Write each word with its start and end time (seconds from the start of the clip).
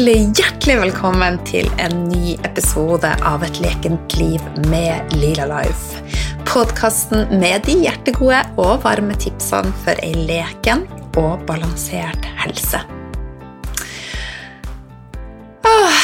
hjertelig, 0.00 0.32
hjertelig 0.38 0.76
velkommen 0.80 1.34
til 1.44 1.66
en 1.76 2.06
ny 2.08 2.32
episode 2.46 3.08
av 3.26 3.42
Et 3.44 3.58
lekent 3.60 4.14
liv 4.16 4.40
med 4.70 5.12
Lila 5.12 5.44
Life. 5.50 6.00
Podkasten 6.48 7.28
med 7.40 7.66
de 7.66 7.74
hjertegode 7.82 8.38
og 8.56 8.80
varme 8.86 9.12
tipsene 9.20 9.68
for 9.82 10.00
ei 10.00 10.14
leken 10.14 10.86
og 11.20 11.44
balansert 11.44 12.24
helse. 12.40 12.80
Åh, 15.68 16.00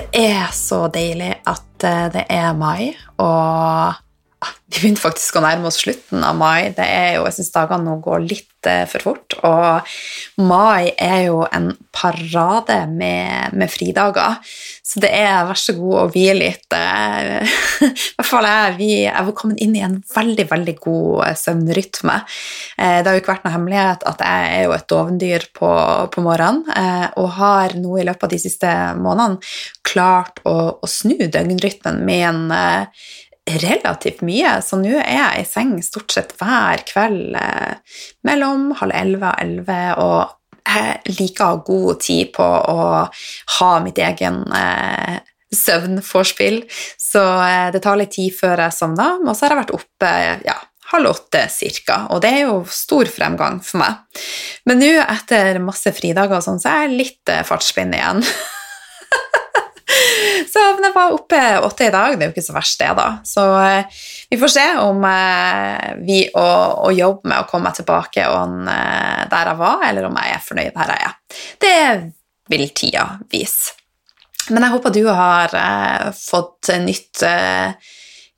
det 0.00 0.06
er 0.16 0.48
så 0.56 0.86
deilig 0.88 1.34
at 1.44 1.84
eh, 1.84 2.08
det 2.16 2.24
er 2.32 2.56
mai, 2.56 2.96
og 3.20 4.00
vi 4.66 4.80
begynte 4.80 5.00
faktisk 5.00 5.38
å 5.38 5.44
nærme 5.44 5.70
oss 5.70 5.78
slutten 5.84 6.24
av 6.26 6.36
mai. 6.36 6.72
Det 6.74 6.84
er 6.84 7.16
jo, 7.16 7.24
jeg 7.28 7.38
syns 7.38 7.52
dagene 7.54 7.86
nå 7.86 7.94
går 8.04 8.24
litt 8.26 8.66
eh, 8.66 8.82
for 8.90 9.04
fort. 9.04 9.36
Og 9.46 10.42
mai 10.42 10.90
er 10.92 11.28
jo 11.28 11.44
en 11.46 11.70
parade 11.94 12.80
med, 12.90 13.54
med 13.56 13.70
fridager. 13.70 14.40
Så 14.84 15.00
det 15.02 15.12
er 15.14 15.46
vær 15.46 15.60
så 15.60 15.76
god 15.78 16.00
å 16.02 16.06
hvile 16.10 16.34
litt. 16.40 16.66
Eh, 16.74 17.46
I 17.86 17.90
hvert 18.18 18.28
fall 18.28 18.48
jeg, 18.50 18.74
vi, 18.80 18.90
er 19.06 19.30
kommet 19.38 19.62
inn 19.62 19.76
i 19.78 19.84
en 19.86 20.00
veldig, 20.12 20.48
veldig 20.50 20.74
god 20.82 21.28
eh, 21.28 21.38
søvnrytme. 21.40 22.18
Det 22.76 23.06
har 23.06 23.14
jo 23.14 23.22
ikke 23.22 23.32
vært 23.32 23.46
noe 23.46 23.54
hemmelighet 23.54 24.02
at 24.10 24.24
jeg 24.26 24.48
er 24.56 24.66
jo 24.66 24.74
et 24.74 24.88
dovendyr 24.90 25.46
på, 25.56 25.70
på 26.12 26.24
morgenen, 26.24 26.66
og 27.16 27.28
har 27.38 27.76
nå 27.78 27.96
i 27.96 28.04
løpet 28.04 28.26
av 28.26 28.32
de 28.34 28.38
siste 28.40 28.72
månedene 28.98 29.38
klart 29.86 30.42
å, 30.44 30.56
å 30.82 30.90
snu 30.90 31.16
døgnrytmen 31.32 32.02
med 32.04 32.26
en 32.28 32.42
relativt 33.46 34.24
mye, 34.26 34.56
så 34.62 34.78
nå 34.80 34.96
er 34.98 35.14
jeg 35.14 35.42
i 35.42 35.48
seng 35.48 35.76
stort 35.84 36.12
sett 36.14 36.34
hver 36.40 36.82
kveld 36.88 37.36
eh, 37.38 38.00
mellom 38.26 38.72
halv 38.80 38.96
elleve 38.96 39.30
og 39.30 39.44
elleve, 39.44 39.78
og 40.02 40.34
jeg 40.66 41.16
liker 41.20 41.44
å 41.44 41.50
ha 41.52 41.62
god 41.66 42.02
tid 42.02 42.32
på 42.34 42.46
å 42.46 42.86
ha 43.60 43.72
mitt 43.84 44.00
egen 44.02 44.42
eh, 44.50 45.18
søvnforspill, 45.54 46.64
så 47.00 47.24
eh, 47.46 47.68
det 47.74 47.84
tar 47.84 48.00
litt 48.00 48.16
tid 48.16 48.34
før 48.34 48.66
jeg 48.66 48.74
sovner, 48.74 49.20
og 49.22 49.34
så 49.34 49.46
har 49.46 49.54
jeg 49.54 49.62
vært 49.62 49.76
oppe 49.78 50.12
ja, 50.48 50.58
halv 50.92 51.12
åtte 51.14 51.46
cirka, 51.52 52.02
og 52.10 52.22
det 52.24 52.32
er 52.34 52.44
jo 52.48 52.60
stor 52.70 53.08
fremgang 53.10 53.62
for 53.64 53.82
meg. 53.82 54.02
Men 54.66 54.82
nå, 54.82 54.92
etter 55.02 55.62
masse 55.62 55.94
fridager 55.94 56.42
sånn, 56.44 56.60
så 56.62 56.72
er 56.72 56.86
jeg 56.86 57.00
litt 57.00 57.32
eh, 57.32 57.46
fartsblind 57.46 57.94
igjen. 57.98 58.22
Så 60.56 60.62
jeg 60.64 60.92
var 60.94 61.12
oppe 61.12 61.38
åtte 61.66 61.84
i 61.84 61.92
dag. 61.92 62.14
Det 62.16 62.24
er 62.24 62.30
jo 62.30 62.32
ikke 62.32 62.46
så 62.46 62.54
verst, 62.56 62.80
det, 62.80 62.92
da. 62.96 63.06
Så 63.28 63.42
eh, 63.60 63.98
vi 64.32 64.38
får 64.40 64.52
se 64.54 64.64
om 64.80 65.02
eh, 65.04 65.88
vi 66.06 66.22
å, 66.32 66.44
å 66.88 66.92
jobbe 66.96 67.28
med 67.28 67.42
å 67.42 67.48
komme 67.50 67.68
meg 67.68 67.76
tilbake 67.76 68.24
on, 68.32 68.62
eh, 68.72 69.26
der 69.28 69.50
jeg 69.50 69.60
var, 69.60 69.84
eller 69.84 70.08
om 70.08 70.16
jeg 70.16 70.32
er 70.32 70.46
fornøyd 70.46 70.78
der 70.78 70.94
jeg 70.94 71.10
er. 71.10 71.18
Det 71.66 71.74
vil 72.54 72.64
tida 72.72 73.04
vise. 73.28 73.76
Men 74.48 74.64
jeg 74.64 74.76
håper 74.78 74.94
du 74.94 75.02
har 75.10 75.52
fått 76.14 76.70
nytt 76.78 77.24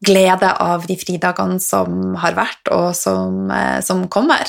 glede 0.05 0.51
av 0.63 0.87
de 0.87 0.95
fridagene 0.99 1.59
som 1.63 2.15
har 2.23 2.37
vært, 2.39 2.71
og 2.75 2.95
som, 2.97 3.51
eh, 3.51 3.81
som 3.83 4.07
kommer. 4.09 4.47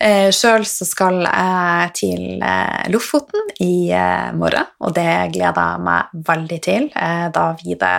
Eh, 0.00 0.30
Sjøl 0.34 0.66
så 0.66 0.86
skal 0.86 1.22
jeg 1.22 1.92
til 1.94 2.42
eh, 2.42 2.90
Lofoten 2.90 3.52
i 3.60 3.90
morgen, 4.34 4.66
og 4.80 4.94
det 4.94 5.32
gleder 5.34 5.74
jeg 5.74 5.84
meg 5.86 6.22
veldig 6.26 6.60
til. 6.62 6.90
Da 7.34 7.44
blir 7.58 7.78
det 7.78 7.96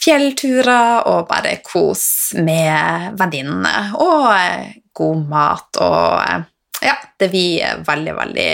fjellturer 0.00 1.06
og 1.08 1.28
bare 1.28 1.58
kos 1.64 2.32
med 2.40 3.16
venninnene 3.20 3.92
og 4.00 4.72
god 4.96 5.28
mat 5.28 5.80
og 5.84 6.46
Ja, 6.80 6.94
det 7.20 7.28
blir 7.28 7.82
veldig, 7.84 8.12
veldig 8.16 8.52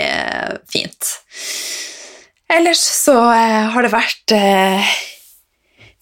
fint. 0.67 1.13
Ellers 2.51 2.81
så 2.83 3.15
har 3.71 3.85
det 3.85 3.93
vært 3.93 4.33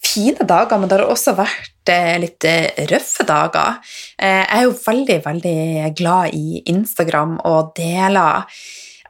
fine 0.06 0.46
dager, 0.48 0.78
men 0.78 0.90
det 0.90 0.98
har 1.00 1.10
også 1.10 1.34
vært 1.38 1.92
eh, 1.92 2.14
litt 2.22 2.46
eh, 2.48 2.86
røffe 2.90 3.26
dager. 3.28 3.78
Eh, 4.18 4.42
jeg 4.42 4.58
er 4.58 4.66
jo 4.66 4.74
veldig, 4.78 5.18
veldig 5.26 5.60
glad 5.98 6.36
i 6.36 6.62
Instagram 6.72 7.38
og 7.44 7.72
deler 7.78 8.46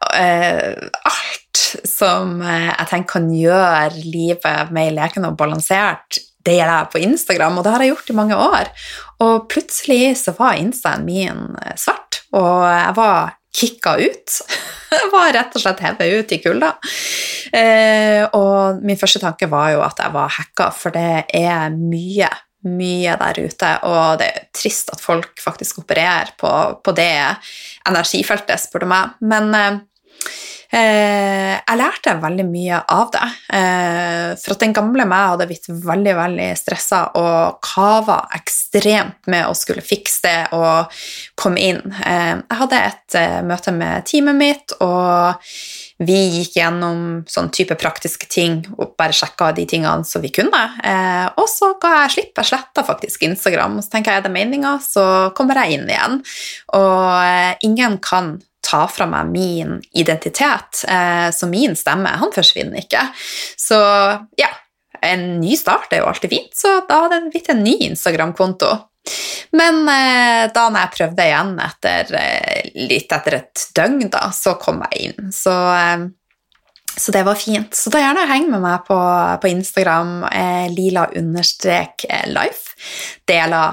alt 0.07 1.61
som 1.89 2.37
jeg 2.45 2.87
tenker 2.91 3.09
kan 3.15 3.31
gjøre 3.33 4.03
livet 4.05 4.69
mer 4.77 4.93
lekende 4.95 5.33
og 5.33 5.39
balansert, 5.41 6.21
Det 6.47 6.55
gjør 6.55 6.69
jeg 6.71 6.91
på 6.93 7.01
Instagram, 7.03 7.57
og 7.59 7.65
det 7.65 7.73
har 7.73 7.83
jeg 7.83 7.91
gjort 7.91 8.11
i 8.11 8.15
mange 8.15 8.37
år. 8.39 8.69
Og 9.25 9.49
plutselig 9.51 10.19
så 10.21 10.35
var 10.37 10.61
instaen 10.61 11.03
min 11.09 11.57
svart, 11.75 12.21
og 12.31 12.61
jeg 12.69 12.93
var 13.01 13.33
kicka 13.57 13.97
ut. 13.99 14.39
Jeg 14.93 15.11
var 15.15 15.33
rett 15.37 15.57
og 15.57 15.63
slett 15.63 15.83
hevet 15.85 16.19
ut 16.21 16.35
i 16.37 16.41
kulda. 16.45 16.73
Eh, 17.57 18.23
og 18.37 18.83
min 18.85 18.99
første 19.01 19.23
tanke 19.23 19.49
var 19.51 19.73
jo 19.75 19.85
at 19.87 20.03
jeg 20.03 20.15
var 20.17 20.35
hacka, 20.39 20.71
for 20.77 20.95
det 20.95 21.27
er 21.37 21.75
mye, 21.77 22.31
mye 22.69 23.17
der 23.23 23.43
ute. 23.43 23.73
Og 23.89 24.21
det 24.21 24.31
er 24.31 24.47
trist 24.57 24.93
at 24.95 25.03
folk 25.03 25.43
faktisk 25.43 25.83
opererer 25.85 26.35
på, 26.41 26.53
på 26.85 26.97
det 26.97 27.13
energifeltet, 27.89 28.61
spør 28.63 28.87
du 28.87 28.91
meg. 28.93 29.19
Men 29.25 29.53
eh, 29.57 29.83
Eh, 30.77 31.55
jeg 31.57 31.79
lærte 31.79 32.17
veldig 32.21 32.45
mye 32.49 32.81
av 32.93 33.11
det. 33.15 33.29
Eh, 33.57 34.33
for 34.43 34.57
at 34.57 34.65
den 34.65 34.75
gamle 34.77 35.07
meg 35.09 35.31
hadde 35.33 35.49
blitt 35.51 35.69
veldig 35.71 36.15
veldig 36.19 36.49
stressa 36.59 37.03
og 37.21 37.61
kava 37.65 38.19
ekstremt 38.37 39.31
med 39.31 39.47
å 39.47 39.55
skulle 39.57 39.85
fikse 39.85 40.27
det 40.27 40.39
og 40.57 40.93
komme 41.39 41.63
inn. 41.63 41.83
Eh, 42.03 42.35
jeg 42.43 42.61
hadde 42.63 42.83
et 42.91 43.19
møte 43.47 43.75
med 43.77 44.07
teamet 44.11 44.41
mitt, 44.41 44.77
og 44.85 45.39
vi 45.99 46.17
gikk 46.39 46.59
gjennom 46.59 47.23
sånn 47.31 47.49
type 47.55 47.77
praktiske 47.81 48.29
ting 48.29 48.59
og 48.77 48.97
bare 49.01 49.17
sjekka 49.17 49.53
de 49.57 49.65
tingene 49.69 50.05
som 50.05 50.21
vi 50.21 50.29
kunne. 50.35 50.63
og 51.41 51.47
så 51.49 51.71
ga 51.81 51.93
jeg 52.03 52.13
slipp. 52.17 52.35
Jeg 52.37 52.51
sletta 52.51 52.85
faktisk 52.85 53.25
Instagram. 53.25 53.79
Og 53.79 53.87
så 53.87 53.95
tenker 53.95 54.13
jeg 54.13 54.21
er 54.21 54.27
det 54.27 54.35
meninga, 54.35 54.77
så 54.85 55.07
kommer 55.37 55.63
jeg 55.63 55.79
inn 55.79 55.89
igjen. 55.89 56.21
Og 56.77 57.65
ingen 57.65 57.97
kan 58.05 58.37
ta 58.67 58.85
fra 58.91 59.07
meg 59.11 59.31
min 59.31 59.79
identitet. 59.97 60.85
Eh, 60.89 61.31
så 61.31 61.49
min 61.51 61.77
stemme, 61.79 62.11
han 62.21 62.35
forsvinner 62.35 62.83
ikke. 62.83 63.05
Så 63.59 63.79
ja, 64.41 64.51
en 65.07 65.27
ny 65.41 65.57
start 65.59 65.93
er 65.93 66.03
jo 66.03 66.11
alltid 66.11 66.33
fint, 66.33 66.53
så 66.57 66.81
da 66.89 67.05
hadde 67.05 67.23
det 67.25 67.35
blitt 67.35 67.51
en 67.53 67.65
ny 67.65 67.77
Instagram-konto. 67.91 68.73
Men 69.57 69.89
eh, 69.89 70.45
da 70.55 70.69
når 70.69 70.81
jeg 70.81 70.95
prøvde 70.97 71.27
igjen 71.29 71.53
etter, 71.63 72.15
eh, 72.19 72.71
litt 72.89 73.13
etter 73.15 73.39
et 73.41 73.67
døgn, 73.77 74.09
da, 74.13 74.31
så 74.35 74.57
kom 74.61 74.83
jeg 74.89 75.11
inn. 75.11 75.33
Så, 75.35 75.55
eh, 75.77 76.07
så 76.97 77.13
det 77.15 77.25
var 77.29 77.37
fint. 77.39 77.75
Så 77.77 77.93
da 77.93 78.03
gjerne 78.03 78.27
heng 78.31 78.51
med 78.53 78.61
meg 78.65 78.87
på, 78.89 78.99
på 79.43 79.53
Instagram, 79.53 80.25
eh, 80.31 80.67
lila-life. 80.75 82.65
Deler 83.29 83.69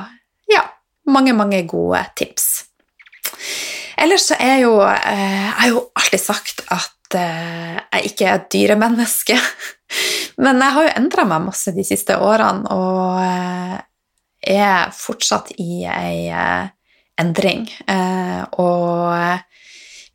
ja, 0.51 0.63
mange, 1.09 1.33
mange 1.37 1.63
gode 1.69 2.03
tips. 2.19 2.65
Ellers 4.03 4.25
så 4.29 4.35
er 4.41 4.63
jo 4.63 4.73
eh, 4.81 5.45
Jeg 5.45 5.53
har 5.59 5.69
jo 5.69 5.85
alltid 5.95 6.21
sagt 6.21 6.63
at 6.73 7.17
eh, 7.17 7.77
jeg 7.77 8.11
ikke 8.11 8.27
er 8.27 8.35
et 8.39 8.51
dyremenneske. 8.53 9.37
Men 10.43 10.61
jeg 10.61 10.75
har 10.75 10.87
jo 10.87 10.93
endra 10.97 11.25
meg 11.29 11.47
masse 11.47 11.73
de 11.75 11.85
siste 11.87 12.17
årene 12.17 12.67
og 12.73 13.21
eh, 13.21 13.81
er 14.43 14.93
fortsatt 14.95 15.53
i 15.61 15.83
ei 15.87 16.29
endring. 17.21 17.67
Og 18.59 19.39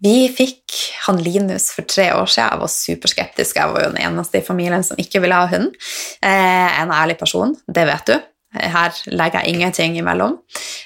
vi 0.05 0.15
fikk 0.31 0.79
han 1.07 1.21
Linus 1.23 1.71
for 1.75 1.89
tre 1.89 2.11
år 2.15 2.29
siden. 2.31 2.53
Jeg 2.53 2.63
var 2.63 2.73
superskeptisk. 2.75 3.61
Jeg 3.61 3.75
var 3.75 3.85
jo 3.85 3.93
den 3.93 4.03
eneste 4.07 4.43
i 4.43 4.47
familien 4.47 4.85
som 4.87 5.01
ikke 5.01 5.23
ville 5.25 5.39
ha 5.39 5.49
hund. 5.51 5.73
En 6.23 6.95
ærlig 6.95 7.19
person, 7.19 7.57
det 7.67 7.87
vet 7.89 8.13
du. 8.13 8.19
Her 8.49 8.95
legger 9.13 9.43
jeg 9.43 9.55
ingenting 9.55 9.97
imellom. 10.01 10.39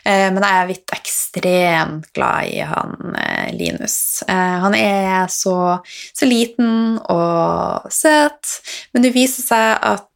Eh, 0.04 0.28
men 0.34 0.42
jeg 0.42 0.58
er 0.58 0.68
blitt 0.68 0.94
ekstremt 0.96 2.08
glad 2.16 2.50
i 2.50 2.62
han 2.66 3.14
eh, 3.14 3.52
Linus. 3.54 3.96
Eh, 4.26 4.56
han 4.64 4.74
er 4.74 5.30
så, 5.30 5.78
så 6.10 6.26
liten 6.26 6.98
og 7.06 7.86
søt, 7.92 8.58
men 8.92 9.06
det 9.06 9.14
viser 9.14 9.46
seg 9.46 9.78
at 9.92 10.08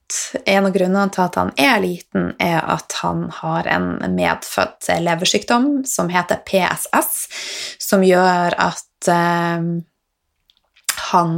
en 0.46 0.68
av 0.68 0.74
grunnene 0.74 1.12
til 1.14 1.24
at 1.24 1.38
han 1.40 1.52
er 1.60 1.80
liten, 1.82 2.28
er 2.42 2.60
at 2.62 2.94
han 3.02 3.26
har 3.40 3.66
en 3.70 3.88
medfødt 4.14 4.90
leversykdom 5.02 5.84
som 5.88 6.10
heter 6.12 6.42
PSS, 6.46 7.12
som 7.82 8.04
gjør 8.06 8.56
at 8.60 9.10
han 11.10 11.32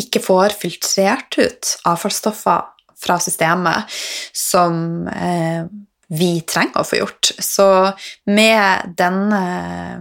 ikke 0.00 0.22
får 0.24 0.54
filtrert 0.58 1.36
ut 1.38 1.74
avfallsstoffer 1.86 2.72
fra 3.02 3.18
systemet 3.20 3.90
som 4.32 5.06
eh, 5.08 5.64
vi 6.12 6.32
trenger 6.46 6.82
å 6.82 6.86
få 6.86 7.00
gjort. 7.00 7.32
Så 7.38 7.66
med 8.30 8.94
denne 8.98 9.42
eh, 9.42 9.98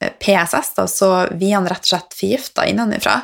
PSS, 0.00 0.74
da, 0.76 0.86
så 0.88 1.10
blir 1.30 1.54
han 1.58 1.68
rett 1.68 1.84
og 1.84 1.92
slett 1.92 2.16
forgifta 2.16 2.66
innenfra. 2.70 3.20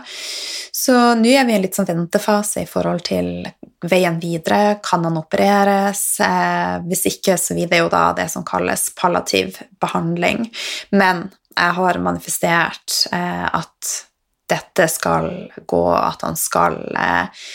Så 0.76 0.92
nå 1.16 1.30
er 1.32 1.46
vi 1.48 1.54
i 1.54 1.56
en 1.56 1.64
litt 1.64 1.76
sånn 1.78 1.88
ventefase 1.88 2.66
i 2.66 2.68
forhold 2.68 3.06
til 3.08 3.46
veien 3.88 4.18
videre. 4.20 4.76
Kan 4.84 5.06
han 5.08 5.16
opereres? 5.16 6.02
Eh, 6.20 6.74
hvis 6.88 7.06
ikke, 7.14 7.38
så 7.40 7.56
vil 7.56 7.70
det 7.70 7.80
jo 7.80 7.88
da 7.92 8.10
det 8.18 8.28
som 8.32 8.44
kalles 8.44 8.90
palliativ 8.98 9.56
behandling. 9.80 10.44
Men 10.92 11.30
jeg 11.56 11.78
har 11.78 12.02
manifestert 12.04 12.98
eh, 13.12 13.46
at 13.48 13.94
dette 14.50 14.86
skal 14.92 15.30
gå, 15.66 15.84
at 15.96 16.22
han 16.22 16.36
skal 16.38 16.76
eh, 16.92 17.46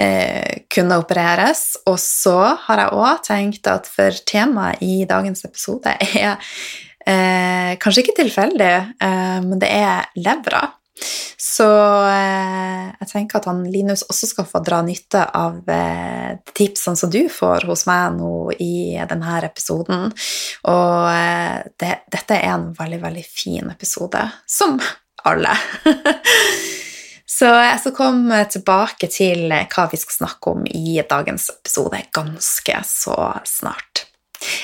eh, 0.00 0.60
kunne 0.72 1.00
opereres. 1.02 1.64
Og 1.90 1.98
så 2.00 2.38
har 2.68 2.84
jeg 2.84 3.00
òg 3.02 3.24
tenkt 3.26 3.70
at 3.70 3.90
for 3.90 4.22
temaet 4.30 4.80
i 4.84 5.02
dagens 5.10 5.44
episode 5.48 5.96
er 6.22 6.38
eh, 7.10 7.72
kanskje 7.82 8.04
ikke 8.04 8.20
tilfeldig, 8.22 8.74
eh, 9.02 9.40
men 9.46 9.58
det 9.62 9.70
er 9.74 10.06
levra. 10.22 10.68
Så 11.40 11.66
eh, 12.04 12.90
jeg 13.00 13.08
tenker 13.08 13.40
at 13.40 13.46
han 13.48 13.62
Linus 13.72 14.02
også 14.06 14.28
skal 14.30 14.48
få 14.48 14.60
dra 14.64 14.82
nytte 14.84 15.22
av 15.36 15.62
eh, 15.72 16.36
tipsene 16.56 17.00
som 17.00 17.12
du 17.12 17.22
får 17.32 17.64
hos 17.70 17.86
meg 17.88 18.18
nå 18.18 18.34
i 18.60 18.98
denne 19.08 19.38
episoden. 19.48 20.10
Og 20.68 21.08
eh, 21.14 21.56
det, 21.80 21.94
dette 22.12 22.36
er 22.36 22.52
en 22.52 22.70
veldig, 22.76 23.00
veldig 23.06 23.24
fin 23.24 23.72
episode, 23.72 24.26
som 24.48 24.76
alle. 25.24 25.56
Så 27.30 27.48
jeg 27.48 27.78
skal 27.80 27.96
komme 27.96 28.42
tilbake 28.52 29.08
til 29.08 29.46
hva 29.48 29.86
vi 29.88 29.96
skal 29.96 30.16
snakke 30.18 30.52
om 30.52 30.66
i 30.68 30.98
dagens 31.08 31.46
episode 31.54 32.02
ganske 32.12 32.82
så 32.84 33.16
snart. 33.48 34.09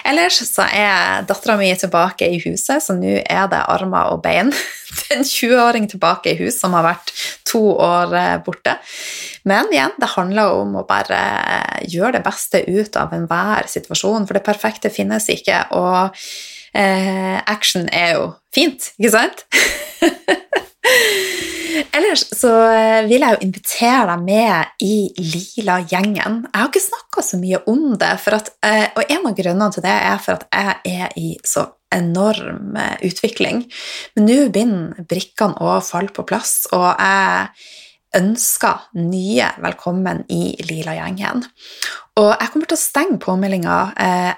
Ellers 0.06 0.38
så 0.49 0.64
er 0.73 1.26
dattera 1.28 1.56
mi 1.61 1.69
tilbake 1.76 2.28
i 2.32 2.40
huset, 2.44 2.82
så 2.82 2.96
nå 2.96 3.19
er 3.20 3.49
det 3.52 3.62
armer 3.73 4.14
og 4.14 4.23
bein. 4.25 4.52
Det 4.96 5.11
er 5.11 5.19
en 5.19 5.26
20-åring 5.28 5.88
tilbake 5.90 6.32
i 6.32 6.38
hus 6.38 6.61
som 6.62 6.73
har 6.76 6.84
vært 6.87 7.11
to 7.46 7.61
år 7.75 8.14
eh, 8.17 8.37
borte. 8.46 8.76
Men 9.46 9.69
igjen, 9.75 9.93
det 10.00 10.12
handler 10.14 10.61
om 10.62 10.78
å 10.81 10.84
bare 10.88 11.19
gjøre 11.90 12.17
det 12.17 12.23
beste 12.25 12.62
ut 12.64 12.96
av 12.96 13.12
enhver 13.14 13.69
situasjon, 13.70 14.25
for 14.26 14.38
det 14.38 14.46
perfekte 14.46 14.93
finnes 14.94 15.28
ikke, 15.32 15.58
og 15.76 16.17
eh, 16.73 17.37
action 17.44 17.90
er 17.93 18.17
jo 18.17 18.31
fint, 18.55 18.93
ikke 18.96 19.12
sant? 19.19 19.44
Ellers 21.96 22.24
så 22.36 22.50
eh, 22.70 23.06
vil 23.08 23.24
jeg 23.24 23.36
jo 23.36 23.46
invitere 23.46 24.04
deg 24.10 24.26
med 24.26 24.82
i 24.84 24.96
Lila-gjengen. 25.18 26.42
Jeg 26.46 26.60
har 26.60 26.70
ikke 26.70 26.84
snakka 26.84 27.24
så 27.24 27.40
mye 27.40 27.62
om 27.70 27.88
det, 28.00 28.12
at, 28.36 28.52
eh, 28.66 28.86
og 28.94 29.02
en 29.12 29.30
av 29.30 29.38
grunnene 29.38 29.72
til 29.74 29.86
det 29.86 29.96
er 30.10 30.20
for 30.22 30.38
at 30.38 30.46
jeg 30.50 31.00
er 31.00 31.16
i 31.20 31.32
så 31.46 31.66
enorm 31.94 32.76
eh, 32.80 32.94
utvikling. 33.08 33.64
Men 34.16 34.28
nå 34.28 34.38
begynner 34.54 35.08
brikkene 35.08 35.60
å 35.62 35.78
falle 35.84 36.14
på 36.14 36.26
plass, 36.28 36.64
og 36.76 36.88
jeg 36.94 37.50
ønsker 38.16 38.86
nye 38.96 39.50
velkommen 39.60 40.24
i 40.32 40.54
Lila-gjengen. 40.64 41.44
Og 42.16 42.30
jeg 42.32 42.52
kommer 42.52 42.70
til 42.70 42.78
å 42.78 42.80
stenge 42.80 43.18
påmeldinga 43.20 43.80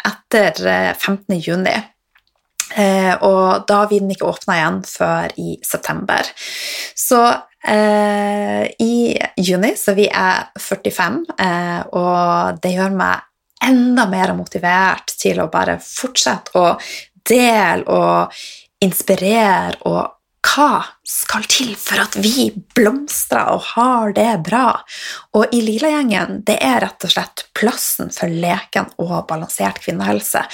etter 0.03 0.59
15. 0.97 1.37
juni. 1.39 1.77
Eh, 2.79 3.15
og 3.27 3.67
da 3.69 3.83
vil 3.91 4.05
den 4.05 4.15
ikke 4.15 4.29
åpne 4.29 4.59
igjen 4.59 4.81
før 4.87 5.35
i 5.41 5.57
september. 5.67 6.29
Så 6.95 7.23
eh, 7.67 8.65
i 8.79 8.95
juni 9.43 9.73
så 9.79 9.97
vi 9.99 10.07
er 10.07 10.49
45, 10.59 11.25
eh, 11.43 11.81
og 11.99 12.61
det 12.63 12.75
gjør 12.77 12.95
meg 12.99 13.25
enda 13.69 14.07
mer 14.11 14.35
motivert 14.39 15.17
til 15.19 15.41
å 15.43 15.51
bare 15.51 15.81
fortsette 15.83 16.55
å 16.59 16.77
dele 17.29 17.83
og 17.91 18.39
inspirere 18.85 19.81
og 19.91 20.18
hva 20.45 20.85
skal 21.07 21.47
til 21.51 21.73
for 21.79 21.99
at 22.03 22.15
vi 22.23 22.49
blomstrer 22.77 23.51
og 23.57 23.65
har 23.75 24.13
det 24.17 24.31
bra? 24.47 24.79
Og 25.35 25.55
i 25.55 25.61
Lila-gjengen 25.65 26.43
det 26.47 26.59
er 26.63 26.81
rett 26.85 27.07
og 27.07 27.13
slett 27.13 27.45
plassen 27.59 28.13
for 28.15 28.31
leken 28.31 28.91
og 29.03 29.27
balansert 29.31 29.81
kvinnehelse, 29.83 30.45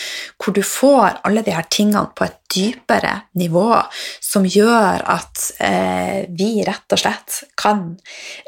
hvor 0.41 0.57
du 0.57 0.63
får 0.65 1.21
alle 1.29 1.45
de 1.45 1.55
her 1.55 1.69
tingene 1.69 2.09
på 2.17 2.27
et 2.27 2.41
dypere 2.55 3.15
nivå, 3.37 3.83
som 4.23 4.47
gjør 4.47 5.05
at 5.11 5.49
eh, 5.65 6.25
vi 6.33 6.65
rett 6.65 6.95
og 6.95 7.01
slett 7.01 7.43
kan 7.61 7.91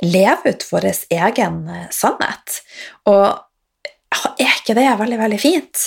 leve 0.04 0.54
ut 0.54 0.68
vår 0.70 0.88
egen 1.10 1.66
eh, 1.68 1.90
sannhet. 1.92 2.62
Og 3.10 3.45
er 4.38 4.58
ikke 4.58 4.76
det 4.78 4.88
veldig, 4.98 5.18
veldig 5.20 5.40
fint? 5.40 5.86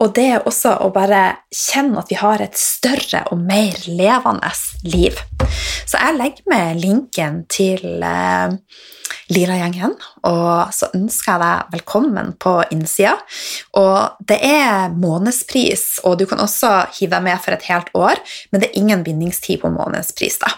Og 0.00 0.14
det 0.16 0.26
er 0.34 0.46
også 0.48 0.76
å 0.84 0.90
bare 0.94 1.24
kjenne 1.54 2.00
at 2.00 2.10
vi 2.10 2.18
har 2.18 2.42
et 2.42 2.56
større 2.58 3.24
og 3.30 3.42
mer 3.42 3.76
levende 3.86 4.50
liv. 4.88 5.18
Så 5.86 5.98
jeg 5.98 6.16
legger 6.16 6.48
med 6.50 6.80
linken 6.80 7.42
til 7.50 8.02
eh, 8.06 8.56
Lira-gjengen, 9.30 9.94
og 10.26 10.72
så 10.74 10.88
ønsker 10.96 11.32
jeg 11.32 11.42
deg 11.42 11.74
velkommen 11.74 12.32
på 12.42 12.54
innsida. 12.74 13.16
Og 13.78 14.24
det 14.26 14.38
er 14.46 14.94
månedspris, 14.94 16.00
og 16.06 16.18
du 16.20 16.26
kan 16.30 16.42
også 16.42 16.72
hive 16.96 17.14
deg 17.14 17.26
med 17.26 17.42
for 17.42 17.54
et 17.54 17.68
helt 17.70 17.92
år, 17.98 18.22
men 18.50 18.62
det 18.62 18.70
er 18.70 18.80
ingen 18.80 19.04
bindingstid 19.06 19.62
på 19.62 19.72
månedspris. 19.74 20.40
da. 20.42 20.54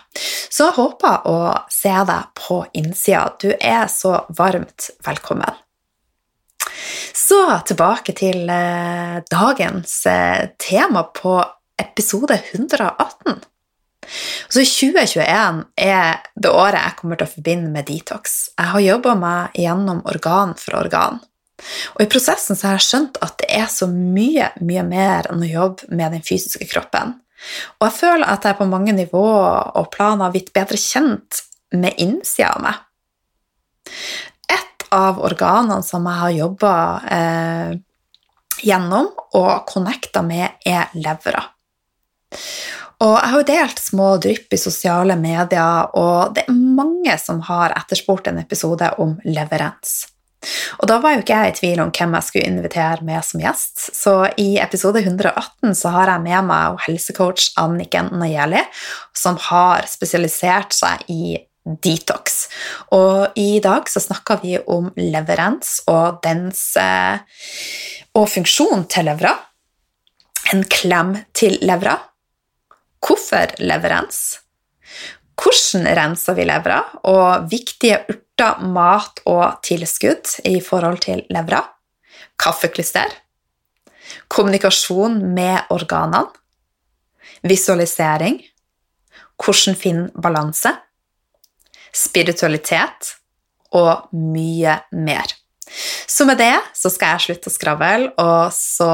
Så 0.48 0.70
jeg 0.70 0.78
håper 0.78 1.28
å 1.28 1.38
se 1.72 1.92
deg 2.12 2.32
på 2.38 2.62
innsida. 2.78 3.26
Du 3.40 3.50
er 3.58 3.88
så 3.92 4.22
varmt 4.36 4.92
velkommen. 5.04 5.62
Så 7.12 7.38
tilbake 7.68 8.14
til 8.16 8.50
eh, 8.50 9.18
dagens 9.30 9.94
eh, 10.10 10.50
tema 10.58 11.04
på 11.14 11.38
episode 11.80 12.38
118. 12.52 13.40
Så 14.48 14.64
2021 14.66 15.62
er 15.78 16.22
det 16.34 16.50
året 16.50 16.80
jeg 16.80 16.96
kommer 16.98 17.18
til 17.18 17.28
å 17.28 17.34
forbinde 17.36 17.70
med 17.72 17.86
detox. 17.88 18.50
Jeg 18.58 18.72
har 18.74 18.86
jobba 18.86 19.14
meg 19.18 19.60
gjennom 19.62 20.02
organ 20.10 20.56
for 20.58 20.80
organ. 20.80 21.20
Og 21.94 22.02
I 22.02 22.10
prosessen 22.10 22.58
så 22.58 22.68
har 22.72 22.80
jeg 22.80 22.88
skjønt 22.88 23.20
at 23.22 23.36
det 23.40 23.48
er 23.54 23.68
så 23.70 23.86
mye, 23.86 24.50
mye 24.60 24.82
mer 24.86 25.30
enn 25.30 25.44
å 25.44 25.50
jobbe 25.50 25.92
med 25.94 26.16
den 26.16 26.24
fysiske 26.26 26.66
kroppen. 26.72 27.14
Og 27.78 27.86
jeg 27.88 27.98
føler 28.00 28.26
at 28.30 28.46
jeg 28.46 28.58
på 28.58 28.68
mange 28.70 28.94
nivåer 28.94 29.76
og 29.78 29.90
planer 29.94 30.26
har 30.26 30.34
blitt 30.34 30.52
bedre 30.54 30.78
kjent 30.78 31.44
med 31.74 31.94
innsida 32.02 32.52
av 32.56 32.66
meg 32.66 32.80
av 34.92 35.22
organene 35.24 35.82
som 35.86 36.06
jeg 36.08 36.20
har 36.20 36.36
jobba 36.36 36.74
eh, 37.16 37.72
gjennom 38.62 39.10
og 39.38 39.66
connecta 39.68 40.22
med, 40.24 40.60
er 40.68 40.92
levra. 40.94 41.42
Og 43.02 43.16
jeg 43.16 43.30
har 43.32 43.40
jo 43.40 43.48
delt 43.48 43.82
små 43.82 44.08
drypp 44.22 44.54
i 44.54 44.60
sosiale 44.60 45.16
medier, 45.18 45.90
og 45.98 46.36
det 46.36 46.44
er 46.46 46.54
mange 46.54 47.16
som 47.18 47.40
har 47.48 47.74
etterspurt 47.74 48.30
en 48.30 48.38
episode 48.44 48.92
om 49.02 49.16
leverens. 49.26 50.04
Og 50.80 50.88
da 50.90 50.98
var 51.02 51.14
jo 51.14 51.22
ikke 51.22 51.38
jeg 51.38 51.52
i 51.52 51.56
tvil 51.58 51.82
om 51.84 51.90
hvem 51.94 52.16
jeg 52.16 52.26
skulle 52.28 52.50
invitere 52.50 53.06
med 53.06 53.26
som 53.26 53.42
gjest, 53.42 53.84
så 53.94 54.14
i 54.38 54.56
episode 54.62 55.02
118 55.02 55.74
så 55.78 55.92
har 55.94 56.10
jeg 56.10 56.24
med 56.24 56.48
meg 56.50 56.82
helsecoach 56.86 57.52
Anniken 57.62 58.10
Najeli, 58.18 58.62
som 59.14 59.38
har 59.50 59.86
spesialisert 59.90 60.74
seg 60.74 61.06
i 61.10 61.36
detox. 61.64 62.46
Og 62.94 63.38
i 63.38 63.60
dag 63.62 63.88
så 63.90 64.02
snakker 64.02 64.42
vi 64.42 64.56
om 64.58 64.90
leverens 64.98 65.80
og 65.90 66.20
dens 66.24 66.72
eh, 66.80 67.22
og 68.18 68.28
funksjon 68.28 68.86
til 68.92 69.08
levra. 69.08 69.32
En 70.52 70.64
klem 70.66 71.14
til 71.36 71.58
levra. 71.62 71.96
Hvorfor 73.02 73.54
leverens? 73.62 74.42
Hvordan 75.38 75.88
renser 75.96 76.36
vi 76.36 76.44
levra, 76.46 76.82
og 77.08 77.48
viktige 77.50 78.02
urter, 78.10 78.60
mat 78.62 79.22
og 79.26 79.62
tilskudd 79.64 80.28
i 80.46 80.60
forhold 80.62 81.00
til 81.06 81.24
levra. 81.32 81.62
Kaffeklyster. 82.38 83.10
Kommunikasjon 84.28 85.18
med 85.34 85.70
organene. 85.70 86.28
Visualisering. 87.42 88.38
Hvordan 89.42 89.78
finne 89.78 90.10
balanse 90.22 90.70
spiritualitet 91.92 93.14
og 93.76 94.08
mye 94.16 94.78
mer. 94.92 95.36
Så 96.06 96.26
med 96.28 96.40
det 96.40 96.54
så 96.76 96.90
skal 96.92 97.14
jeg 97.14 97.26
slutte 97.26 97.48
å 97.48 97.54
skravle, 97.54 98.10
og 98.20 98.52
så 98.52 98.90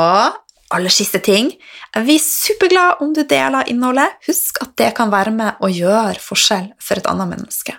aller 0.69 0.93
siste 0.93 1.17
ting 1.25 1.49
Jeg 1.95 2.05
blir 2.05 2.21
superglad 2.21 3.01
om 3.03 3.15
du 3.17 3.23
deler 3.25 3.71
innholdet. 3.73 4.19
Husk 4.29 4.61
at 4.63 4.75
det 4.79 4.93
kan 4.99 5.11
være 5.11 5.33
med 5.35 5.65
å 5.65 5.71
gjøre 5.73 6.21
forskjell 6.21 6.75
for 6.83 7.01
et 7.01 7.09
annet 7.09 7.33
menneske. 7.33 7.75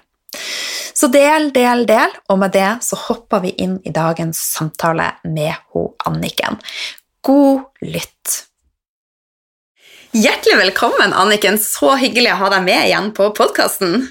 Så 0.99 1.07
del, 1.13 1.51
del, 1.55 1.85
del, 1.87 2.11
og 2.27 2.41
med 2.41 2.51
det 2.51 2.81
så 2.83 2.97
hopper 3.05 3.45
vi 3.45 3.53
inn 3.61 3.77
i 3.87 3.93
dagens 3.95 4.41
samtale 4.57 5.13
med 5.23 5.53
ho 5.71 5.91
Anniken. 6.09 6.57
God 7.23 7.69
lytt. 7.85 8.41
Hjertelig 10.17 10.57
velkommen, 10.57 11.13
Anniken. 11.13 11.61
Så 11.61 11.93
hyggelig 12.01 12.33
å 12.33 12.39
ha 12.41 12.49
deg 12.55 12.65
med 12.65 12.87
igjen 12.89 13.11
på 13.15 13.29
podkasten. 13.37 14.09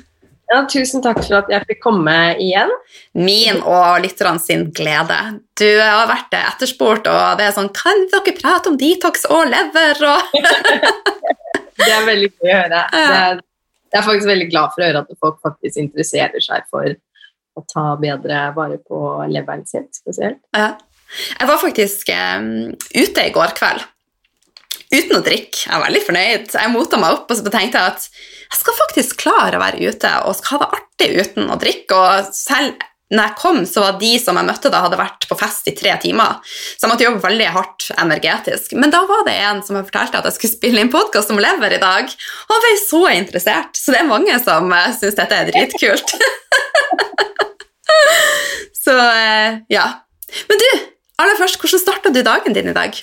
Ja, 0.49 0.63
tusen 0.65 1.03
takk 1.05 1.19
for 1.21 1.43
at 1.43 1.51
jeg 1.53 1.67
fikk 1.69 1.83
komme 1.85 2.15
igjen. 2.41 2.71
Min 3.19 3.61
og 3.61 4.01
lytterne 4.05 4.41
sin 4.41 4.69
glede. 4.75 5.19
Du 5.61 5.67
har 5.67 6.09
vært 6.09 6.33
etterspurt, 6.39 7.09
og 7.11 7.41
det 7.41 7.49
er 7.49 7.57
sånn 7.57 7.69
Kan 7.77 8.07
dere 8.13 8.35
prate 8.39 8.73
om 8.73 8.79
detox 8.81 9.27
og 9.29 9.45
lever 9.51 10.01
og 10.09 10.39
Det 11.79 11.91
er 11.95 12.07
veldig 12.09 12.31
gøy 12.33 12.49
å 12.49 12.57
høre. 12.57 12.81
Det 12.91 13.03
er, 13.19 13.43
jeg 13.93 14.01
er 14.01 14.07
faktisk 14.09 14.31
veldig 14.33 14.49
glad 14.51 14.73
for 14.73 14.83
å 14.83 14.89
høre 14.89 15.03
at 15.05 15.21
folk 15.21 15.37
faktisk 15.45 15.79
interesserer 15.85 16.43
seg 16.43 16.65
for 16.73 16.97
å 17.59 17.63
ta 17.71 17.85
bedre 18.01 18.41
vare 18.57 18.81
på 18.83 18.99
leveren 19.31 19.63
sin, 19.69 19.87
spesielt. 19.95 20.41
Ja. 20.57 20.73
Jeg 21.39 21.49
var 21.49 21.61
faktisk 21.63 22.11
um, 22.13 22.51
ute 22.97 23.25
i 23.25 23.33
går 23.33 23.55
kveld 23.57 23.87
uten 24.93 25.19
å 25.19 25.25
drikke. 25.25 25.65
Jeg 25.67 25.75
er 25.75 25.85
veldig 25.85 26.05
fornøyd. 26.07 26.53
Jeg 26.57 26.75
mota 26.75 27.01
meg 27.01 27.17
opp 27.17 27.33
og 27.33 27.39
så 27.39 27.53
tenkte 27.53 27.81
jeg 27.81 27.95
at 27.95 28.11
jeg 28.49 28.61
skal 28.63 28.79
faktisk 28.79 29.19
klare 29.21 29.59
å 29.59 29.63
være 29.63 29.91
ute 29.91 30.13
og 30.25 30.37
skal 30.39 30.57
ha 30.57 30.61
det 30.63 30.79
artig 30.79 31.11
uten 31.19 31.51
å 31.53 31.59
drikke. 31.61 31.99
Og 31.99 32.31
selv 32.37 32.79
når 33.09 33.25
jeg 33.25 33.37
kom, 33.41 33.61
så 33.65 33.81
var 33.81 33.95
de 34.01 34.11
som 34.21 34.37
jeg 34.37 34.45
møtte 34.45 34.71
da, 34.73 34.83
hadde 34.85 34.99
vært 35.01 35.25
på 35.31 35.37
fest 35.41 35.69
i 35.71 35.73
tre 35.77 35.95
timer. 36.03 36.43
Så 36.45 36.85
jeg 36.85 36.91
måtte 36.91 37.07
jobbe 37.07 37.25
veldig 37.25 37.47
hardt 37.55 37.87
energetisk. 37.95 38.75
Men 38.77 38.93
da 38.93 39.01
var 39.09 39.25
det 39.25 39.37
en 39.49 39.63
som 39.65 39.79
jeg 39.79 39.89
fortalte 39.89 40.21
at 40.21 40.29
jeg 40.29 40.37
skulle 40.37 40.57
spille 40.59 40.83
inn 40.85 40.93
podkast 40.93 41.33
om 41.33 41.41
lever 41.41 41.79
i 41.79 41.81
dag. 41.81 42.13
Og 42.13 42.53
han 42.53 42.65
ble 42.67 42.75
så 42.83 43.03
interessert. 43.15 43.81
Så 43.81 43.95
det 43.95 44.03
er 44.03 44.11
mange 44.11 44.37
som 44.45 44.69
uh, 44.69 44.91
syns 44.97 45.17
dette 45.17 45.41
er 45.41 45.49
dritkult. 45.49 46.13
så 48.85 48.93
uh, 48.93 49.57
ja. 49.73 49.87
Men 50.53 50.61
du, 50.61 50.69
aller 51.25 51.41
først, 51.41 51.57
hvordan 51.63 51.85
starta 51.87 52.13
du 52.13 52.21
dagen 52.27 52.57
din 52.57 52.69
i 52.69 52.77
dag? 52.77 53.01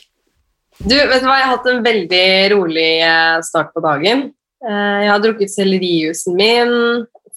Du, 0.80 0.96
vet 0.96 1.22
du 1.22 1.28
hva, 1.28 1.38
Jeg 1.40 1.48
har 1.48 1.54
hatt 1.56 1.68
en 1.72 1.84
veldig 1.86 2.26
rolig 2.56 2.90
eh, 3.06 3.38
start 3.48 3.72
på 3.76 3.84
dagen. 3.86 4.30
Jeg 4.66 5.10
har 5.12 5.20
drukket 5.22 5.52
sellerijusen 5.54 6.34
min, 6.40 6.72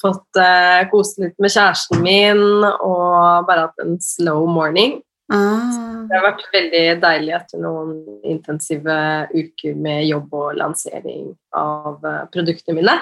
fått 0.00 0.38
kost 0.38 0.88
kose 0.92 1.24
litt 1.26 1.34
med 1.42 1.52
kjæresten 1.52 2.00
min 2.00 2.40
og 2.64 3.44
bare 3.44 3.66
hatt 3.66 3.82
en 3.82 3.98
slow 4.00 4.46
morning. 4.48 4.94
Ah. 5.28 6.06
Det 6.08 6.16
har 6.16 6.24
vært 6.24 6.46
veldig 6.54 6.82
deilig 7.02 7.34
etter 7.36 7.60
noen 7.60 7.90
intensive 8.24 8.96
uker 9.34 9.76
med 9.76 10.06
jobb 10.08 10.32
og 10.38 10.56
lansering 10.56 11.34
av 11.52 12.00
produktene 12.32 12.78
mine. 12.78 12.96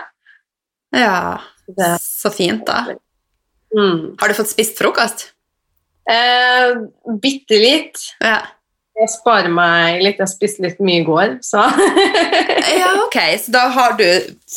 Ja, 0.97 1.39
så 2.03 2.33
fint, 2.35 2.67
da. 2.67 2.97
mm. 3.77 4.17
Har 4.19 4.33
du 4.33 4.39
fått 4.41 4.51
spist 4.51 4.81
frokost? 4.81 5.29
eh, 6.11 6.75
Bitte 7.23 7.59
litt. 7.63 8.03
Ja. 8.25 8.41
Jeg 8.97 9.11
sparer 9.13 9.53
meg 9.53 10.01
litt. 10.01 10.21
Jeg 10.23 10.31
spiste 10.33 10.63
litt 10.65 10.79
mye 10.81 11.03
i 11.03 11.05
går, 11.05 11.35
så 11.45 11.67
ja, 12.81 12.93
ok. 13.05 13.19
Så 13.43 13.53
da 13.53 13.67
har 13.75 13.97
du, 13.99 14.07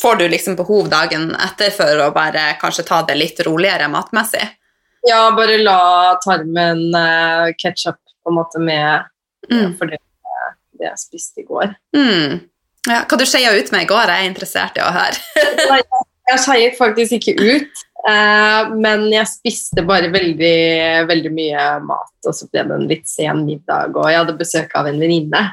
får 0.02 0.22
du 0.22 0.26
liksom 0.32 0.56
behov 0.60 0.88
dagen 0.92 1.34
etter 1.36 1.74
for 1.76 2.06
å 2.06 2.10
bare 2.16 2.54
kanskje 2.62 2.86
ta 2.88 3.02
det 3.08 3.18
litt 3.20 3.42
roligere 3.48 3.90
matmessig? 3.92 4.46
Ja, 5.08 5.26
bare 5.36 5.58
la 5.64 5.80
tarmen 6.24 6.86
uh, 6.96 7.52
catch 7.60 7.88
up 7.92 8.00
på 8.24 8.32
en 8.32 8.40
måte 8.40 8.60
med 8.64 9.08
Mm. 9.50 9.72
for 9.80 9.88
det, 9.90 9.98
det 10.78 10.84
jeg 10.86 11.00
spiste 11.00 11.42
i 11.42 11.46
går. 11.48 11.72
Mm. 11.96 12.34
Ja, 12.86 13.00
hva 13.10 13.18
du 13.18 13.24
skeia 13.26 13.54
ut 13.56 13.72
med 13.74 13.86
i 13.86 13.88
går, 13.90 14.12
er 14.12 14.20
jeg 14.22 14.30
interessert 14.34 14.76
i 14.78 14.84
å 14.84 14.92
høre. 14.94 15.16
Nei, 15.72 15.80
Jeg 16.30 16.42
skeiet 16.44 16.76
faktisk 16.78 17.16
ikke 17.18 17.34
ut, 17.40 17.82
eh, 18.08 18.72
men 18.76 19.08
jeg 19.12 19.32
spiste 19.32 19.84
bare 19.88 20.12
veldig, 20.14 20.60
veldig 21.10 21.32
mye 21.36 21.70
mat. 21.86 22.14
Og 22.26 22.36
så 22.36 22.48
ble 22.52 22.66
det 22.70 22.78
en 22.78 22.90
litt 22.90 23.10
sen 23.10 23.44
middag, 23.48 23.96
og 23.96 24.12
jeg 24.12 24.22
hadde 24.22 24.38
besøk 24.40 24.76
av 24.80 24.92
en 24.92 25.02
venninne. 25.02 25.44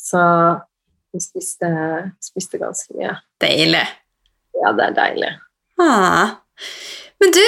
Så 0.00 0.22
vi 1.14 1.22
spiste, 1.22 1.68
spiste 2.22 2.58
ganske 2.60 2.96
mye. 2.98 3.14
Deilig. 3.42 3.84
Ja, 4.60 4.72
det 4.74 4.90
er 4.90 4.98
deilig. 4.98 5.30
Ah. 5.82 6.36
Men 7.22 7.32
du, 7.34 7.44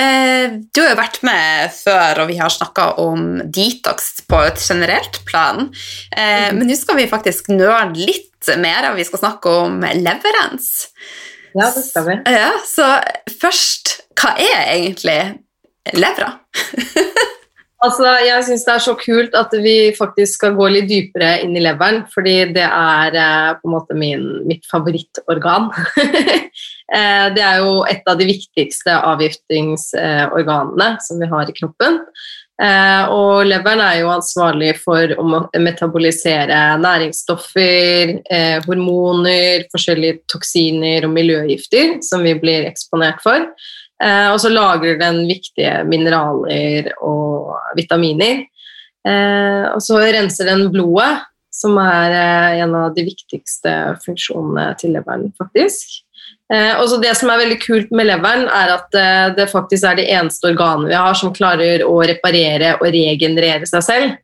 eh, 0.00 0.54
du 0.72 0.80
har 0.82 0.92
jo 0.92 1.00
vært 1.00 1.20
med 1.26 1.72
før, 1.74 2.22
og 2.22 2.30
vi 2.30 2.38
har 2.40 2.52
snakka 2.52 2.92
om 3.02 3.40
detox 3.48 4.12
på 4.28 4.40
et 4.46 4.60
generelt 4.62 5.22
plan. 5.28 5.70
Eh, 6.12 6.50
mm. 6.52 6.60
Men 6.60 6.68
nå 6.68 6.78
skal 6.78 7.00
vi 7.00 7.10
faktisk 7.10 7.52
nøle 7.52 7.90
litt 7.96 8.52
mer, 8.60 8.90
og 8.90 8.98
vi 9.00 9.06
skal 9.08 9.24
snakke 9.24 9.56
om 9.64 9.80
leverens. 9.82 10.72
Ja, 11.52 11.68
det 11.74 11.84
skal 11.86 12.08
vi. 12.08 12.18
Ja, 12.32 12.50
så 12.66 12.88
først, 13.40 13.98
hva 14.18 14.34
er 14.40 14.66
egentlig 14.74 15.20
levra? 15.98 16.34
Altså, 17.82 18.06
jeg 18.22 18.44
syns 18.46 18.62
det 18.62 18.74
er 18.76 18.82
så 18.84 18.92
kult 18.94 19.32
at 19.34 19.54
vi 19.58 19.90
faktisk 19.96 20.36
skal 20.36 20.54
gå 20.54 20.68
litt 20.70 20.86
dypere 20.86 21.32
inn 21.42 21.56
i 21.58 21.62
leveren, 21.64 22.04
fordi 22.12 22.34
det 22.54 22.62
er 22.62 23.16
eh, 23.18 23.48
på 23.58 23.66
en 23.66 23.74
måte 23.74 23.96
min, 23.98 24.22
mitt 24.46 24.68
favorittorgan. 24.70 25.66
eh, 26.96 27.26
det 27.34 27.42
er 27.42 27.58
jo 27.58 27.80
et 27.90 28.06
av 28.06 28.20
de 28.20 28.28
viktigste 28.28 28.94
avgiftingsorganene 29.10 30.88
som 31.02 31.18
vi 31.18 31.30
har 31.34 31.50
i 31.50 31.56
kroppen. 31.58 31.98
Eh, 32.62 33.04
og 33.10 33.42
leveren 33.48 33.80
er 33.82 33.96
jo 34.02 34.10
ansvarlig 34.12 34.76
for 34.84 35.14
å 35.18 35.24
metabolisere 35.58 36.58
næringsstoffer, 36.78 38.12
eh, 38.30 38.58
hormoner, 38.68 39.64
forskjellige 39.72 40.20
toksiner 40.30 41.08
og 41.08 41.14
miljøgifter 41.16 41.96
som 42.06 42.22
vi 42.22 42.36
blir 42.38 42.68
eksponert 42.68 43.18
for. 43.24 43.48
Eh, 44.02 44.28
og 44.30 44.38
så 44.38 44.52
lagrer 44.52 45.00
den 45.00 45.24
viktige 45.26 45.82
mineraler 45.88 46.92
og 47.02 47.58
vitaminer. 47.76 48.46
Og 49.02 49.80
så 49.82 49.98
renser 49.98 50.46
den 50.46 50.68
blodet, 50.70 51.24
som 51.50 51.74
er 51.82 52.12
en 52.62 52.74
av 52.78 52.94
de 52.94 53.02
viktigste 53.02 53.72
funksjonene 54.04 54.76
til 54.78 54.94
leveren, 54.94 55.32
faktisk. 55.34 56.04
Eh, 56.52 56.74
og 56.76 56.88
så 56.90 57.00
Det 57.00 57.14
som 57.16 57.30
er 57.32 57.40
veldig 57.40 57.58
kult 57.62 57.92
med 57.96 58.10
leveren, 58.10 58.46
er 58.48 58.74
at 58.76 58.98
eh, 58.98 59.34
det 59.36 59.50
faktisk 59.52 59.88
er 59.88 59.98
det 60.00 60.08
eneste 60.12 60.50
organet 60.52 60.90
vi 60.92 60.98
har 60.98 61.14
som 61.18 61.34
klarer 61.34 61.84
å 61.86 61.98
reparere 62.04 62.76
og 62.80 62.88
regenerere 62.92 63.68
seg 63.68 63.86
selv. 63.86 64.16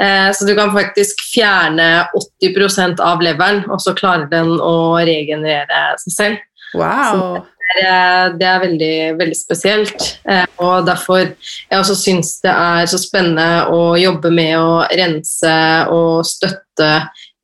Eh, 0.00 0.28
så 0.32 0.48
du 0.48 0.54
kan 0.56 0.72
faktisk 0.72 1.20
fjerne 1.32 2.08
80% 2.42 3.00
av 3.04 3.22
leveren, 3.24 3.64
og 3.70 3.80
så 3.84 3.94
klarer 3.96 4.28
den 4.32 4.54
å 4.60 4.96
regenerere 5.00 5.84
seg 6.04 6.16
selv. 6.16 6.44
Wow. 6.74 7.42
Det 7.72 7.84
er, 7.88 8.32
det 8.36 8.46
er 8.48 8.62
veldig, 8.62 8.96
veldig 9.20 9.36
spesielt. 9.36 10.06
Eh, 10.28 10.44
og 10.60 10.86
derfor 10.88 11.22
jeg 11.24 11.78
også 11.78 11.96
syns 11.96 12.34
det 12.44 12.52
er 12.52 12.88
så 12.90 13.00
spennende 13.00 13.66
å 13.72 13.94
jobbe 14.00 14.32
med 14.34 14.56
å 14.58 14.82
rense 14.92 15.54
og 15.92 16.24
støtte 16.28 16.90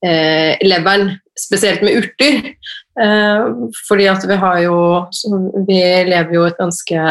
eh, 0.04 0.56
leveren, 0.64 1.14
spesielt 1.38 1.84
med 1.86 2.00
urter. 2.02 2.52
Eh, 2.98 3.44
fordi 3.88 4.06
at 4.10 4.24
vi 4.26 4.34
har 4.36 4.58
jo 4.64 4.78
Vi 5.68 5.80
lever 6.08 6.32
jo 6.34 6.44
et 6.48 6.56
ganske 6.58 7.02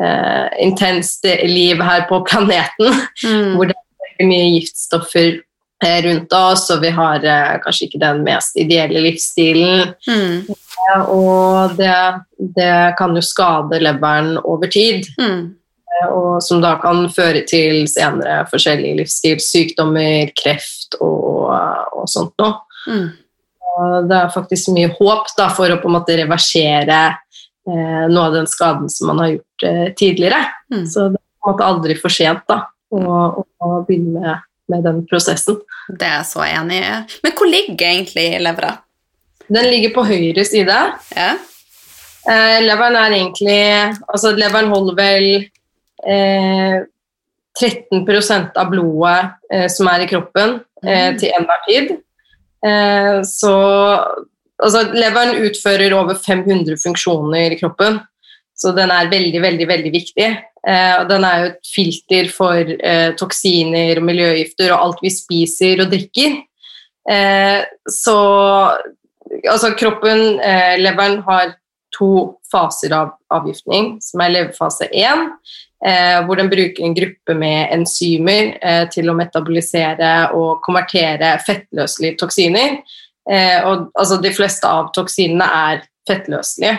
eh, 0.00 0.48
intenst 0.60 1.24
liv 1.44 1.80
her 1.82 2.06
på 2.08 2.20
planeten 2.28 2.90
Mm. 3.24 3.54
hvor 3.56 3.66
det 3.68 3.76
er 4.20 4.26
mye 4.28 4.50
giftstoffer 4.58 5.40
eh, 5.84 6.00
rundt 6.04 6.32
oss, 6.36 6.66
og 6.70 6.82
vi 6.82 6.90
har 6.92 7.24
eh, 7.24 7.54
kanskje 7.64 7.86
ikke 7.88 8.00
den 8.02 8.22
mest 8.24 8.56
ideelle 8.60 9.00
livsstilen. 9.00 9.94
Mm. 10.08 10.44
Ja, 10.88 10.98
og 11.04 11.76
det, 11.78 11.94
det 12.56 12.74
kan 12.98 13.14
jo 13.16 13.22
skade 13.24 13.80
leveren 13.80 14.36
over 14.44 14.66
tid, 14.68 15.08
Mm. 15.18 15.54
eh, 16.02 16.08
og 16.12 16.42
som 16.42 16.60
da 16.60 16.74
kan 16.82 17.08
føre 17.08 17.44
til 17.48 17.86
senere 17.88 18.44
forskjellige 18.52 18.96
livsstilssykdommer, 19.00 20.32
kreft 20.36 20.96
og, 21.00 21.48
og 21.96 22.08
sånt 22.08 22.32
noe. 22.40 22.60
Det 24.08 24.16
er 24.16 24.32
faktisk 24.34 24.72
mye 24.74 24.90
håp 24.98 25.30
da, 25.38 25.48
for 25.54 25.72
å 25.72 25.78
på 25.80 25.88
en 25.90 25.96
måte 25.98 26.16
reversere 26.18 27.00
eh, 27.10 28.04
noe 28.10 28.26
av 28.28 28.36
den 28.36 28.48
skaden 28.50 28.90
som 28.92 29.10
man 29.12 29.22
har 29.22 29.32
gjort 29.34 29.66
eh, 29.68 29.86
tidligere. 29.98 30.40
Mm. 30.72 30.86
Så 30.90 31.08
det 31.12 31.20
er 31.20 31.24
på 31.40 31.48
en 31.50 31.54
måte 31.54 31.68
aldri 31.70 31.96
for 32.00 32.12
sent 32.12 32.42
da, 32.50 32.62
å, 32.92 33.00
å, 33.00 33.44
å 33.64 33.70
begynne 33.88 34.20
med, 34.20 34.46
med 34.70 34.84
den 34.86 35.00
prosessen. 35.10 35.60
Det 35.88 36.06
er 36.06 36.18
jeg 36.20 36.28
så 36.32 36.44
enig 36.46 36.80
i. 36.82 36.90
Men 37.24 37.36
hvor 37.38 37.50
ligger 37.50 37.86
egentlig 37.92 38.26
levra? 38.42 38.74
Den 39.50 39.66
ligger 39.70 39.94
på 39.96 40.04
høyre 40.06 40.44
side. 40.46 40.76
Ja? 41.16 41.30
Eh, 42.30 42.58
leveren 42.62 42.98
er 43.00 43.14
egentlig 43.16 43.56
Altså, 44.04 44.34
leveren 44.36 44.68
holder 44.70 44.98
vel 44.98 45.26
eh, 46.04 46.76
13% 47.58 48.58
av 48.60 48.68
blodet 48.70 49.32
eh, 49.52 49.66
som 49.72 49.88
er 49.90 50.04
i 50.04 50.10
kroppen, 50.10 50.60
eh, 50.84 51.08
Mm. 51.10 51.18
til 51.18 51.32
enhver 51.36 51.64
tid. 51.66 51.90
Eh, 52.66 53.22
så 53.26 53.56
Altså, 54.60 54.82
leveren 54.92 55.38
utfører 55.40 55.94
over 55.96 56.18
500 56.20 56.76
funksjoner 56.82 57.54
i 57.54 57.56
kroppen, 57.56 57.94
så 58.52 58.74
den 58.76 58.90
er 58.92 59.08
veldig, 59.08 59.38
veldig, 59.40 59.66
veldig 59.70 59.92
viktig. 59.94 60.26
Eh, 60.68 60.96
og 60.98 61.06
den 61.08 61.24
er 61.24 61.38
jo 61.38 61.46
et 61.48 61.70
filter 61.72 62.28
for 62.28 62.68
eh, 62.76 63.14
toksiner 63.16 64.02
og 64.02 64.04
miljøgifter 64.04 64.74
og 64.74 64.82
alt 64.84 65.00
vi 65.00 65.14
spiser 65.14 65.80
og 65.80 65.88
drikker. 65.94 66.36
Så 67.88 68.16
altså 69.48 69.70
kroppen, 69.80 70.36
leveren, 70.84 71.22
har 71.24 71.54
to 71.96 72.36
faser 72.50 72.94
av 72.94 73.14
avgiftning, 73.32 73.96
som 74.02 74.22
er 74.22 74.34
leverfase 74.34 74.88
1, 74.90 74.94
eh, 75.00 75.56
hvor 76.26 76.36
den 76.36 76.50
bruker 76.52 76.84
en 76.84 76.92
gruppe 76.92 77.34
med 77.40 77.70
enzymer 77.72 78.50
eh, 78.60 78.82
til 78.92 79.08
å 79.08 79.16
metabolisere 79.16 80.10
og 80.36 80.60
konvertere 80.66 81.30
fettløselige 81.46 82.18
toksiner. 82.20 82.74
Eh, 83.30 83.58
og, 83.64 83.88
altså, 83.94 84.18
de 84.20 84.32
fleste 84.34 84.68
av 84.68 84.90
toksinene 84.96 85.46
er 85.70 85.84
fettløselige. 86.08 86.76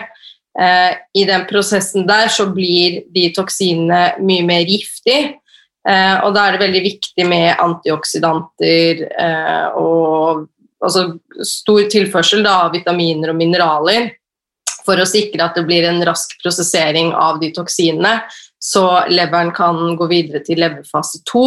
Eh, 0.60 0.94
I 1.18 1.24
den 1.28 1.46
prosessen 1.48 2.06
der 2.08 2.28
så 2.32 2.46
blir 2.52 3.02
de 3.14 3.28
toksinene 3.34 4.22
mye 4.22 4.46
mer 4.46 4.66
giftige. 4.68 5.38
Eh, 5.88 6.16
og 6.22 6.34
da 6.36 6.46
er 6.46 6.54
det 6.54 6.62
veldig 6.66 6.82
viktig 6.84 7.24
med 7.26 7.58
antioksidanter 7.58 9.00
eh, 9.10 9.78
og 9.80 10.44
altså, 10.78 11.08
stor 11.42 11.88
tilførsel 11.90 12.46
av 12.46 12.70
vitaminer 12.76 13.32
og 13.32 13.40
mineraler 13.40 14.12
for 14.86 15.00
å 15.00 15.06
sikre 15.08 15.44
at 15.44 15.54
det 15.58 15.66
blir 15.68 15.86
en 15.88 16.02
rask 16.06 16.34
prosessering 16.42 17.12
av 17.14 17.40
de 17.42 17.52
toksinene, 17.54 18.22
så 18.62 18.84
leveren 19.10 19.52
kan 19.54 19.96
gå 19.98 20.06
videre 20.10 20.42
til 20.46 20.60
leverfase 20.62 21.22
2, 21.30 21.44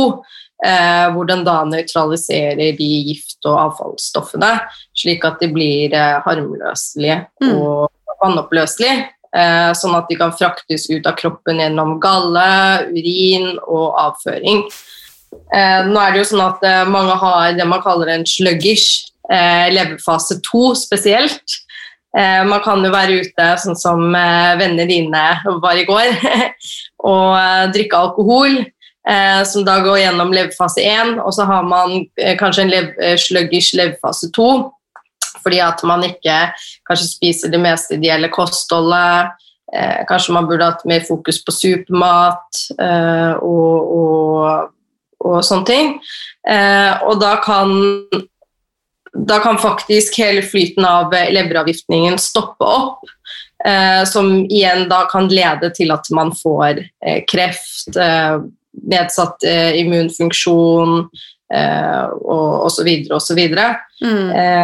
eh, 0.66 1.06
hvor 1.16 1.28
den 1.30 1.44
da 1.48 1.62
nøytraliserer 1.68 2.76
de 2.78 2.90
gift- 3.12 3.46
og 3.48 3.60
avfallsstoffene, 3.70 4.54
slik 4.98 5.24
at 5.28 5.40
de 5.40 5.48
blir 5.52 5.94
eh, 5.94 6.22
harmløselige 6.26 7.26
Mm. 7.42 7.54
og 7.56 7.92
vannoppløselige. 8.22 9.10
Eh, 9.36 9.72
sånn 9.76 9.96
at 9.98 10.08
de 10.08 10.16
kan 10.16 10.32
fraktes 10.32 10.90
ut 10.90 11.06
av 11.06 11.16
kroppen 11.20 11.60
gjennom 11.60 12.00
galle, 12.00 12.88
urin 12.88 13.58
og 13.68 13.96
avføring. 14.00 14.64
Eh, 15.54 15.82
nå 15.88 16.00
er 16.00 16.14
det 16.14 16.22
jo 16.22 16.30
sånn 16.32 16.46
at 16.46 16.64
eh, 16.64 16.86
mange 16.88 17.16
har 17.20 17.52
det 17.58 17.68
man 17.68 17.82
kaller 17.84 18.08
en 18.14 18.24
sluggish 18.26 19.12
eh, 19.30 19.68
leverfase 19.74 20.40
2 20.42 20.76
spesielt. 20.80 21.60
Eh, 22.18 22.46
man 22.48 22.62
kan 22.64 22.84
jo 22.86 22.92
være 22.94 23.20
ute, 23.26 23.48
sånn 23.60 23.76
som 23.76 24.06
eh, 24.16 24.54
vennene 24.60 24.88
dine 24.88 25.24
var 25.64 25.76
i 25.76 25.84
går, 25.88 26.14
og 27.12 27.34
eh, 27.36 27.66
drikke 27.76 28.00
alkohol, 28.00 28.64
som 29.46 29.62
da 29.62 29.76
går 29.86 30.00
gjennom 30.00 30.32
leverfase 30.34 30.82
1, 30.82 31.20
og 31.22 31.30
så 31.36 31.46
har 31.46 31.68
man 31.70 32.08
kanskje 32.40 32.64
en 32.64 32.72
lev 32.72 32.88
sluggish 33.22 33.76
leverfase 33.78 34.32
2, 34.34 34.46
fordi 35.44 35.60
at 35.62 35.84
man 35.86 36.08
ikke 36.08 36.38
kanskje 36.90 37.12
spiser 37.12 37.54
det 37.54 37.60
mest 37.62 37.94
ideelle 37.94 38.32
kostholdet. 38.34 39.36
Kanskje 40.10 40.34
man 40.34 40.50
burde 40.50 40.72
hatt 40.72 40.82
mer 40.90 41.06
fokus 41.06 41.38
på 41.46 41.54
supermat 41.54 42.64
og, 43.46 43.94
og, 44.00 44.74
og 45.22 45.38
sånne 45.46 45.70
ting. 45.70 45.94
Og 47.06 47.22
da 47.22 47.36
kan 47.46 47.78
da 49.16 49.40
kan 49.40 49.58
faktisk 49.58 50.18
hele 50.20 50.42
flyten 50.42 50.86
av 50.86 51.14
eh, 51.14 51.32
leveravgiftningen 51.34 52.18
stoppe 52.20 52.66
opp. 52.66 53.00
Eh, 53.66 54.04
som 54.06 54.46
igjen 54.46 54.90
da 54.90 55.06
kan 55.10 55.30
lede 55.32 55.72
til 55.74 55.94
at 55.96 56.10
man 56.14 56.34
får 56.36 56.84
eh, 56.84 57.24
kreft, 57.30 57.96
eh, 57.96 58.38
nedsatt 58.92 59.46
immunfunksjon 59.80 60.98
eh, 61.54 62.06
og 62.12 62.66
osv. 62.68 62.90
osv. 63.16 63.42
Mm. 64.04 64.32
Eh, 64.36 64.64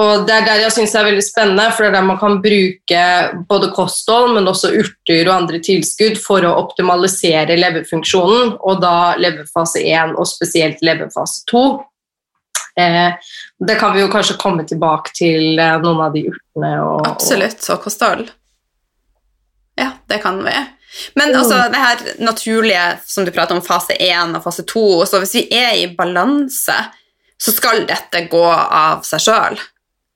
og 0.00 0.24
det 0.24 0.34
er 0.34 0.46
der 0.46 0.62
jeg 0.62 0.72
syns 0.72 0.94
det 0.94 1.00
er 1.02 1.08
veldig 1.10 1.24
spennende, 1.26 1.68
for 1.76 1.84
det 1.84 1.90
er 1.90 1.96
der 1.98 2.06
man 2.08 2.18
kan 2.20 2.38
bruke 2.40 3.02
både 3.50 3.68
kosthold, 3.76 4.32
men 4.38 4.48
også 4.48 4.72
urter 4.80 5.26
og 5.26 5.34
andre 5.34 5.60
tilskudd 5.60 6.16
for 6.20 6.48
å 6.48 6.54
optimalisere 6.62 7.58
leverfunksjonen, 7.60 8.54
og 8.56 8.80
da 8.80 9.12
leverfase 9.20 9.84
1 9.84 10.16
og 10.16 10.28
spesielt 10.30 10.80
leverfase 10.80 11.44
2. 11.52 11.64
Eh, 12.76 13.12
det 13.66 13.74
kan 13.80 13.94
vi 13.94 14.00
jo 14.00 14.10
kanskje 14.12 14.38
komme 14.40 14.64
tilbake 14.68 15.12
til 15.16 15.58
eh, 15.58 15.78
noen 15.82 16.04
av 16.06 16.14
de 16.14 16.26
urtene. 16.30 16.72
Og, 16.84 17.02
Absolutt. 17.14 17.64
Og 17.72 17.82
kosthold. 17.84 18.30
Ja, 19.78 19.90
det 20.08 20.22
kan 20.24 20.40
vi. 20.44 20.54
Men 21.16 21.36
altså, 21.36 21.56
det 21.72 21.80
her 21.80 22.00
naturlige 22.20 22.98
som 23.06 23.24
du 23.24 23.32
prater 23.32 23.56
om, 23.56 23.64
fase 23.64 23.96
1 23.96 24.36
og 24.36 24.44
fase 24.44 24.64
2 24.68 24.82
så 25.08 25.22
Hvis 25.22 25.34
vi 25.38 25.46
er 25.56 25.78
i 25.80 25.86
balanse, 25.96 26.76
så 27.40 27.54
skal 27.54 27.86
dette 27.88 28.26
gå 28.30 28.44
av 28.52 29.00
seg 29.06 29.24
sjøl. 29.24 29.62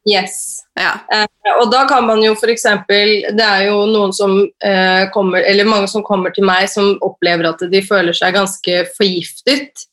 Yes. 0.07 0.63
Ja. 0.79 0.93
Eh, 1.13 1.27
og 1.57 1.71
da 1.73 1.83
kan 1.89 2.07
man 2.07 2.21
jo 2.23 2.37
f.eks. 2.37 2.67
Det 2.87 3.47
er 3.47 3.67
jo 3.67 3.81
noen 3.91 4.13
som 4.15 4.39
eh, 4.45 5.09
kommer, 5.15 5.43
eller 5.43 5.67
mange 5.69 5.91
som 5.91 6.05
kommer 6.07 6.35
til 6.35 6.47
meg 6.47 6.69
som 6.71 6.95
opplever 7.03 7.49
at 7.51 7.65
de 7.73 7.83
føler 7.83 8.15
seg 8.17 8.37
ganske 8.37 8.85
forgiftet. 8.99 9.87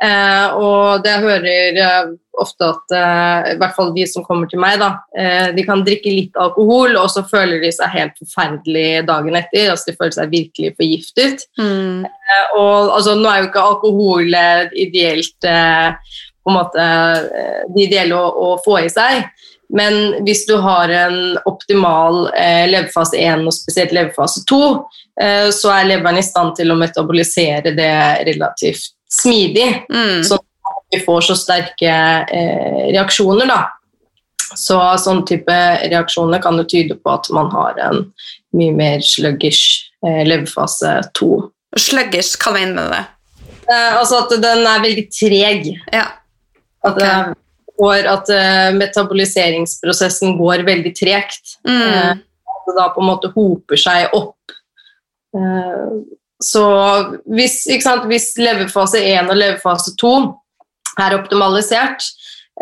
Eh, 0.00 0.56
og 0.56 1.02
det 1.04 1.12
jeg 1.12 1.24
hører 1.26 1.78
eh, 1.84 2.12
ofte 2.40 2.70
at 2.72 2.94
eh, 2.96 3.50
i 3.52 3.58
hvert 3.60 3.74
fall 3.76 3.92
de 3.92 4.06
som 4.08 4.24
kommer 4.24 4.48
til 4.48 4.62
meg, 4.62 4.78
da, 4.80 4.90
eh, 5.18 5.50
de 5.56 5.64
kan 5.66 5.84
drikke 5.84 6.14
litt 6.14 6.40
alkohol, 6.40 6.96
og 6.96 7.10
så 7.12 7.24
føler 7.28 7.60
de 7.60 7.72
seg 7.74 7.92
helt 7.92 8.16
forferdelig 8.22 9.04
dagen 9.10 9.36
etter. 9.36 9.68
altså 9.72 9.90
De 9.90 9.98
føler 9.98 10.16
seg 10.16 10.32
virkelig 10.32 10.72
forgiftet. 10.78 11.46
Mm. 11.60 12.08
Eh, 12.08 12.56
og 12.56 12.96
altså, 12.96 13.18
Nå 13.18 13.28
er 13.28 13.42
jo 13.42 13.50
ikke 13.50 13.68
alkohol 13.74 14.40
eh, 14.40 14.64
ideelt 14.88 15.50
på 16.40 16.48
en 16.48 16.56
måte 16.56 16.84
det 17.74 17.84
ideelle 17.84 18.16
å, 18.16 18.54
å 18.54 18.58
få 18.64 18.80
i 18.86 18.92
seg. 18.92 19.26
Men 19.76 20.24
hvis 20.26 20.46
du 20.48 20.56
har 20.58 20.90
en 20.90 21.38
optimal 21.46 22.24
eh, 22.34 22.66
leverfase 22.70 23.18
1 23.20 23.44
og 23.46 23.54
spesielt 23.54 23.92
leverfase 23.94 24.42
2, 24.50 24.62
eh, 25.22 25.48
så 25.54 25.74
er 25.76 25.90
leveren 25.92 26.18
i 26.18 26.26
stand 26.26 26.56
til 26.58 26.72
å 26.72 26.78
metabolisere 26.78 27.74
det 27.76 27.92
relativt 28.26 28.96
smidig, 29.12 29.84
Mm. 29.90 30.22
sånn 30.26 30.38
at 30.38 30.84
vi 30.92 31.00
får 31.04 31.20
så 31.28 31.36
sterke 31.36 31.92
eh, 32.30 32.90
reaksjoner. 32.92 33.46
da. 33.46 33.66
Så 34.56 34.76
sånn 34.98 35.24
type 35.26 35.56
reaksjoner 35.90 36.42
kan 36.42 36.56
jo 36.58 36.64
tyde 36.64 36.96
på 36.98 37.12
at 37.14 37.28
man 37.30 37.50
har 37.50 37.78
en 37.78 38.12
mye 38.52 38.72
mer 38.74 38.98
sluggish 39.00 39.90
eh, 40.04 40.24
leverfase 40.26 40.96
2. 41.14 41.50
Sluggish, 41.78 42.36
hva 42.42 42.52
mener 42.56 42.74
du 42.74 42.88
med 42.90 42.96
det? 42.96 43.04
Eh, 43.70 43.98
altså 43.98 44.24
at 44.24 44.34
den 44.42 44.66
er 44.66 44.80
veldig 44.82 45.06
treg. 45.14 45.68
Ja. 45.92 46.06
At, 46.82 46.96
det 46.98 47.36
går, 47.78 48.06
at 48.08 48.30
uh, 48.32 48.70
metaboliseringsprosessen 48.76 50.38
går 50.38 50.64
veldig 50.66 50.94
tregt. 50.96 51.56
Mm. 51.68 51.82
Eh, 51.82 52.10
At 52.50 52.66
det 52.66 52.74
da 52.76 52.88
på 52.94 53.00
en 53.02 53.08
måte 53.08 53.30
hoper 53.34 53.76
seg 53.80 54.12
opp. 54.16 54.36
Eh, 55.36 55.92
så 56.40 56.64
hvis, 57.28 57.62
sant, 57.84 58.06
hvis 58.08 58.32
leverfase 58.40 59.02
1 59.12 59.28
og 59.28 59.36
leverfase 59.36 59.92
2 60.00 60.12
er 61.00 61.16
optimalisert, 61.18 62.04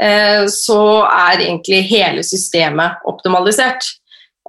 eh, 0.03 0.47
så 0.51 0.81
er 1.07 1.45
egentlig 1.47 1.85
hele 1.91 2.25
systemet 2.27 2.99
optimalisert. 3.09 3.87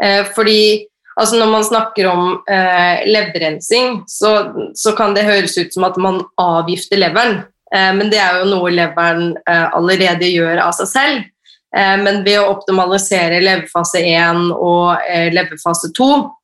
Eh, 0.01 0.25
fordi 0.35 0.87
altså 1.19 1.37
når 1.37 1.51
man 1.51 1.67
snakker 1.67 2.09
om 2.09 2.25
eh, 2.49 3.05
leverrensing, 3.09 4.01
så, 4.09 4.33
så 4.73 4.95
kan 4.97 5.13
det 5.13 5.27
høres 5.29 5.57
ut 5.59 5.73
som 5.73 5.85
at 5.85 5.99
man 6.01 6.23
avgifter 6.41 7.01
leveren. 7.01 7.43
Eh, 7.75 7.91
men 7.95 8.09
det 8.09 8.21
er 8.23 8.41
jo 8.41 8.49
noe 8.49 8.73
leveren 8.73 9.35
allerede 9.45 10.31
gjør 10.31 10.63
av 10.65 10.73
seg 10.79 10.95
selv. 10.95 11.27
Men 11.69 12.23
ved 12.25 12.39
å 12.41 12.47
optimalisere 12.49 13.43
leverfase 13.43 13.99
1 14.01 14.47
og 14.55 14.87
levefase 14.97 15.35
leverfase 15.37 15.91
2, 15.93 16.07
eh, 16.17 16.38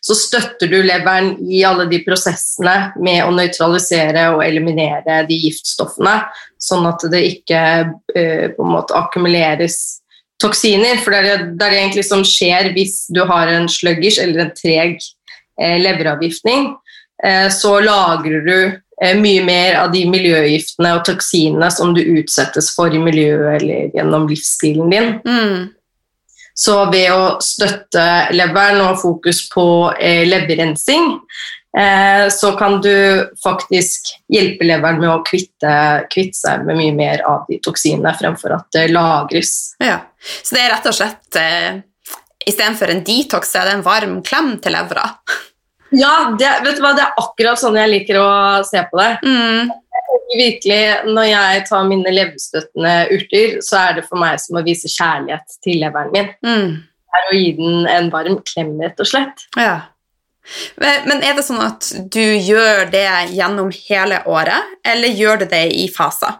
så 0.00 0.16
støtter 0.16 0.68
du 0.70 0.78
leveren 0.84 1.32
i 1.48 1.62
alle 1.66 1.86
de 1.90 2.00
prosessene 2.04 2.92
med 3.00 3.22
å 3.24 3.32
nøytralisere 3.34 4.26
og 4.34 4.44
eliminere 4.44 5.22
de 5.28 5.38
giftstoffene, 5.46 6.18
sånn 6.60 6.88
at 6.90 7.06
det 7.12 7.22
ikke 7.28 7.62
eh, 8.14 8.46
på 8.52 8.66
en 8.66 8.74
måte 8.74 8.96
akkumuleres 8.98 10.00
toksiner. 10.40 11.00
For 11.04 11.14
det 11.14 11.20
er 11.22 11.48
det, 11.48 11.72
egentlig 11.72 12.06
som 12.08 12.24
skjer 12.26 12.72
hvis 12.76 13.04
du 13.12 13.22
har 13.28 13.50
en 13.52 13.68
sluggish 13.70 14.20
eller 14.22 14.46
en 14.46 14.54
treg 14.56 14.98
eh, 15.60 15.76
leveravgiftning. 15.80 16.72
Eh, 17.24 17.48
så 17.52 17.76
lagrer 17.84 18.46
du 18.46 18.56
eh, 18.60 19.16
mye 19.18 19.44
mer 19.44 19.80
av 19.82 19.92
de 19.94 20.06
miljøgiftene 20.08 20.94
og 20.96 21.04
toksinene 21.08 21.68
som 21.74 21.94
du 21.96 22.02
utsettes 22.02 22.72
for 22.76 22.92
i 22.92 23.02
miljøet 23.02 23.60
eller 23.60 23.92
gjennom 23.96 24.28
livsstilen 24.30 24.92
din. 24.92 25.12
Mm. 25.26 25.68
Så 26.60 26.76
ved 26.92 27.08
å 27.14 27.38
støtte 27.40 28.04
leveren 28.36 28.82
og 28.84 28.98
fokus 29.00 29.46
på 29.48 29.64
eh, 29.96 30.26
leverrensing, 30.28 31.14
eh, 31.78 32.26
så 32.28 32.52
kan 32.58 32.80
du 32.84 32.92
faktisk 33.40 34.12
hjelpe 34.32 34.68
leveren 34.68 35.00
med 35.00 35.12
å 35.12 35.22
kvitte, 35.24 35.74
kvitte 36.12 36.36
seg 36.36 36.66
med 36.68 36.76
mye 36.82 36.96
mer 36.96 37.24
av 37.28 37.46
de 37.48 37.60
toksinene 37.64 38.12
fremfor 38.18 38.58
at 38.58 38.68
det 38.76 38.90
lagres. 38.92 39.54
Ja. 39.80 40.02
Så 40.20 40.58
det 40.58 40.66
er 40.66 40.74
rett 40.76 40.90
og 40.90 40.98
slett 41.00 41.40
eh, 41.40 41.70
Istedenfor 42.48 42.88
en 42.88 43.02
detox, 43.04 43.50
så 43.52 43.60
er 43.60 43.68
det 43.68 43.72
en 43.76 43.82
varm 43.84 44.14
klem 44.24 44.54
til 44.64 44.72
levra. 44.72 45.02
Ja, 45.92 46.30
det, 46.38 46.48
vet 46.64 46.78
du 46.78 46.84
hva, 46.84 46.94
det 46.96 47.02
er 47.04 47.18
akkurat 47.20 47.60
sånn 47.60 47.76
jeg 47.76 47.90
liker 47.90 48.16
å 48.16 48.30
se 48.64 48.80
på 48.88 48.96
det. 48.96 49.10
Mm. 49.26 49.72
Virkelig, 50.30 50.82
Når 51.10 51.22
jeg 51.26 51.62
tar 51.68 51.86
mine 51.88 52.10
leverstøttende 52.14 52.92
urter, 53.16 53.56
så 53.66 53.80
er 53.84 53.96
det 53.98 54.04
for 54.06 54.20
meg 54.20 54.38
som 54.42 54.60
å 54.60 54.64
vise 54.66 54.90
kjærlighet 54.90 55.56
til 55.64 55.80
leveren 55.82 56.12
min. 56.14 56.28
Mm. 56.46 56.76
Det 57.10 57.18
er 57.20 57.30
å 57.30 57.38
gi 57.38 57.48
den 57.58 57.88
en 57.90 58.12
varm 58.12 58.36
klem, 58.46 58.76
rett 58.78 59.02
og 59.02 59.10
slett. 59.10 59.48
Ja. 59.58 59.80
Men 60.78 61.22
er 61.22 61.34
det 61.36 61.44
sånn 61.46 61.62
at 61.62 61.90
du 62.10 62.22
gjør 62.22 62.86
det 62.90 63.08
gjennom 63.34 63.72
hele 63.74 64.22
året, 64.30 64.78
eller 64.86 65.18
gjør 65.18 65.42
du 65.42 65.50
det 65.50 65.66
i 65.76 65.88
faser? 65.92 66.38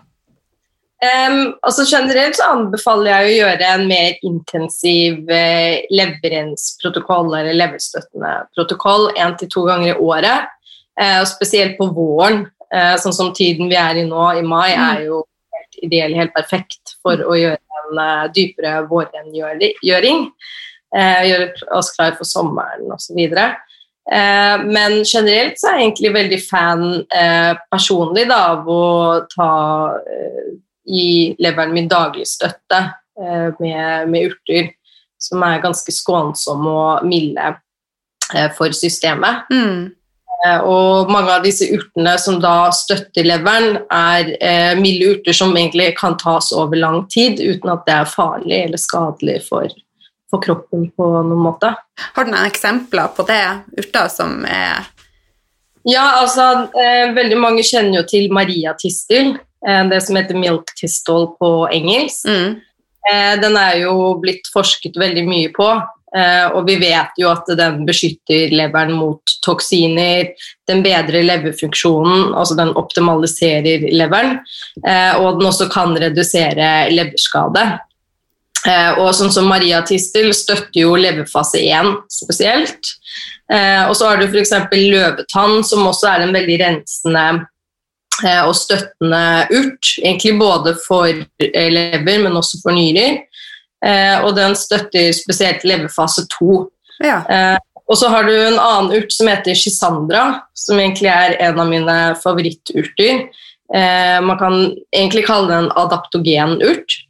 Um, 1.00 1.54
altså 1.64 1.86
Generelt 1.88 2.36
så 2.36 2.50
anbefaler 2.52 3.08
jeg 3.08 3.26
å 3.26 3.36
gjøre 3.38 3.68
en 3.72 3.86
mer 3.88 4.18
intensiv 4.26 5.30
eh, 5.32 5.86
leverensprotokoll 5.96 7.30
eller 7.38 7.56
leverstøttende 7.56 8.34
protokoll 8.52 9.06
én 9.16 9.32
til 9.40 9.48
to 9.48 9.64
ganger 9.64 9.94
i 9.94 9.96
året. 9.96 10.50
Eh, 11.00 11.22
og 11.22 11.30
spesielt 11.30 11.78
på 11.78 11.88
våren, 11.96 12.42
sånn 13.02 13.12
som 13.16 13.32
tiden 13.34 13.68
vi 13.70 13.76
er 13.76 13.98
i 13.98 14.04
nå, 14.06 14.24
i 14.38 14.42
mai, 14.46 14.70
Mm. 14.76 14.84
er 14.96 15.04
jo 15.08 15.24
helt 15.56 15.80
ideell, 15.82 16.14
helt 16.14 16.34
perfekt 16.34 16.96
for 17.02 17.16
å 17.16 17.34
gjøre 17.34 17.58
en 17.80 17.98
eh, 17.98 18.28
dypere 18.32 18.86
vårrengjøring. 18.90 20.30
Eh, 20.96 21.22
gjøre 21.28 21.52
oss 21.78 21.92
klar 21.96 22.16
for 22.18 22.24
sommeren 22.24 22.90
osv. 22.92 23.18
Eh, 24.10 24.56
men 24.64 25.04
generelt 25.04 25.58
så 25.60 25.68
er 25.70 25.76
jeg 25.78 25.84
egentlig 25.90 26.12
veldig 26.14 26.40
fan 26.48 26.82
eh, 27.14 27.54
personlig 27.70 28.28
da, 28.28 28.40
av 28.56 28.66
å 28.66 29.20
ta 29.30 29.52
eh, 30.00 30.50
gi 30.86 31.36
leveren 31.38 31.72
min 31.76 31.88
daglig 31.90 32.26
støtte 32.26 32.80
eh, 33.20 33.50
med, 33.60 34.08
med 34.10 34.30
urter, 34.32 34.72
som 35.20 35.42
er 35.46 35.60
ganske 35.62 35.92
skånsomme 35.94 36.70
og 36.70 37.06
milde 37.06 37.52
eh, 38.34 38.50
for 38.56 38.72
systemet. 38.74 39.46
Mm. 39.52 39.92
Eh, 40.46 40.60
og 40.64 41.10
mange 41.12 41.34
av 41.34 41.44
disse 41.44 41.68
urtene 41.68 42.14
som 42.20 42.38
da 42.40 42.70
støtter 42.72 43.26
leveren, 43.28 43.82
er 43.92 44.30
eh, 44.40 44.72
milde 44.80 45.12
urter 45.14 45.36
som 45.36 45.52
egentlig 45.52 45.92
kan 45.98 46.16
tas 46.20 46.48
over 46.56 46.80
lang 46.80 47.02
tid 47.12 47.42
uten 47.42 47.74
at 47.74 47.84
det 47.88 47.96
er 47.98 48.08
farlig 48.08 48.62
eller 48.64 48.80
skadelig 48.80 49.42
for, 49.48 49.68
for 50.32 50.44
kroppen 50.44 50.88
på 50.96 51.10
noen 51.18 51.44
måte. 51.44 51.74
Har 52.14 52.24
du 52.24 52.32
noen 52.32 52.48
eksempler 52.48 53.12
på 53.16 53.28
det? 53.28 53.42
Urter 53.82 54.08
som 54.12 54.40
er 54.48 54.88
Ja, 55.88 56.20
altså 56.20 56.66
eh, 56.76 57.12
Veldig 57.16 57.38
mange 57.40 57.64
kjenner 57.64 58.00
jo 58.00 58.08
til 58.08 58.32
mariatistel, 58.32 59.36
eh, 59.66 59.84
det 59.92 60.00
som 60.06 60.16
heter 60.16 60.40
milk 60.40 60.72
tistel 60.80 61.32
på 61.40 61.54
engelsk. 61.68 62.26
mm. 62.28 62.58
Eh, 63.08 63.34
den 63.40 63.56
er 63.56 63.78
jo 63.80 63.94
blitt 64.20 64.48
forsket 64.52 64.98
veldig 65.00 65.22
mye 65.24 65.48
på, 65.56 65.68
og 66.10 66.64
vi 66.66 66.74
vet 66.80 67.18
jo 67.20 67.28
at 67.30 67.46
den 67.54 67.84
beskytter 67.86 68.50
leveren 68.50 68.96
mot 68.98 69.34
toksiner, 69.44 70.32
den 70.68 70.82
bedrer 70.82 71.22
leverfunksjonen, 71.26 72.32
altså 72.34 72.56
den 72.58 72.72
optimaliserer 72.78 73.86
leveren, 73.94 74.40
eh, 74.86 75.14
og 75.20 75.38
den 75.38 75.50
også 75.50 75.68
kan 75.72 75.94
redusere 75.98 76.90
leverskade. 76.90 77.64
Eh, 78.68 78.98
og 79.00 79.14
sånn 79.16 79.32
som 79.32 79.48
Maria 79.48 79.80
Tistel 79.86 80.34
støtter 80.36 80.82
jo 80.82 80.96
leverfase 81.00 81.62
1 81.62 81.94
spesielt. 82.12 82.92
Eh, 83.52 83.86
og 83.88 83.94
så 83.96 84.10
har 84.10 84.20
du 84.20 84.28
f.eks. 84.28 84.52
løvetann, 84.74 85.62
som 85.64 85.86
også 85.88 86.10
er 86.10 86.26
en 86.26 86.36
veldig 86.36 86.58
rensende 86.60 87.24
eh, 88.24 88.42
og 88.44 88.52
støttende 88.58 89.22
urt. 89.48 89.94
Egentlig 90.02 90.36
både 90.42 90.76
for 90.84 91.08
eh, 91.08 91.70
lever, 91.72 92.20
men 92.26 92.36
også 92.36 92.60
for 92.62 92.76
nyrer. 92.76 93.22
Eh, 93.86 94.16
og 94.24 94.34
den 94.36 94.56
støtter 94.58 95.12
spesielt 95.16 95.64
leverfase 95.64 96.26
2. 96.38 96.56
Ja. 97.04 97.20
Eh, 97.24 97.58
og 97.90 97.98
så 97.98 98.10
har 98.12 98.26
du 98.28 98.34
en 98.34 98.58
annen 98.60 98.92
urt 99.00 99.12
som 99.12 99.30
heter 99.30 99.56
Shisandra, 99.58 100.24
som 100.54 100.78
egentlig 100.78 101.10
er 101.10 101.36
en 101.42 101.58
av 101.58 101.70
mine 101.70 101.96
favoritturter. 102.22 103.24
Eh, 103.74 104.18
man 104.22 104.38
kan 104.38 104.58
egentlig 104.94 105.24
kalle 105.26 105.50
det 105.50 105.62
en 105.62 105.72
adaptogen 105.80 106.60
urt. 106.62 107.00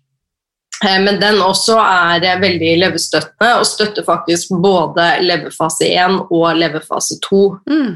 Men 0.81 1.19
den 1.21 1.43
også 1.45 1.75
er 1.77 2.41
veldig 2.41 2.71
leverstøttende 2.81 3.51
og 3.61 3.67
støtter 3.69 4.07
faktisk 4.07 4.55
både 4.65 5.11
leverfase 5.21 5.91
1 5.93 6.15
og 6.33 6.47
leverfase 6.57 7.19
2. 7.27 7.41
Mm. 7.69 7.91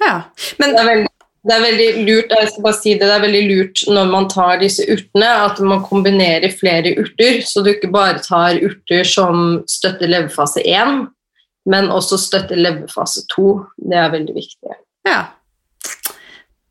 ja. 0.00 0.14
Men 0.56 0.72
Det 0.72 0.80
er 0.80 0.88
veldig, 0.88 1.10
det 1.46 1.54
er 1.54 1.62
veldig 1.62 1.88
lurt 2.08 2.32
jeg 2.34 2.48
skal 2.50 2.62
bare 2.64 2.78
si 2.80 2.94
det, 2.94 3.06
det 3.06 3.14
er 3.14 3.22
veldig 3.22 3.42
lurt 3.48 3.82
når 3.88 4.10
man 4.10 4.28
tar 4.28 4.58
disse 4.60 4.82
urtene, 4.90 5.28
at 5.46 5.60
man 5.60 5.84
kombinerer 5.86 6.50
flere 6.52 6.96
urter, 6.98 7.40
så 7.46 7.62
du 7.64 7.70
ikke 7.72 7.90
bare 7.94 8.18
tar 8.24 8.58
urter 8.64 9.04
som 9.06 9.62
støtter 9.70 10.10
leverfase 10.10 10.60
1, 10.66 11.06
men 11.66 11.90
også 11.94 12.18
støtter 12.18 12.56
leverfase 12.56 13.22
2. 13.36 13.48
Det 13.90 13.96
er 13.96 14.10
veldig 14.10 14.34
viktig. 14.34 14.78
ja. 15.06 15.24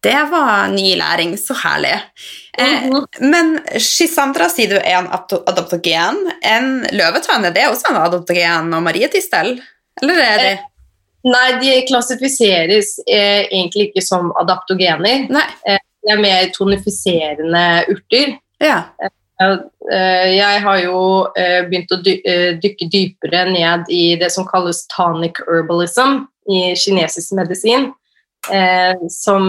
Det 0.03 0.13
var 0.29 0.67
ny 0.69 0.91
læring. 0.95 1.31
Så 1.37 1.55
herlig. 1.57 1.95
Eh, 2.57 2.83
Mhm. 2.85 3.05
men 3.19 3.59
Shisandra 3.81 4.47
sier 4.47 4.69
du 4.69 4.75
er 4.77 4.99
en 4.99 5.07
adoptogen. 5.09 6.19
En 6.43 6.85
løvetann, 6.93 7.43
er 7.45 7.51
det 7.51 7.65
også 7.67 7.89
en 7.89 7.97
adoptogen 8.03 8.73
og 8.73 8.83
marietistel? 8.83 9.59
Eller 10.01 10.13
er 10.21 10.37
det 10.37 10.59
Nei, 11.25 11.47
de 11.61 11.81
klassifiseres 11.89 12.97
eh, 13.09 13.47
egentlig 13.49 13.89
ikke 13.89 14.03
som 14.05 14.29
adaptogener. 14.39 15.25
Nei. 15.33 15.47
De 15.65 16.13
er 16.13 16.21
mer 16.21 16.51
tonifiserende 16.55 17.63
urter. 17.91 18.37
Ja. 18.63 18.83
Eh, 19.37 20.29
jeg 20.33 20.61
har 20.63 20.79
jo 20.81 20.99
eh, 21.37 21.61
begynt 21.67 21.91
å 21.93 21.99
dy 22.01 22.15
eh, 22.25 22.55
dykke 22.57 22.87
dypere 22.93 23.43
ned 23.51 23.91
i 23.93 24.15
det 24.17 24.31
som 24.33 24.47
kalles 24.49 24.85
tonic 24.93 25.37
herbalism 25.45 26.23
i 26.49 26.71
kinesisk 26.79 27.35
medisin, 27.37 27.91
eh, 28.53 28.97
som, 29.13 29.45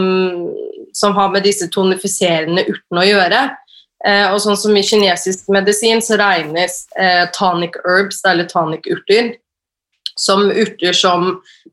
som 0.93 1.17
har 1.17 1.33
med 1.33 1.47
disse 1.49 1.71
tonifiserende 1.73 2.67
urtene 2.69 3.05
å 3.05 3.09
gjøre. 3.09 3.43
Eh, 4.07 4.27
og 4.29 4.39
sånn 4.45 4.59
som 4.61 4.77
I 4.77 4.85
kinesisk 4.87 5.49
medisin 5.51 6.05
så 6.05 6.19
regnes 6.21 6.85
eh, 7.01 7.25
tonic 7.35 7.81
herbs, 7.87 8.21
eller 8.29 8.47
tonic 8.51 8.87
urter, 8.93 9.33
som 10.19 10.49
urter 10.51 10.97
som 10.97 11.29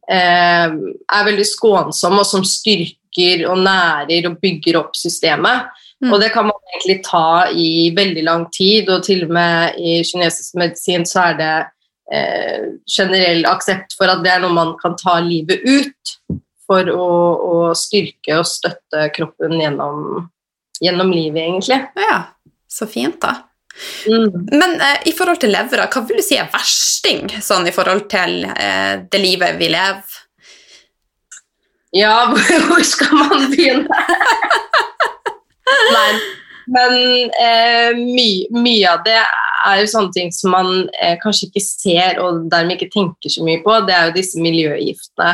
eh, 0.10 0.68
er 0.70 1.28
veldig 1.30 1.48
skånsomme, 1.50 2.22
og 2.22 2.30
som 2.30 2.46
styrker 2.48 3.46
og 3.50 3.62
nærer 3.64 4.30
og 4.30 4.40
bygger 4.42 4.80
opp 4.82 4.98
systemet. 5.00 5.72
Mm. 6.04 6.12
Og 6.12 6.20
det 6.22 6.32
kan 6.34 6.48
man 6.50 6.74
egentlig 6.74 7.00
ta 7.08 7.48
i 7.52 7.90
veldig 7.96 8.26
lang 8.28 8.46
tid, 8.54 8.90
og 8.92 9.06
til 9.08 9.26
og 9.28 9.34
med 9.38 9.80
i 9.80 9.98
kinesisk 10.06 10.60
medisin 10.60 11.08
så 11.08 11.30
er 11.32 11.40
det 11.40 11.54
eh, 12.14 12.68
generell 12.98 13.48
aksept 13.50 13.96
for 13.98 14.12
at 14.12 14.24
det 14.26 14.36
er 14.36 14.44
noe 14.44 14.56
man 14.56 14.76
kan 14.82 14.98
ta 15.00 15.18
livet 15.24 15.64
ut 15.64 16.16
for 16.66 16.90
å, 16.90 17.10
å 17.50 17.58
styrke 17.78 18.40
og 18.40 18.48
støtte 18.50 19.10
kroppen 19.16 19.60
gjennom, 19.62 20.26
gjennom 20.82 21.14
livet, 21.14 21.46
egentlig. 21.46 21.84
ja. 22.10 22.24
Så 22.76 22.90
fint, 22.92 23.16
da. 23.22 23.38
Mm. 24.08 24.46
Men 24.52 24.78
eh, 24.82 25.10
i 25.10 25.14
forhold 25.16 25.42
til 25.44 25.52
levra, 25.52 25.88
hva 25.92 26.04
vil 26.08 26.22
du 26.22 26.26
si 26.26 26.38
er 26.40 26.52
versting 26.54 27.28
sånn 27.44 27.68
i 27.68 27.74
forhold 27.76 28.06
til 28.12 28.46
eh, 28.48 29.02
det 29.12 29.22
livet 29.22 29.60
vi 29.60 29.72
lever? 29.74 30.22
Ja, 31.96 32.26
hvor 32.68 32.84
skal 32.84 33.14
man 33.16 33.50
begynne? 33.52 34.02
Nei, 35.96 36.12
men 36.76 36.96
eh, 37.40 37.98
my, 37.98 38.30
mye 38.56 38.92
av 38.92 39.04
det 39.06 39.20
er 39.66 39.82
jo 39.82 39.90
sånne 39.90 40.14
ting 40.14 40.32
som 40.36 40.54
man 40.54 40.72
eh, 41.02 41.16
kanskje 41.22 41.50
ikke 41.50 41.64
ser 41.66 42.20
og 42.22 42.46
dermed 42.52 42.78
ikke 42.78 42.94
tenker 42.94 43.32
så 43.32 43.46
mye 43.46 43.62
på. 43.66 43.78
Det 43.88 43.96
er 43.96 44.10
jo 44.10 44.18
disse 44.18 44.42
miljøgiftene, 44.42 45.32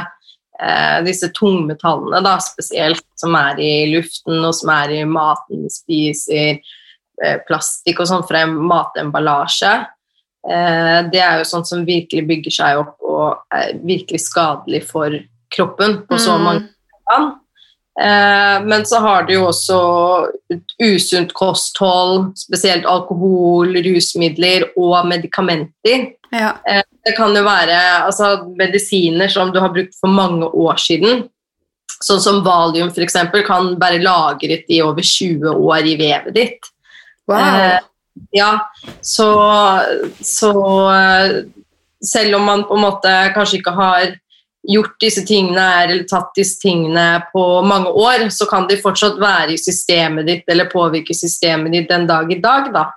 eh, 0.62 1.00
disse 1.08 1.32
tungmetallene 1.38 2.22
da, 2.26 2.38
spesielt, 2.44 3.06
som 3.20 3.36
er 3.40 3.60
i 3.62 3.74
luften 3.92 4.40
og 4.40 4.56
som 4.58 4.72
er 4.76 4.96
i 5.00 5.02
maten 5.08 5.66
vi 5.66 5.74
spiser, 5.74 6.78
plastikk 7.48 8.02
og 8.02 8.10
sånn 8.10 8.28
fra 8.28 8.46
matemballasje. 8.50 9.74
Eh, 10.50 11.00
det 11.14 11.22
er 11.22 11.42
jo 11.42 11.50
sånt 11.52 11.70
som 11.70 11.86
virkelig 11.86 12.24
bygger 12.30 12.56
seg 12.56 12.80
opp 12.82 12.96
og 13.06 13.44
er 13.54 13.76
virkelig 13.78 14.24
skadelig 14.26 14.84
for 14.90 15.14
kroppen 15.54 16.00
på 16.08 16.18
så 16.18 16.38
Mm. 16.40 16.44
mange 16.44 16.70
plan. 17.06 17.28
Eh, 18.02 18.64
men 18.66 18.86
så 18.86 19.02
har 19.04 19.28
du 19.28 19.34
jo 19.34 19.48
også 19.50 19.78
usunt 20.82 21.34
kosthold, 21.34 22.32
spesielt 22.38 22.86
alkohol, 22.86 23.76
rusmidler 23.76 24.70
og 24.78 25.06
medikamenter. 25.06 26.14
Ja. 26.32 26.56
Det 27.06 27.16
kan 27.18 27.36
jo 27.36 27.44
være 27.44 28.06
altså, 28.08 28.48
medisiner 28.56 29.28
som 29.30 29.52
du 29.52 29.60
har 29.60 29.70
brukt 29.70 29.94
for 30.00 30.08
mange 30.08 30.48
år 30.48 30.80
siden. 30.80 31.30
Sånn 32.02 32.22
som 32.24 32.44
valium 32.46 32.90
f.eks. 32.90 33.14
kan 33.46 33.76
være 33.78 34.02
lagret 34.02 34.66
i 34.70 34.82
over 34.82 35.02
20 35.02 35.52
år 35.52 35.86
i 35.86 35.98
vevet 36.00 36.34
ditt. 36.34 36.72
Wow. 37.30 37.38
Eh, 37.38 37.80
ja, 38.32 38.72
så, 39.02 39.30
så 40.22 40.54
eh, 40.94 41.36
selv 42.06 42.36
om 42.36 42.44
man 42.44 42.64
på 42.68 42.76
en 42.76 42.86
måte 42.86 43.14
kanskje 43.36 43.62
ikke 43.62 43.76
har 43.78 44.16
gjort 44.68 44.98
disse 45.02 45.24
tingene 45.26 45.64
eller 45.84 46.04
tatt 46.10 46.36
disse 46.38 46.60
tingene 46.62 47.24
på 47.32 47.44
mange 47.66 47.90
år, 47.90 48.28
så 48.30 48.46
kan 48.50 48.68
de 48.70 48.78
fortsatt 48.82 49.18
være 49.22 49.56
i 49.56 49.62
systemet 49.62 50.28
ditt 50.28 50.50
eller 50.54 50.70
påvirke 50.70 51.16
systemet 51.18 51.74
ditt 51.74 51.90
den 51.90 52.06
dag 52.10 52.30
i 52.32 52.42
dag, 52.42 52.70
da. 52.74 52.90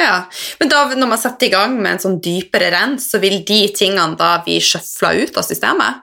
Ja, 0.00 0.24
men 0.58 0.70
da, 0.72 0.86
når 0.96 1.10
man 1.10 1.20
setter 1.20 1.46
i 1.46 1.52
gang 1.52 1.76
med 1.76 1.94
en 1.94 2.02
sånn 2.02 2.18
dypere 2.24 2.72
rens, 2.74 3.10
så 3.12 3.20
vil 3.22 3.42
de 3.46 3.66
tingene 3.76 4.16
da 4.18 4.38
bli 4.42 4.56
sjøfla 4.62 5.12
ut 5.20 5.36
av 5.38 5.46
systemet? 5.46 6.00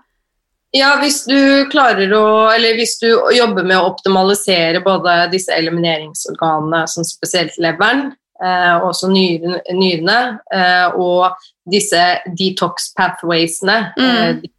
Ja, 0.71 0.99
hvis 1.01 1.23
du 1.25 1.65
klarer 1.71 2.11
å 2.13 2.25
Eller 2.53 2.75
hvis 2.77 2.99
du 3.01 3.07
jobber 3.33 3.63
med 3.65 3.79
å 3.79 3.87
optimalisere 3.89 4.83
både 4.85 5.31
disse 5.31 5.49
elimineringsorganene, 5.55 6.83
som 6.87 7.03
spesielt 7.03 7.57
leveren, 7.57 8.11
eh, 8.43 8.77
også 8.85 9.09
nyrene, 9.09 9.61
nyrene 9.73 10.39
eh, 10.53 10.87
og 10.93 11.33
disse 11.69 12.21
detox 12.37 12.93
pathwaysene, 12.93 13.93
Mm. 13.97 14.43
eh, 14.43 14.49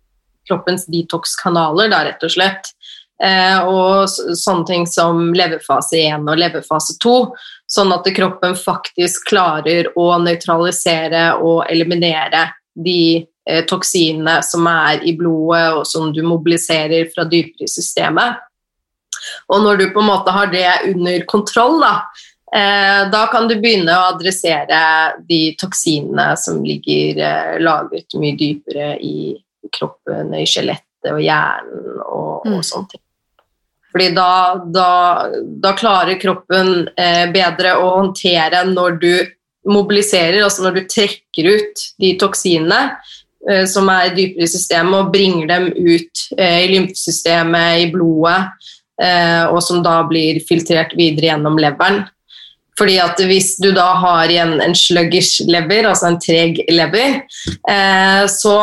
kroppens 0.49 0.87
detox-kanaler, 0.90 1.90
da, 1.90 2.05
rett 2.05 2.23
og 2.25 2.31
slett. 2.31 2.73
Eh, 3.23 3.61
og 3.68 4.09
så, 4.09 4.35
sånne 4.35 4.66
ting 4.66 4.87
som 4.87 5.33
leverfase 5.33 5.92
1 6.09 6.27
og 6.29 6.38
leverfase 6.38 6.99
2, 6.99 7.33
sånn 7.70 7.92
at 7.92 8.05
kroppen 8.16 8.55
faktisk 8.57 9.29
klarer 9.29 9.92
å 9.96 10.18
nøytralisere 10.18 11.37
og 11.40 11.66
eliminere 11.70 12.51
de 12.75 13.18
eh, 13.18 13.29
toksinene 13.70 14.40
som 14.46 14.66
er 14.70 15.04
i 15.06 15.14
blodet, 15.18 15.66
og 15.78 15.86
som 15.88 16.12
du 16.14 16.22
mobiliserer 16.26 17.10
fra 17.14 17.26
dypere 17.28 17.66
i 17.66 17.72
systemet. 17.72 18.40
Og 19.52 19.62
når 19.64 19.80
du 19.80 19.86
på 19.92 20.02
en 20.02 20.10
måte 20.10 20.32
har 20.34 20.50
det 20.52 20.66
under 20.94 21.24
kontroll, 21.28 21.80
da, 21.82 21.94
eh, 22.54 23.02
da 23.12 23.26
kan 23.32 23.48
du 23.50 23.56
begynne 23.60 23.92
å 23.96 24.08
adressere 24.14 24.80
de 25.28 25.42
toksinene 25.60 26.32
som 26.40 26.62
ligger 26.64 27.20
eh, 27.26 27.58
lagret 27.60 28.16
mye 28.20 28.38
dypere 28.38 28.94
i 29.04 29.34
kroppen, 29.76 30.34
i 30.34 30.46
skjelettet 30.48 31.12
og 31.12 31.20
hjernen 31.24 32.00
og, 32.06 32.46
Mm. 32.46 32.54
og 32.56 32.64
sånne 32.64 32.88
ting. 32.94 33.04
Fordi 33.92 34.06
da, 34.14 34.32
da, 34.64 34.90
da 35.60 35.72
klarer 35.76 36.20
kroppen 36.20 36.88
eh, 36.96 37.26
bedre 37.34 37.74
å 37.82 37.90
håndtere 37.98 38.62
når 38.70 38.98
du 39.02 39.12
mobiliserer, 39.68 40.40
altså 40.44 40.64
når 40.64 40.78
du 40.78 40.86
trekker 40.88 41.50
ut 41.50 41.82
de 42.00 42.14
toksinene, 42.20 42.78
eh, 42.94 43.18
som 43.64 43.88
er 43.88 44.12
dypere 44.14 44.44
i 44.44 44.50
systemet, 44.50 44.96
og 44.98 45.12
bringer 45.14 45.48
dem 45.48 45.68
ut 45.72 46.24
eh, 46.37 46.66
i 46.66 46.70
lymfesystemet, 46.74 47.87
i 47.87 47.90
blodet, 47.92 48.50
eh, 49.03 49.44
og 49.48 49.62
som 49.64 49.83
da 49.85 50.00
blir 50.09 50.42
filtrert 50.48 50.92
videre 50.98 51.33
gjennom 51.33 51.59
leveren. 51.61 52.05
Fordi 52.81 52.96
at 53.03 53.20
Hvis 53.29 53.59
du 53.61 53.72
da 53.76 53.90
har 54.00 54.31
igjen 54.33 54.61
en 54.64 54.74
sluggish 54.76 55.42
lever, 55.48 55.88
altså 55.88 56.09
en 56.09 56.20
treg 56.20 56.62
lever, 56.70 57.20
eh, 57.68 58.24
så 58.29 58.57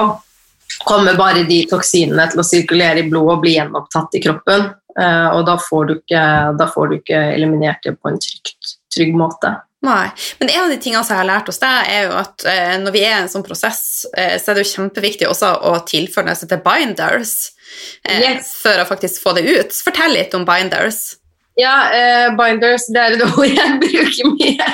kommer 0.85 1.17
bare 1.17 1.45
de 1.47 1.63
toksinene 1.69 2.25
til 2.31 2.41
å 2.41 2.45
sirkulere 2.45 3.03
i 3.03 3.09
blodet 3.09 3.35
og 3.35 3.43
bli 3.43 3.55
gjenopptatt 3.57 4.17
i 4.17 4.23
kroppen. 4.23 4.71
Eh, 4.97 5.27
og 5.35 5.45
da 5.45 5.57
får, 5.61 5.93
ikke, 5.99 6.23
da 6.57 6.69
får, 6.73 6.89
du 6.89 6.97
ikke, 6.97 7.21
eliminert 7.35 7.85
det 7.85 7.93
på 8.01 8.09
en 8.09 8.19
trygt, 8.21 8.77
trygg 8.93 9.13
måte. 9.17 9.53
Nei, 9.87 10.07
men 10.39 10.49
En 10.51 10.65
av 10.65 10.71
de 10.71 10.79
tingene 10.81 11.03
som 11.05 11.15
jeg 11.15 11.21
har 11.21 11.29
lært 11.29 11.51
hos 11.51 11.61
deg, 11.61 11.91
er 11.91 12.07
jo 12.09 12.15
at 12.19 12.43
eh, 12.49 12.73
når 12.81 12.95
vi 12.95 13.03
er 13.05 13.13
i 13.13 13.21
en 13.21 13.31
sånn 13.31 13.45
prosess, 13.45 13.81
eh, 14.17 14.35
så 14.41 14.51
er 14.51 14.57
det 14.57 14.65
jo 14.65 14.73
kjempeviktig 14.73 15.29
også 15.29 15.53
å 15.69 15.77
tilføre 15.87 16.27
noe 16.27 16.49
til 16.49 16.63
binders 16.65 17.35
eh, 18.03 18.19
yes. 18.23 18.51
for 18.63 18.81
å 18.81 18.87
faktisk 18.89 19.23
få 19.23 19.37
det 19.37 19.45
ut. 19.47 19.79
Fortell 19.87 20.17
litt 20.17 20.35
om 20.37 20.45
binders. 20.47 21.15
Ja, 21.57 21.77
eh, 21.95 22.27
binders 22.37 22.89
det 22.93 23.03
er 23.03 23.15
et 23.15 23.23
ord 23.29 23.47
jeg 23.47 23.79
bruker 23.85 24.33
mye. 24.33 24.69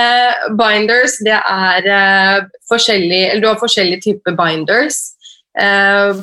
eh, 0.00 0.48
binders, 0.58 1.20
det 1.26 1.38
er 1.38 1.90
eh, 1.94 2.36
forskjellig 2.72 3.22
Eller 3.28 3.44
du 3.44 3.50
har 3.52 3.62
forskjellige 3.62 4.08
typer 4.10 4.38
binders. 4.38 5.02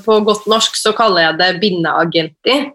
på 0.05 0.13
godt 0.23 0.45
norsk 0.47 0.77
så 0.79 0.93
kaller 0.95 1.25
jeg 1.25 1.35
det 1.41 1.47
bindeagenter. 1.61 2.69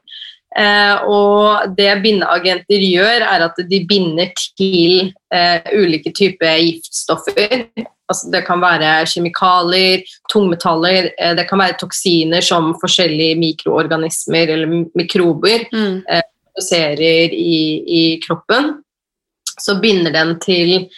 Eh, 0.58 1.04
og 1.08 1.72
det 1.78 1.94
bindeagenter 2.04 2.84
gjør, 2.84 3.24
er 3.24 3.46
at 3.46 3.60
de 3.70 3.80
binder 3.88 4.32
til 4.58 5.12
eh, 5.32 5.72
ulike 5.72 6.12
typer 6.12 6.60
giftstoffer. 6.60 7.64
Altså 8.12 8.28
det 8.34 8.42
kan 8.44 8.60
være 8.60 8.90
kjemikalier, 9.08 10.02
tungmetaller, 10.32 11.12
eh, 11.16 11.32
det 11.38 11.46
kan 11.48 11.62
være 11.62 11.78
toksiner 11.80 12.44
som 12.44 12.74
forskjellige 12.82 13.38
mikroorganismer 13.40 14.52
eller 14.56 14.74
mikrober 14.98 15.64
mm. 15.72 16.02
Eh, 16.08 16.26
produserer 16.52 17.32
i, 17.32 17.56
i, 18.00 18.02
kroppen. 18.26 18.74
Så 19.56 19.78
binder 19.80 20.12
den 20.12 20.34
til, 20.42 20.90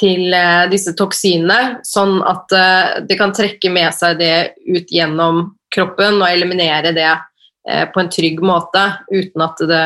til 0.00 0.32
eh, 0.32 0.64
disse 0.72 0.94
toksinene, 0.96 1.82
sånn 1.84 2.22
at 2.24 2.56
det 3.08 3.18
kan 3.20 3.34
trekke 3.36 3.68
med 3.72 3.92
seg 3.92 4.16
det 4.22 4.36
ut 4.64 4.88
gjennom 4.88 5.50
kroppen 5.72 6.22
og 6.22 6.30
eliminere 6.30 6.94
det 6.96 7.10
på 7.62 8.00
en 8.02 8.08
trygg 8.10 8.40
måte, 8.42 8.80
uten 9.12 9.44
at 9.44 9.60
det 9.70 9.82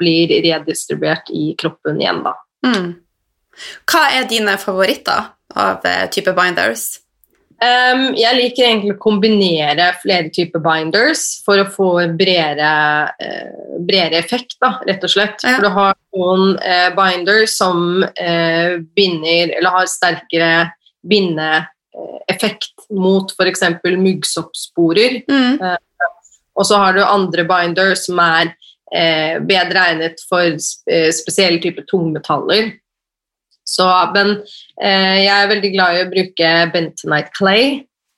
blir 0.00 0.32
redistribuert 0.44 1.30
i 1.32 1.54
kroppen 1.60 2.00
igjen. 2.00 2.22
Da. 2.24 2.34
Mm. 2.66 2.90
Hva 3.90 4.06
er 4.16 4.28
dine 4.30 4.56
favoritter 4.60 5.30
av 5.58 5.84
uh, 5.84 6.04
type 6.12 6.32
binders? 6.36 6.88
Um, 7.60 8.14
jeg 8.16 8.36
liker 8.38 8.64
egentlig 8.64 8.94
å 8.94 9.02
kombinere 9.02 9.90
flere 10.00 10.30
typer 10.32 10.62
binders 10.64 11.42
for 11.44 11.60
å 11.60 11.68
få 11.68 11.90
bredere, 12.16 12.70
uh, 13.20 13.74
bredere 13.84 14.22
effekt, 14.22 14.56
da, 14.62 14.78
rett 14.88 15.04
og 15.04 15.12
slett. 15.12 15.44
Ja. 15.44 15.58
For 15.58 15.66
du 15.66 15.74
har 15.76 15.98
noen 16.16 16.54
uh, 16.56 16.88
binders 16.96 17.58
som 17.58 18.06
binder, 18.96 19.52
eller 19.58 19.76
har 19.76 19.92
sterkere 19.92 20.54
bindeeffekt 21.10 22.88
mot 22.96 23.36
f.eks. 23.36 23.66
muggsoppsporer. 23.84 25.20
Mm. 25.28 25.60
Og 26.58 26.66
så 26.66 26.80
har 26.82 26.96
du 26.96 27.02
andre 27.04 27.44
binder 27.48 27.94
som 27.98 28.20
er 28.22 28.52
eh, 28.94 29.38
bedre 29.46 29.86
egnet 29.92 30.22
for 30.28 30.46
eh, 30.50 31.10
spesielle 31.14 31.62
typer 31.62 31.86
tungmetaller. 31.90 32.74
Så, 33.70 33.86
men 34.14 34.36
eh, 34.82 35.22
jeg 35.22 35.34
er 35.34 35.50
veldig 35.52 35.72
glad 35.76 35.96
i 35.96 36.04
å 36.04 36.10
bruke 36.10 36.52
bentonite 36.74 37.34
clay, 37.36 37.64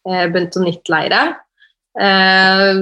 eh, 0.09 0.27
bentonittleire. 0.33 1.23
Eh, 2.01 2.81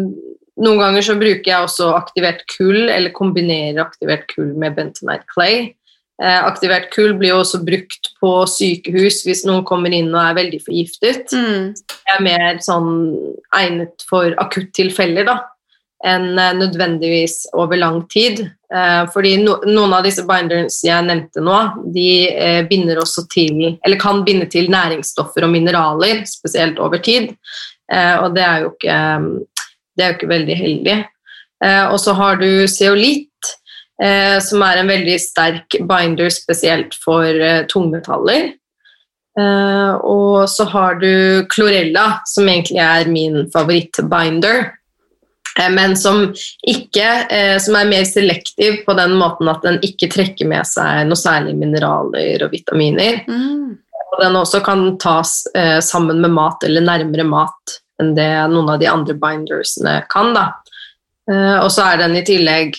noen 0.60 0.82
ganger 0.82 1.04
så 1.04 1.16
bruker 1.18 1.50
jeg 1.50 1.66
også 1.66 1.90
aktivert 1.96 2.44
kull, 2.52 2.88
eller 2.92 3.14
kombinerer 3.16 3.82
aktivert 3.82 4.28
kull 4.30 4.52
med 4.60 4.76
bentonite 4.78 5.26
clay. 5.32 5.70
Eh, 6.20 6.40
aktivert 6.44 6.90
kull 6.92 7.14
blir 7.16 7.32
også 7.32 7.62
brukt 7.64 8.10
på 8.20 8.30
sykehus 8.52 9.22
hvis 9.24 9.46
noen 9.48 9.64
kommer 9.64 9.94
inn 9.96 10.10
og 10.12 10.20
er 10.20 10.36
veldig 10.36 10.58
forgiftet. 10.66 11.32
Mm. 11.32 11.70
Det 11.72 12.12
er 12.12 12.26
mer 12.26 12.58
sånn 12.60 12.90
egnet 13.56 14.04
for 14.08 14.36
akuttilfeller 14.42 15.24
da, 15.30 15.38
enn 16.04 16.34
eh, 16.34 16.52
nødvendigvis 16.58 17.46
over 17.56 17.80
lang 17.80 18.02
tid. 18.12 18.42
Eh, 18.68 19.04
fordi 19.14 19.38
no, 19.40 19.56
noen 19.64 19.96
av 19.96 20.04
disse 20.04 20.26
binders 20.28 20.82
jeg 20.84 21.08
nevnte 21.08 21.40
nå, 21.46 21.56
de 21.96 22.10
eh, 22.28 22.60
binder 22.68 23.00
også 23.00 23.24
til, 23.32 23.70
eller 23.80 24.02
kan 24.02 24.20
binde 24.26 24.50
til 24.52 24.68
næringsstoffer 24.72 25.48
og 25.48 25.54
mineraler, 25.56 26.26
spesielt 26.28 26.82
over 26.84 27.00
tid. 27.00 27.32
Eh, 27.88 28.16
og 28.20 28.36
det 28.36 28.44
er 28.44 28.66
jo 28.66 28.74
ikke, 28.74 29.00
det 29.96 30.04
er 30.04 30.12
jo 30.12 30.20
ikke 30.20 30.32
veldig 30.36 30.60
heldig. 30.66 31.00
Eh, 31.64 31.82
og 31.88 31.96
så 32.04 32.12
har 32.20 32.36
du 32.44 32.68
zeolitt 32.68 33.29
som 34.40 34.62
er 34.64 34.80
en 34.80 34.88
veldig 34.88 35.16
sterk 35.20 35.74
binder 35.84 36.30
spesielt 36.32 36.94
for 37.04 37.26
eh, 37.28 37.66
tungmetaller. 37.68 38.54
Eh, 39.38 39.92
og 40.02 40.48
så 40.50 40.64
har 40.72 40.98
du 41.02 41.46
chlorella, 41.52 42.20
som 42.24 42.48
egentlig 42.48 42.80
er 42.82 43.10
min 43.12 43.42
favorittbinder. 43.52 44.70
Eh, 45.58 45.70
men 45.70 45.96
som, 45.96 46.28
ikke, 46.66 47.08
eh, 47.30 47.58
som 47.62 47.76
er 47.78 47.90
mer 47.90 48.06
selektiv 48.08 48.82
på 48.86 48.96
den 48.98 49.16
måten 49.20 49.50
at 49.50 49.64
den 49.66 49.80
ikke 49.86 50.10
trekker 50.12 50.48
med 50.50 50.66
seg 50.68 51.06
noe 51.08 51.18
særlig 51.18 51.56
mineraler 51.58 52.46
og 52.46 52.54
vitaminer. 52.54 53.22
Mm. 53.28 53.78
Og 54.10 54.18
den 54.22 54.38
også 54.38 54.62
kan 54.66 54.88
tas 55.02 55.44
eh, 55.54 55.78
sammen 55.84 56.22
med 56.22 56.34
mat 56.34 56.66
eller 56.66 56.84
nærmere 56.86 57.26
mat 57.26 57.78
enn 58.00 58.14
det 58.16 58.30
noen 58.48 58.72
av 58.72 58.80
de 58.80 58.88
andre 58.88 59.14
bindersene 59.20 60.00
kan. 60.10 60.32
da. 60.34 60.48
Uh, 61.30 61.60
og 61.62 61.68
så 61.70 61.84
er 61.86 62.00
den 62.00 62.16
i 62.18 62.24
tillegg 62.26 62.74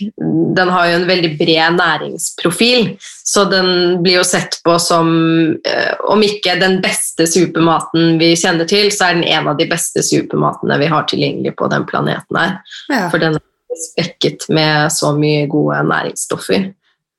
Den 0.58 0.70
har 0.74 0.90
jo 0.90 0.96
en 0.98 1.06
veldig 1.08 1.30
bred 1.40 1.78
næringsprofil, 1.78 2.90
så 3.00 3.46
den 3.48 4.02
blir 4.04 4.18
jo 4.18 4.26
sett 4.28 4.58
på 4.66 4.74
som 4.82 5.12
uh, 5.56 5.94
Om 6.12 6.26
ikke 6.28 6.58
den 6.60 6.82
beste 6.84 7.30
supermaten 7.32 8.18
vi 8.20 8.34
kjenner 8.36 8.68
til, 8.68 8.90
så 8.92 9.08
er 9.08 9.20
den 9.20 9.30
en 9.30 9.48
av 9.54 9.62
de 9.62 9.70
beste 9.72 10.04
supermatene 10.04 10.80
vi 10.82 10.92
har 10.92 11.08
tilgjengelig 11.08 11.56
på 11.62 11.72
den 11.72 11.88
planeten 11.88 12.42
her. 12.42 12.60
Ja. 12.92 13.08
For 13.14 13.24
den 13.24 13.40
er 13.40 13.82
spekket 13.88 14.50
med 14.52 14.92
så 14.92 15.14
mye 15.16 15.48
gode 15.52 15.80
næringsstoffer. 15.88 16.72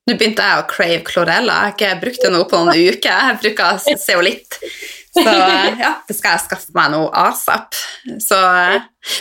Nå 0.03 0.17
begynte 0.19 0.45
jeg 0.45 0.59
å 0.59 0.67
crave 0.67 1.03
chlorella. 1.07 1.61
Jeg 1.61 1.63
har 1.63 1.77
ikke 1.77 2.01
brukt 2.03 2.25
det 2.25 2.33
nå 2.35 2.43
på 2.51 2.59
noen 2.59 2.89
uker. 2.91 3.13
Jeg 3.13 3.39
bruker 3.45 3.99
zeolitt. 4.03 4.59
Så 5.13 5.23
ja, 5.29 5.91
det 6.09 6.15
skal 6.17 6.37
jeg 6.37 6.45
skaffe 6.47 6.73
meg 6.77 6.93
noe 6.95 7.11
asap. 7.27 7.77
Så, 8.23 8.39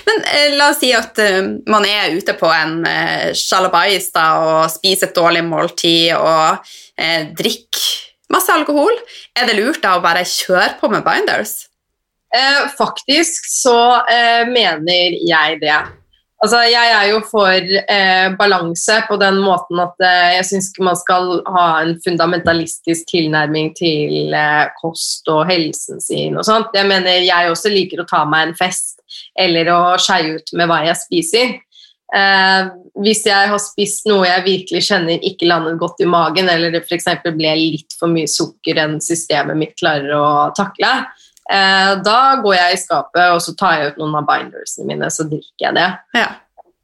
men 0.08 0.22
eh, 0.32 0.54
la 0.56 0.70
oss 0.72 0.80
si 0.80 0.94
at 0.96 1.20
man 1.68 1.84
er 1.88 2.16
ute 2.16 2.36
på 2.40 2.48
en 2.48 2.80
sjalabais 3.36 4.08
og 4.22 4.70
spiser 4.72 5.10
et 5.10 5.18
dårlig 5.18 5.44
måltid 5.50 6.14
og 6.16 6.64
eh, 6.96 7.28
drikker 7.36 8.32
masse 8.32 8.54
alkohol. 8.56 8.96
Er 9.36 9.50
det 9.50 9.58
lurt 9.60 9.82
da 9.84 9.98
å 9.98 10.04
bare 10.04 10.24
kjøre 10.24 10.78
på 10.80 10.92
med 10.94 11.04
binders? 11.04 11.58
Eh, 12.32 12.62
faktisk 12.78 13.52
så 13.52 13.76
mener 14.48 15.20
jeg 15.28 15.60
det. 15.60 15.82
Altså, 16.42 16.58
jeg 16.66 16.90
er 16.90 17.08
jo 17.12 17.20
for 17.22 17.54
eh, 17.94 18.28
balanse 18.34 18.96
på 19.06 19.18
den 19.22 19.36
måten 19.46 19.78
at 19.84 20.00
eh, 20.02 20.30
jeg 20.40 20.48
syns 20.50 20.72
man 20.82 20.98
skal 20.98 21.36
ha 21.46 21.66
en 21.84 21.94
fundamentalistisk 22.02 23.12
tilnærming 23.14 23.76
til 23.78 24.34
eh, 24.34 24.64
kost 24.80 25.30
og 25.30 25.44
helsen 25.52 26.02
sin 26.02 26.40
og 26.42 26.48
sånt. 26.48 26.74
Jeg 26.74 26.90
mener 26.90 27.22
jeg 27.22 27.52
også 27.52 27.70
liker 27.70 28.02
å 28.02 28.08
ta 28.10 28.24
meg 28.26 28.48
en 28.48 28.58
fest 28.58 29.04
eller 29.38 29.70
å 29.70 29.82
skeie 30.02 30.40
ut 30.40 30.56
med 30.58 30.72
hva 30.72 30.82
jeg 30.88 30.98
spiser. 31.04 31.54
Eh, 32.12 32.72
hvis 33.06 33.22
jeg 33.30 33.52
har 33.54 33.62
spist 33.62 34.10
noe 34.10 34.26
jeg 34.26 34.48
virkelig 34.50 34.82
kjenner 34.90 35.22
ikke 35.22 35.48
landet 35.48 35.78
godt 35.80 36.02
i 36.02 36.10
magen, 36.10 36.50
eller 36.50 36.74
det 36.74 36.82
f.eks. 36.88 37.08
ble 37.38 37.54
litt 37.60 37.94
for 38.00 38.10
mye 38.10 38.28
sukker 38.28 38.82
enn 38.82 38.98
systemet 38.98 39.62
mitt 39.62 39.78
klarer 39.80 40.18
å 40.18 40.26
takle, 40.58 40.90
Eh, 41.50 41.92
da 42.06 42.20
går 42.44 42.56
jeg 42.56 42.76
i 42.76 42.80
skapet 42.80 43.34
og 43.34 43.42
så 43.44 43.54
tar 43.58 43.78
jeg 43.78 43.92
ut 43.92 44.02
noen 44.02 44.20
av 44.22 44.28
bindersene 44.30 44.88
mine, 44.88 45.10
så 45.12 45.26
drikker 45.28 45.68
jeg 45.68 45.78
det. 45.78 45.90
Ja. 46.18 46.28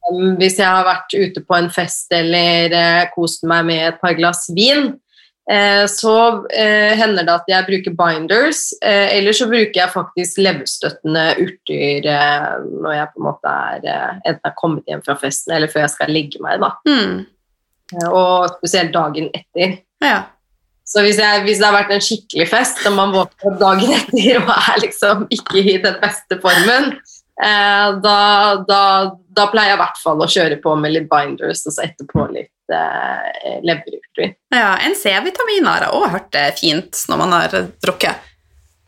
Um, 0.07 0.37
hvis 0.39 0.57
jeg 0.59 0.67
har 0.67 0.87
vært 0.87 1.13
ute 1.13 1.43
på 1.43 1.57
en 1.57 1.67
fest 1.73 2.13
eller 2.15 2.73
eh, 2.73 3.09
kost 3.13 3.43
meg 3.47 3.67
med 3.67 3.83
et 3.89 3.99
par 4.01 4.15
glass 4.17 4.47
vin, 4.55 4.93
eh, 5.51 5.83
så 5.91 6.15
eh, 6.51 6.95
hender 6.99 7.27
det 7.27 7.35
at 7.35 7.51
jeg 7.51 7.67
bruker 7.69 7.97
binders, 7.99 8.69
eh, 8.81 9.17
eller 9.17 9.35
så 9.35 9.49
bruker 9.51 9.81
jeg 9.81 9.93
faktisk 9.93 10.39
leverstøttende 10.41 11.25
urter 11.43 12.11
eh, 12.13 12.47
når 12.71 12.97
jeg 12.97 13.11
på 13.13 13.21
en 13.21 13.27
måte 13.29 13.57
er 13.73 13.89
enten 14.23 14.51
er 14.51 14.57
kommet 14.59 14.87
hjem 14.89 15.03
fra 15.05 15.17
festen 15.19 15.57
eller 15.57 15.71
før 15.71 15.85
jeg 15.85 15.95
skal 15.95 16.15
legge 16.15 16.43
meg. 16.43 16.63
da. 16.63 16.73
Mm. 16.87 17.27
Og 18.11 18.57
spesielt 18.57 18.95
dagen 18.95 19.29
etter. 19.35 19.77
Ja. 20.03 20.17
Så 20.87 21.03
hvis, 21.03 21.19
jeg, 21.19 21.43
hvis, 21.43 21.59
det 21.59 21.67
har 21.67 21.75
vært 21.75 21.91
en 21.91 22.03
skikkelig 22.03 22.47
fest, 22.47 22.79
og 22.87 22.95
man 22.95 23.11
våkner 23.15 23.49
opp 23.49 23.57
dagen 23.59 23.95
etter 23.97 24.39
og 24.39 24.53
er 24.55 24.83
liksom 24.85 25.25
ikke 25.35 25.59
i 25.59 25.75
den 25.83 25.97
beste 25.99 26.37
formen, 26.43 26.93
eh, 27.43 27.89
da, 28.05 28.19
da, 28.69 28.83
da, 29.35 29.49
pleier 29.51 29.73
jeg 29.73 29.79
i 29.79 29.81
hvert 29.83 29.99
fall 30.03 30.23
å 30.23 30.29
kjøre 30.37 30.61
på 30.63 30.77
med 30.79 30.95
litt 30.95 31.09
binders 31.11 31.65
og 31.67 31.75
så 31.75 31.89
etterpå 31.89 32.29
litt 32.31 32.77
eh, 32.77 33.59
leverurter. 33.67 34.37
Ja, 34.55 34.77
en 34.87 34.95
C-vitamin 34.95 35.67
har 35.67 35.89
òg 35.91 36.07
hørt 36.15 36.39
fint 36.61 37.03
når 37.11 37.23
man 37.25 37.35
har 37.35 37.59
drukket. 37.83 38.23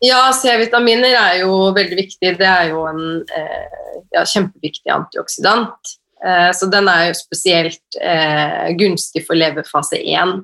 Ja, 0.00 0.30
C-vitaminer 0.32 1.12
er 1.12 1.34
jo 1.42 1.52
veldig 1.76 1.96
viktig. 1.98 2.36
Det 2.40 2.48
er 2.48 2.70
jo 2.72 2.86
en 2.88 3.02
eh, 3.36 3.80
ja, 4.14 4.24
kjempeviktig 4.24 4.88
antioksidant. 4.94 5.96
Eh, 6.24 6.48
så 6.56 6.68
den 6.72 6.88
er 6.88 7.10
jo 7.10 7.18
spesielt 7.18 8.00
eh, 8.00 8.72
gunstig 8.80 9.26
for 9.26 9.36
leverfase 9.36 10.00
1. 10.00 10.40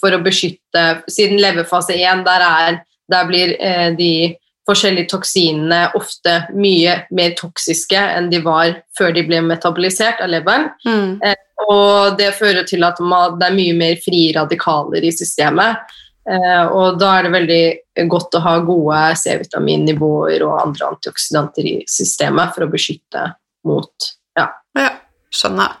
For 0.00 0.12
å 0.12 0.20
beskytte 0.20 0.80
Siden 1.08 1.40
leverfase 1.40 1.96
1, 1.96 2.24
der, 2.26 2.44
er, 2.44 2.80
der 3.12 3.28
blir 3.28 3.54
eh, 3.56 3.90
de 3.96 4.34
forskjellige 4.68 5.10
toksinene 5.12 5.80
ofte 5.98 6.38
mye 6.56 6.96
mer 7.12 7.34
toksiske 7.36 8.00
enn 8.00 8.30
de 8.32 8.40
var 8.44 8.78
før 8.96 9.12
de 9.16 9.24
ble 9.26 9.42
metabolisert 9.44 10.22
av 10.24 10.32
leveren. 10.32 10.70
Mm. 10.86 11.18
Eh, 11.24 11.36
og 11.68 12.16
det 12.20 12.32
fører 12.36 12.64
til 12.68 12.84
at 12.84 13.00
man, 13.00 13.38
det 13.40 13.50
er 13.50 13.58
mye 13.58 13.76
mer 13.76 14.00
frie 14.04 14.32
radikaler 14.36 15.04
i 15.04 15.12
systemet. 15.14 15.84
Eh, 16.24 16.64
og 16.72 16.98
da 17.00 17.18
er 17.18 17.26
det 17.26 17.34
veldig 17.34 18.08
godt 18.08 18.38
å 18.38 18.44
ha 18.44 18.56
gode 18.64 19.00
C-vitaminnivåer 19.20 20.44
og 20.46 20.60
andre 20.62 20.92
antioksidanter 20.94 21.68
i 21.68 21.76
systemet 21.90 22.56
for 22.56 22.64
å 22.64 22.72
beskytte 22.72 23.28
mot 23.68 24.12
ja. 24.38 24.48
ja 24.76 24.92
skjønner. 25.34 25.76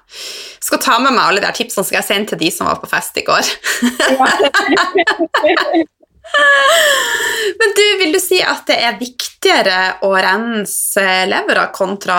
Skal 0.64 0.82
ta 0.82 0.98
med 1.02 1.14
meg 1.14 1.24
alle 1.24 1.44
de 1.44 1.52
tipsene 1.54 1.82
som 1.82 1.88
skal 1.88 2.00
jeg 2.00 2.08
sende 2.08 2.32
til 2.32 2.40
de 2.42 2.50
som 2.54 2.68
var 2.70 2.80
på 2.82 2.90
fest 2.90 3.18
i 3.20 3.26
går. 3.26 3.44
Men 7.58 7.74
du, 7.76 7.84
vil 8.00 8.12
du 8.14 8.20
si 8.22 8.40
at 8.42 8.64
det 8.68 8.78
er 8.80 8.98
viktigere 8.98 9.80
å 10.06 10.10
rense 10.16 11.04
levra 11.30 11.68
kontra 11.74 12.18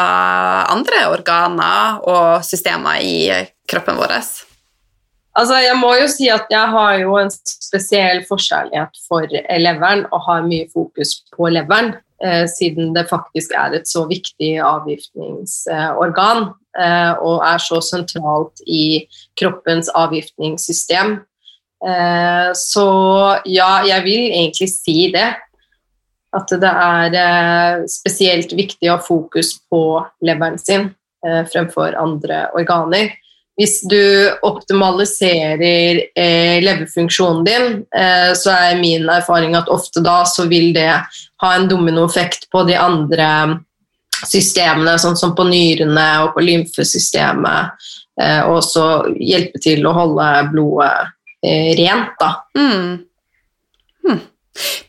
andre 0.71 1.07
organer 1.11 2.03
og 2.05 2.45
systemer 2.45 3.01
i 3.03 3.17
kroppen 3.67 3.97
vår? 3.99 4.13
Altså, 5.35 5.57
jeg 5.59 5.75
må 5.81 5.91
jo 5.99 6.07
si 6.07 6.29
at 6.31 6.47
jeg 6.51 6.71
har 6.71 6.97
jo 7.01 7.17
en 7.19 7.31
spesiell 7.31 8.21
forkjærlighet 8.27 8.99
for 9.07 9.27
leveren 9.59 10.05
og 10.15 10.23
har 10.29 10.45
mye 10.47 10.69
fokus 10.71 11.17
på 11.35 11.49
leveren, 11.51 11.97
eh, 12.23 12.45
siden 12.47 12.93
det 12.95 13.09
faktisk 13.09 13.51
er 13.51 13.75
et 13.75 13.89
så 13.89 14.05
viktig 14.07 14.53
avgiftningsorgan 14.63 16.45
eh, 16.79 17.13
og 17.19 17.43
er 17.43 17.59
så 17.59 17.81
sentralt 17.83 18.63
i 18.63 19.03
kroppens 19.35 19.91
avgiftningssystem. 19.91 21.17
Eh, 21.83 22.49
så 22.55 22.87
ja, 23.43 23.71
jeg 23.91 24.05
vil 24.07 24.29
egentlig 24.31 24.69
si 24.71 25.11
det. 25.11 25.33
At 26.35 26.51
det 26.51 26.71
er 26.71 27.19
eh, 27.19 27.83
spesielt 27.91 28.55
viktig 28.55 28.89
å 28.89 28.97
ha 28.97 29.03
fokus 29.03 29.53
på 29.71 29.83
leveren 30.23 30.57
sin 30.59 30.89
eh, 31.27 31.43
fremfor 31.51 31.95
andre 31.99 32.45
organer. 32.55 33.13
Hvis 33.55 33.77
du 33.87 34.01
optimaliserer 34.43 36.01
leverfunksjonen 36.59 37.45
din, 37.47 37.77
så 38.35 38.51
er 38.51 38.81
min 38.81 39.07
erfaring 39.07 39.55
at 39.55 39.71
ofte 39.71 40.03
da 40.03 40.17
så 40.27 40.43
vil 40.51 40.73
det 40.75 40.89
ha 41.39 41.51
en 41.55 41.69
dominoeffekt 41.71 42.49
på 42.51 42.65
de 42.67 42.75
andre 42.75 43.29
systemene, 44.27 44.97
sånn 44.99 45.15
som 45.15 45.31
på 45.39 45.47
nyrene 45.47 46.07
og 46.25 46.33
på 46.35 46.43
lymfesystemet, 46.43 47.87
og 48.43 48.57
også 48.57 48.85
hjelpe 49.23 49.63
til 49.63 49.87
å 49.87 49.95
holde 50.01 50.29
blodet 50.51 50.91
eh, 51.45 51.71
rent, 51.79 52.15
da. 52.19 52.31
Mm. 52.57 53.05
Hmm. 54.05 54.21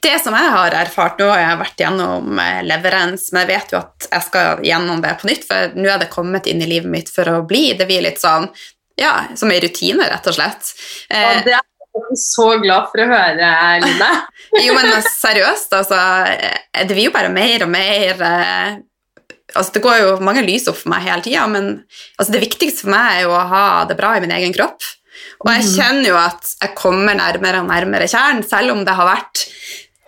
Det 0.02 0.14
som 0.22 0.34
jeg 0.36 0.50
har 0.54 0.74
erfart 0.78 1.18
Nå 1.18 1.26
har 1.32 1.40
jeg 1.42 1.58
vært 1.58 1.82
gjennom 1.82 2.38
eh, 2.38 2.62
leverens, 2.66 3.28
men 3.32 3.42
jeg 3.42 3.50
vet 3.50 3.74
jo 3.74 3.80
at 3.80 4.08
jeg 4.12 4.26
skal 4.28 4.64
gjennom 4.66 5.02
det 5.02 5.14
på 5.20 5.30
nytt, 5.30 5.46
for 5.48 5.76
nå 5.76 5.90
er 5.90 6.02
det 6.02 6.12
kommet 6.12 6.46
inn 6.50 6.62
i 6.62 6.70
livet 6.70 6.92
mitt 6.92 7.10
for 7.12 7.28
å 7.32 7.40
bli. 7.46 7.72
Det 7.78 7.88
blir 7.88 8.04
litt 8.06 8.22
sånn 8.22 8.48
ja, 8.96 9.26
som 9.36 9.50
en 9.50 9.60
rutine, 9.60 10.06
rett 10.08 10.28
og 10.30 10.36
slett. 10.36 10.70
Eh, 11.10 11.24
og 11.26 11.48
det 11.48 11.56
er 11.56 11.64
jeg 11.96 12.20
så 12.20 12.48
glad 12.60 12.90
for 12.92 13.02
å 13.02 13.08
høre, 13.10 13.52
Line. 13.82 14.10
jo, 14.64 14.76
men 14.76 14.92
seriøst, 15.06 15.72
altså. 15.76 16.00
Eh, 16.32 16.60
det 16.82 16.92
blir 16.92 17.08
jo 17.08 17.14
bare 17.14 17.32
mer 17.32 17.66
og 17.66 17.72
mer 17.72 18.22
eh, 18.30 18.76
altså 19.56 19.72
Det 19.72 19.82
går 19.84 19.98
jo 20.02 20.08
mange 20.26 20.42
lys 20.44 20.66
opp 20.68 20.76
for 20.82 20.92
meg 20.92 21.06
hele 21.06 21.24
tida, 21.24 21.46
men 21.48 21.68
altså 22.18 22.34
det 22.34 22.42
viktigste 22.42 22.84
for 22.84 22.92
meg 22.92 23.12
er 23.14 23.22
jo 23.24 23.32
å 23.32 23.46
ha 23.48 23.66
det 23.88 23.96
bra 23.96 24.12
i 24.16 24.22
min 24.24 24.34
egen 24.36 24.52
kropp. 24.56 24.84
Og 25.44 25.50
jeg 25.52 25.62
mhm. 25.62 25.70
kjenner 25.78 26.08
jo 26.10 26.18
at 26.20 26.50
jeg 26.60 26.76
kommer 26.76 27.16
nærmere 27.16 27.62
og 27.62 27.70
nærmere 27.70 28.08
kjernen, 28.10 28.44
selv 28.46 28.74
om 28.74 28.82
det 28.84 28.96
har 28.98 29.08
vært 29.08 29.45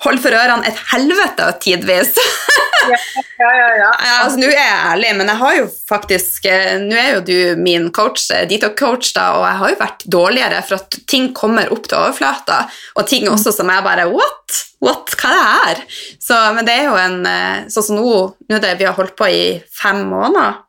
Hold 0.05 0.21
for 0.23 0.35
ørene 0.35 0.67
et 0.69 0.79
helvete 0.93 1.47
tidvis. 1.63 2.13
ja, 2.93 2.99
ja, 3.39 3.49
ja, 3.51 3.71
ja. 3.81 3.89
altså, 4.23 4.39
Nå 4.39 4.47
er 4.47 4.55
jeg 4.55 4.77
ærlig, 4.93 5.11
men 5.19 5.31
jeg 5.33 5.41
har 5.41 5.57
jo 5.57 5.65
faktisk 5.91 6.47
eh, 6.49 6.77
Nå 6.83 6.95
er 6.97 7.09
jo 7.17 7.25
du 7.27 7.61
min 7.61 7.89
coach, 7.95 8.29
eh, 8.35 8.47
Dito-coach, 8.49 9.11
da, 9.17 9.27
og 9.39 9.47
jeg 9.49 9.61
har 9.63 9.73
jo 9.73 9.81
vært 9.81 10.07
dårligere 10.19 10.63
for 10.69 10.79
at 10.79 11.01
ting 11.11 11.33
kommer 11.37 11.73
opp 11.75 11.91
til 11.91 11.99
overflata, 11.99 12.61
og 12.95 13.11
ting 13.11 13.27
også 13.31 13.53
som 13.57 13.73
jeg 13.75 13.87
bare 13.87 14.07
What? 14.13 14.63
What? 14.85 15.17
Hva 15.19 15.35
er 15.35 15.43
det 15.43 15.51
her? 15.51 15.83
Så, 16.23 16.39
men 16.55 16.69
det 16.69 16.79
er 16.79 16.89
jo 16.89 16.97
en 17.03 17.21
eh, 17.27 17.67
Sånn 17.75 17.91
som 17.91 17.99
nå, 17.99 18.15
nå 18.49 18.63
det 18.63 18.77
vi 18.79 18.87
har 18.87 18.97
holdt 18.97 19.19
på 19.19 19.29
i 19.35 19.45
fem 19.83 20.05
måneder, 20.09 20.63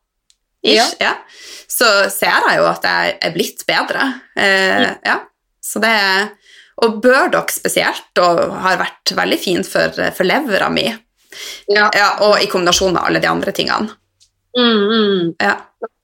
ish, 0.66 0.98
ja. 1.00 1.14
så 1.70 2.10
ser 2.12 2.50
jeg 2.50 2.60
jo 2.60 2.68
at 2.68 2.84
jeg 2.90 3.18
er 3.24 3.36
blitt 3.36 3.62
bedre. 3.70 4.10
Eh, 4.36 4.90
ja. 5.06 5.22
Så 5.64 5.80
det 5.84 5.94
Og 6.80 7.00
Burdock 7.04 7.52
spesielt 7.54 8.22
og 8.24 8.42
har 8.64 8.80
vært 8.80 9.14
veldig 9.18 9.40
fint 9.42 9.68
for, 9.68 9.94
for 10.16 10.28
levera 10.28 10.70
mi. 10.72 10.86
Ja. 11.70 11.90
ja. 11.96 12.12
Og 12.28 12.40
i 12.42 12.50
kombinasjon 12.52 12.96
med 12.96 13.04
alle 13.04 13.22
de 13.24 13.30
andre 13.30 13.54
tingene. 13.56 13.96
Mm, 14.58 14.86
mm. 14.92 15.26
Ja. 15.42 15.58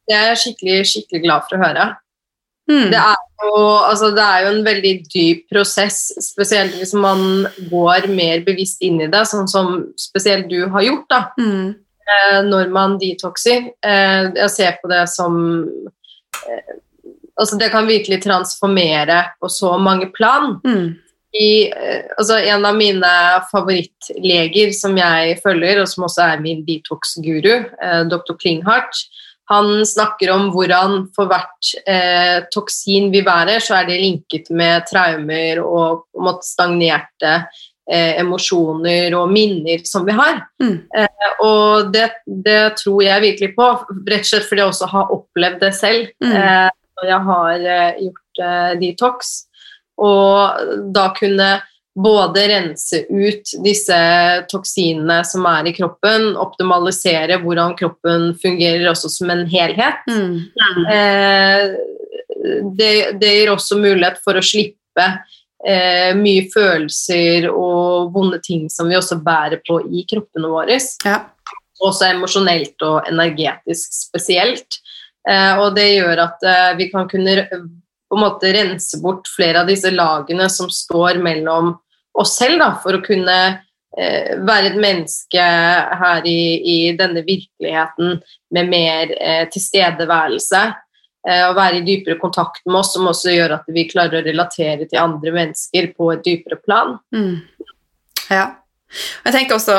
Det 0.06 0.16
er 0.16 0.28
jeg 0.32 0.42
skikkelig, 0.44 0.82
skikkelig 0.92 1.24
glad 1.24 1.48
for 1.48 1.58
å 1.58 1.64
høre. 1.64 1.86
Mm. 2.70 2.90
Det, 2.92 3.00
er 3.00 3.46
jo, 3.46 3.56
altså, 3.86 4.10
det, 4.18 4.26
er 4.26 4.44
jo, 4.44 4.52
en 4.52 4.66
veldig 4.66 4.94
dyp 5.14 5.42
prosess, 5.54 6.00
spesielt 6.24 6.78
hvis 6.80 6.96
man 6.98 7.46
går 7.70 8.08
mer 8.10 8.42
bevisst 8.46 8.82
inn 8.86 9.00
i 9.06 9.10
det, 9.12 9.22
sånn 9.30 9.50
som 9.50 9.76
spesielt 10.02 10.50
du 10.52 10.64
har 10.74 10.86
gjort. 10.86 11.08
da. 11.14 11.22
Mm. 11.42 11.76
Eh, 12.06 12.40
når 12.46 12.70
man 12.74 13.00
detoxer. 13.02 13.72
Eh, 13.82 14.32
jeg 14.38 14.52
ser 14.54 14.76
på 14.82 14.90
det 14.92 15.06
som 15.10 15.38
eh, 16.46 16.76
Altså, 17.40 17.58
det 17.60 17.72
kan 17.74 17.88
virkelig 17.88 18.22
transformere 18.24 19.24
på 19.42 19.50
så 19.52 19.76
mange 19.78 20.08
plan. 20.16 20.56
Mm. 20.66 20.94
I, 21.36 21.68
altså, 22.18 22.40
en 22.40 22.66
av 22.66 22.78
mine 22.78 23.12
favorittleger 23.52 24.72
som 24.76 24.96
jeg 24.98 25.40
følger, 25.44 25.82
og 25.82 25.90
som 25.92 26.08
også 26.08 26.24
er 26.30 26.44
min 26.44 26.64
detox-guru, 26.68 27.66
dr. 28.12 28.38
Klinghardt, 28.40 29.04
han 29.46 29.86
snakker 29.86 30.32
om 30.34 30.48
hvordan 30.54 31.04
for 31.16 31.30
hvert 31.30 31.72
eh, 31.86 32.42
toksin 32.54 33.12
vi 33.14 33.22
bærer, 33.26 33.62
så 33.62 33.80
er 33.80 33.90
det 33.90 34.02
linket 34.02 34.50
med 34.50 34.88
traumer 34.90 35.62
og 35.62 36.08
måte, 36.18 36.48
stagnerte 36.48 37.34
eh, 37.36 38.16
emosjoner 38.24 39.14
og 39.18 39.30
minner 39.34 39.86
som 39.86 40.08
vi 40.08 40.16
har. 40.18 40.42
Mm. 40.64 40.80
Eh, 40.98 41.28
og 41.46 41.92
det, 41.94 42.08
det, 42.26 42.80
tror 42.82 43.04
jeg 43.06 43.26
virkelig 43.28 43.52
på, 43.60 43.70
rett 44.10 44.26
og 44.26 44.32
slett 44.32 44.50
fordi 44.50 44.64
jeg 44.64 44.74
også 44.74 44.90
har 44.96 45.14
opplevd 45.20 45.62
det 45.62 45.72
selv. 45.78 46.10
Mm. 46.26 46.34
Og 47.02 47.10
jeg 47.10 47.22
har 47.30 47.70
eh, 47.76 48.04
gjort 48.06 48.44
eh, 48.48 48.74
detox. 48.82 49.38
Og 50.02 50.92
da 50.96 51.10
kunne 51.16 51.50
både 51.96 52.48
rense 52.52 53.06
ut 53.08 53.54
disse 53.64 53.98
toksinene 54.52 55.22
som 55.28 55.46
er 55.48 55.70
i 55.70 55.74
kroppen, 55.76 56.34
optimalisere 56.36 57.40
hvordan 57.44 57.76
kroppen 57.80 58.34
fungerer 58.42 58.90
også 58.92 59.12
som 59.14 59.32
en 59.32 59.46
helhet. 59.48 60.04
Mm. 60.12 60.42
Eh, 60.92 61.64
det, 62.76 62.92
det, 63.22 63.32
gir 63.38 63.54
også 63.54 63.80
mulighet 63.80 64.20
for 64.26 64.36
å 64.36 64.44
slippe 64.44 65.06
eh, 65.66 66.12
mye 66.20 66.50
følelser 66.52 67.48
og 67.54 68.12
vonde 68.16 68.42
ting 68.44 68.68
som 68.72 68.92
vi 68.92 69.00
også 69.00 69.22
bærer 69.24 69.64
på 69.66 69.80
i 69.88 70.04
kroppene 70.10 70.52
våre. 70.52 70.78
Ja. 71.08 71.22
Også 71.86 72.10
emosjonelt 72.10 72.84
og 72.88 73.08
energetisk 73.08 73.96
spesielt. 73.96 74.82
Eh, 75.30 75.58
og 75.60 75.74
det 75.78 75.88
gjør 75.96 76.22
at 76.28 76.46
eh, 76.46 76.72
vi 76.80 76.90
kan 76.92 77.10
kunne 77.10 77.36
på 77.50 78.18
en 78.18 78.22
måte 78.22 78.52
rense 78.54 79.00
bort 79.02 79.28
flere 79.34 79.64
av 79.64 79.70
disse 79.70 79.90
lagene 79.92 80.48
som 80.54 80.70
står 80.70 81.18
mellom 81.24 81.74
oss 82.16 82.36
selv, 82.38 82.60
da, 82.62 82.70
for 82.84 82.98
å 82.98 83.04
kunne 83.04 83.38
eh, 83.50 84.36
være 84.46 84.72
et 84.72 84.80
menneske 84.80 85.46
her 86.02 86.30
i, 86.30 86.40
i 86.62 86.78
denne 86.98 87.26
virkeligheten 87.26 88.20
med 88.56 88.72
mer 88.72 89.14
tilstedeværelse 89.52 90.62
å 91.26 91.54
være 91.58 91.80
i 91.80 91.82
dypere 91.82 92.20
kontakt 92.22 92.62
med 92.68 92.84
oss, 92.84 92.92
som 92.94 93.08
også 93.10 93.32
gjør 93.34 93.56
at 93.56 93.72
vi 93.74 93.88
klarer 93.90 94.20
å 94.20 94.26
relatere 94.28 94.86
til 94.86 95.00
andre 95.02 95.32
mennesker 95.34 95.88
på 95.98 96.12
et 96.14 96.22
dypere 96.22 96.60
plan. 96.62 97.00
Mm. 97.16 97.40
Ja. 98.30 98.44
Jeg 99.26 99.34
tenker 99.36 99.58
også, 99.58 99.78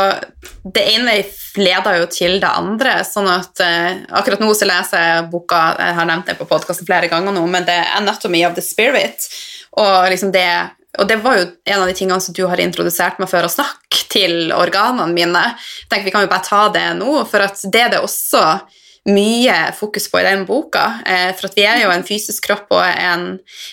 Det 0.65 0.83
ene 0.95 1.19
leder 1.57 2.01
jo 2.01 2.07
til 2.11 2.41
det 2.41 2.49
andre. 2.49 2.99
sånn 3.05 3.29
at 3.31 3.61
eh, 3.65 4.03
Akkurat 4.19 4.43
nå 4.43 4.53
så 4.55 4.69
leser 4.69 5.05
jeg 5.05 5.29
boka 5.33 5.61
jeg 5.79 5.99
har 5.99 6.09
nevnt 6.09 6.27
det 6.27 6.39
på 6.39 6.49
podkasten 6.49 6.87
flere 6.87 7.09
ganger 7.09 7.33
nå, 7.33 7.47
men 7.47 7.65
det 7.65 7.75
er 7.75 7.93
'Anatomy 7.97 8.47
of 8.47 8.55
the 8.55 8.63
Spirit'. 8.63 9.29
Og, 9.77 10.09
liksom 10.11 10.33
det, 10.33 10.71
og 10.99 11.09
det 11.09 11.17
var 11.23 11.37
jo 11.37 11.47
en 11.67 11.83
av 11.83 11.87
de 11.89 11.95
tingene 11.95 12.21
som 12.21 12.35
du 12.35 12.47
har 12.47 12.61
introdusert 12.61 13.19
meg 13.19 13.29
for 13.29 13.45
å 13.45 13.53
snakke 13.53 14.09
til 14.09 14.53
organene 14.53 15.13
mine. 15.13 15.45
Jeg 15.85 15.91
tenker 15.91 16.05
Vi 16.05 16.11
kan 16.11 16.25
jo 16.25 16.33
bare 16.33 16.49
ta 16.49 16.69
det 16.73 16.97
nå, 16.97 17.25
for 17.29 17.45
det 17.45 17.91
det 17.93 18.01
også 18.01 18.61
mye 19.07 19.73
fokus 19.77 20.11
på 20.11 20.21
i 20.21 20.25
den 20.27 20.45
boka. 20.47 20.87
Eh, 21.07 21.31
for 21.39 21.53
vi 21.55 21.67
er 21.67 21.85
jo 21.85 21.93
en 21.95 22.07
fysisk 22.07 22.49
kropp 22.49 22.73
og 22.75 22.83
en 22.83 23.29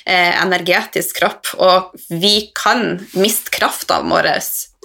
eh, 0.05 0.33
energetisk 0.43 1.17
kropp, 1.21 1.53
og 1.57 1.95
vi 2.09 2.51
kan 2.55 2.99
miste 3.17 3.53
krafta 3.53 4.01
vår 4.05 4.29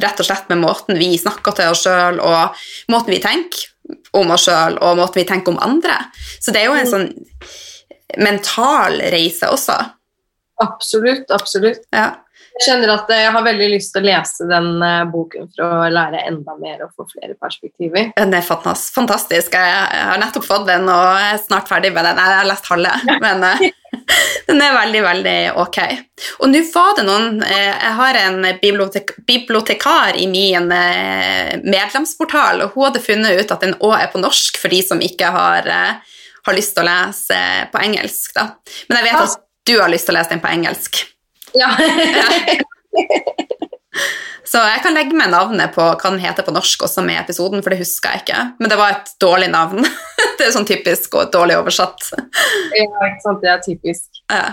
rett 0.03 0.21
og 0.21 0.29
slett 0.29 0.49
med 0.53 0.63
måten 0.63 0.99
vi 1.01 1.13
snakker 1.19 1.57
til 1.57 1.73
oss 1.73 1.85
sjøl, 1.87 2.21
og 2.21 2.63
måten 2.93 3.15
vi 3.15 3.23
tenker 3.23 3.67
om 4.19 4.31
oss 4.35 4.47
sjøl, 4.49 4.79
og 4.85 4.99
måten 5.01 5.23
vi 5.23 5.29
tenker 5.29 5.55
om 5.55 5.61
andre. 5.65 5.97
Så 6.41 6.55
det 6.55 6.63
er 6.63 6.71
jo 6.71 6.79
en 6.79 6.91
sånn 6.91 7.11
mental 8.19 9.01
reise 9.13 9.51
også. 9.53 9.77
Absolutt, 10.63 11.31
absolutt. 11.31 11.85
Ja. 11.95 12.11
Jeg 12.59 12.73
kjenner 12.73 12.91
at 12.97 13.11
jeg 13.15 13.31
har 13.31 13.45
veldig 13.47 13.67
lyst 13.71 13.93
til 13.95 14.03
å 14.03 14.09
lese 14.09 14.47
den 14.51 14.81
uh, 14.83 15.05
boken 15.07 15.47
for 15.55 15.63
å 15.63 15.91
lære 15.95 16.25
enda 16.27 16.57
mer 16.59 16.81
og 16.83 16.91
få 16.97 17.07
flere 17.13 17.37
perspektiver. 17.39 18.09
Den 18.17 18.35
er 18.35 18.43
fantastisk. 18.43 19.55
Jeg 19.55 20.09
har 20.11 20.19
nettopp 20.19 20.49
fått 20.49 20.67
den 20.67 20.89
og 20.91 21.21
er 21.23 21.39
snart 21.39 21.71
ferdig 21.71 21.93
med 21.95 22.09
den. 22.09 22.19
Jeg 22.19 22.41
har 22.41 22.49
lest 22.49 22.67
halve, 22.73 22.97
men 23.25 23.47
uh, 23.47 23.63
den 24.49 24.63
er 24.65 24.73
veldig, 24.75 25.03
veldig 25.05 25.39
ok. 25.61 25.79
Og 26.41 26.51
nå 26.51 26.63
var 26.75 26.95
det 26.97 27.05
noen 27.07 27.43
uh, 27.43 27.49
Jeg 27.53 27.95
har 28.01 28.19
en 28.23 28.39
bibliotek 28.63 29.13
bibliotekar 29.29 30.17
i 30.17 30.27
min 30.31 30.69
medlemsportal, 30.69 32.65
og 32.65 32.75
hun 32.75 32.89
hadde 32.89 33.05
funnet 33.05 33.43
ut 33.43 33.53
at 33.55 33.67
den 33.67 33.77
òg 33.79 33.99
er 33.99 34.11
på 34.13 34.23
norsk 34.23 34.59
for 34.61 34.73
de 34.73 34.81
som 34.85 35.03
ikke 35.05 35.31
har, 35.35 35.69
har 36.49 36.57
lyst 36.57 36.75
til 36.77 36.85
å 36.85 36.89
lese 36.89 37.39
på 37.73 37.85
engelsk. 37.85 38.33
Da. 38.37 38.49
Men 38.89 39.01
jeg 39.01 39.09
vet 39.11 39.23
at 39.27 39.39
du 39.69 39.77
har 39.77 39.93
lyst 39.93 40.09
til 40.09 40.17
å 40.17 40.19
lese 40.19 40.33
den 40.33 40.45
på 40.45 40.53
engelsk. 40.53 41.03
Ja. 41.59 41.73
Så 44.49 44.61
jeg 44.65 44.81
kan 44.85 44.97
legge 44.97 45.17
med 45.17 45.33
navnet 45.35 45.75
på 45.75 45.85
hva 45.85 46.11
den 46.11 46.23
heter 46.23 46.47
på 46.47 46.55
norsk 46.55 46.87
også 46.87 47.03
med 47.05 47.21
episoden, 47.21 47.61
for 47.65 47.75
det 47.75 47.83
husker 47.83 48.15
jeg 48.15 48.25
ikke. 48.25 48.45
Men 48.63 48.73
det 48.73 48.79
var 48.81 48.95
et 48.95 49.11
dårlig 49.21 49.51
navn. 49.53 49.85
det 50.39 50.47
er 50.47 50.55
sånn 50.55 50.69
typisk 50.69 51.19
og 51.21 51.33
dårlig 51.35 51.59
oversatt. 51.59 52.11
ja, 52.79 52.87
ikke 52.87 53.25
sant. 53.27 53.43
Det 53.43 53.51
er 53.53 53.65
typisk. 53.67 54.23
Ja. 54.33 54.45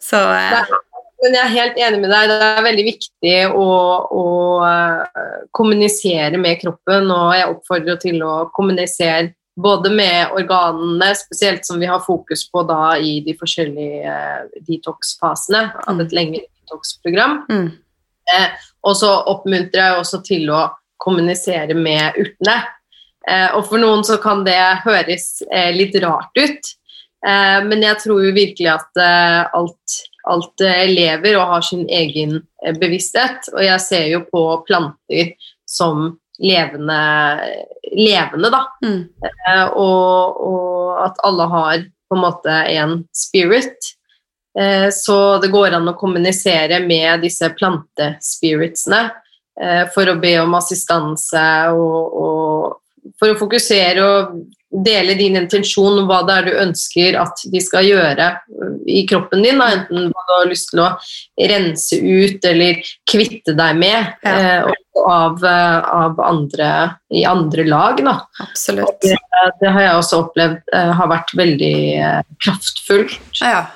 Så 0.00 0.22
eh. 0.32 0.76
Men 1.18 1.34
jeg 1.34 1.42
er 1.42 1.54
helt 1.56 1.80
enig 1.82 1.98
med 2.04 2.12
deg. 2.14 2.30
Det 2.30 2.46
er 2.46 2.64
veldig 2.64 2.84
viktig 2.86 3.34
å, 3.58 3.66
å 4.14 4.26
uh, 4.62 5.24
kommunisere 5.56 6.38
med 6.40 6.60
kroppen, 6.62 7.10
og 7.10 7.32
jeg 7.34 7.50
oppfordrer 7.50 7.98
til 8.04 8.22
å 8.22 8.36
kommunisere 8.54 9.32
både 9.58 9.90
med 9.90 10.36
organene, 10.38 11.10
spesielt 11.18 11.66
som 11.66 11.82
vi 11.82 11.90
har 11.90 11.98
fokus 12.04 12.44
på 12.52 12.62
da 12.68 12.94
i 13.02 13.16
de 13.26 13.34
forskjellige 13.40 14.14
uh, 14.14 14.62
detox-fasene 14.70 15.64
av 15.90 16.04
et 16.04 16.14
lengre 16.14 16.46
detox-program. 16.46 17.42
mm. 17.50 17.68
Og 18.86 18.96
så 18.96 19.10
oppmuntrer 19.30 19.82
jeg 19.82 20.00
også 20.02 20.20
til 20.26 20.50
å 20.54 20.66
kommunisere 21.02 21.74
med 21.78 22.18
urtene. 22.18 22.58
Eh, 23.28 23.48
og 23.56 23.66
for 23.68 23.80
noen 23.82 24.04
så 24.06 24.18
kan 24.22 24.44
det 24.46 24.58
høres 24.84 25.42
eh, 25.52 25.70
litt 25.74 25.96
rart 26.02 26.38
ut, 26.38 26.70
eh, 27.26 27.58
men 27.66 27.84
jeg 27.84 28.00
tror 28.04 28.22
jo 28.24 28.36
virkelig 28.36 28.70
at 28.72 29.02
alt, 29.58 29.98
alt 30.28 30.64
lever 30.92 31.36
og 31.36 31.52
har 31.54 31.66
sin 31.66 31.84
egen 31.88 32.38
bevissthet. 32.80 33.50
Og 33.54 33.62
jeg 33.64 33.84
ser 33.84 34.08
jo 34.12 34.24
på 34.30 34.44
planter 34.68 35.34
som 35.68 36.10
levende, 36.38 36.98
levende 37.92 38.50
da. 38.54 38.64
Mm. 38.84 39.00
Og, 39.74 40.42
og 40.48 41.00
at 41.08 41.18
alle 41.26 41.48
har 41.52 41.86
på 42.08 42.16
en 42.16 42.22
måte 42.22 42.58
en 42.78 43.00
spirit. 43.16 43.94
Eh, 44.58 44.88
så 44.94 45.38
det 45.42 45.52
går 45.54 45.76
an 45.78 45.88
å 45.92 45.96
kommunisere 45.98 46.80
med 46.86 47.22
disse 47.22 47.50
plantespiritsene 47.54 49.02
eh, 49.60 49.84
for 49.94 50.10
å 50.10 50.18
be 50.20 50.34
om 50.42 50.56
assistanse 50.58 51.46
og, 51.74 52.20
og 52.22 53.12
for 53.18 53.32
å 53.32 53.38
fokusere 53.38 54.04
og 54.04 54.38
dele 54.68 55.14
din 55.16 55.38
intensjon 55.38 56.02
om 56.02 56.08
hva 56.10 56.18
det 56.28 56.34
er 56.34 56.48
du 56.48 56.58
ønsker 56.60 57.16
at 57.16 57.40
de 57.48 57.60
skal 57.64 57.86
gjøre 57.88 58.26
i 58.88 59.04
kroppen 59.08 59.40
din. 59.46 59.62
Enten 59.64 60.10
hva 60.12 60.24
du 60.28 60.34
har 60.34 60.50
lyst 60.50 60.72
til 60.74 60.82
å 60.84 60.90
rense 61.48 61.96
ut 61.96 62.44
eller 62.50 62.82
kvitte 63.08 63.54
deg 63.56 63.80
med 63.80 64.12
Ja. 64.26 64.34
eh, 64.34 64.76
av, 64.98 65.38
av 65.46 66.20
andre 66.20 66.68
i 67.14 67.22
andre 67.24 67.64
lag. 67.64 68.00
Da. 68.04 68.16
Absolutt. 68.42 68.98
Det, 69.00 69.14
det 69.62 69.72
har 69.72 69.84
jeg 69.86 69.98
også 70.02 70.22
opplevd 70.24 70.72
eh, 70.74 70.92
har 71.00 71.10
vært 71.14 71.32
veldig 71.38 71.74
eh, 72.02 72.22
kraftfullt. 72.44 73.20
Ja. 73.40 73.68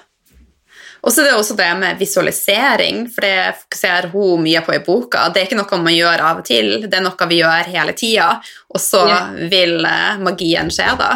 Og 1.02 1.10
så 1.10 1.22
er 1.22 1.30
det 1.30 1.34
også 1.34 1.56
det 1.58 1.68
med 1.80 1.98
visualisering, 1.98 3.02
for 3.10 3.26
det 3.26 3.56
fokuserer 3.64 4.06
hun 4.12 4.44
mye 4.44 4.62
på 4.62 4.76
i 4.76 4.82
boka. 4.86 5.24
Det 5.34 5.42
er 5.42 5.48
ikke 5.48 5.58
noe 5.58 5.82
man 5.82 5.96
gjør 5.96 6.22
av 6.28 6.42
og 6.42 6.46
til, 6.46 6.72
det 6.86 6.94
er 6.94 7.02
noe 7.02 7.28
vi 7.28 7.40
gjør 7.40 7.72
hele 7.74 7.96
tida, 7.98 8.28
og 8.70 8.80
så 8.80 9.02
Ja. 9.08 9.20
vil 9.50 9.84
eh, 9.84 10.18
magien 10.22 10.70
skje 10.70 10.96
da. 10.98 11.12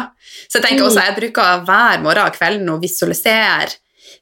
Så 0.47 0.59
jeg 0.59 0.67
tenker 0.67 0.85
også, 0.87 1.03
jeg 1.07 1.15
bruker 1.15 1.63
hver 1.67 2.01
morgen 2.03 2.27
og 2.27 2.35
kvelden 2.35 2.69
å 2.69 2.81
visualisere 2.83 3.75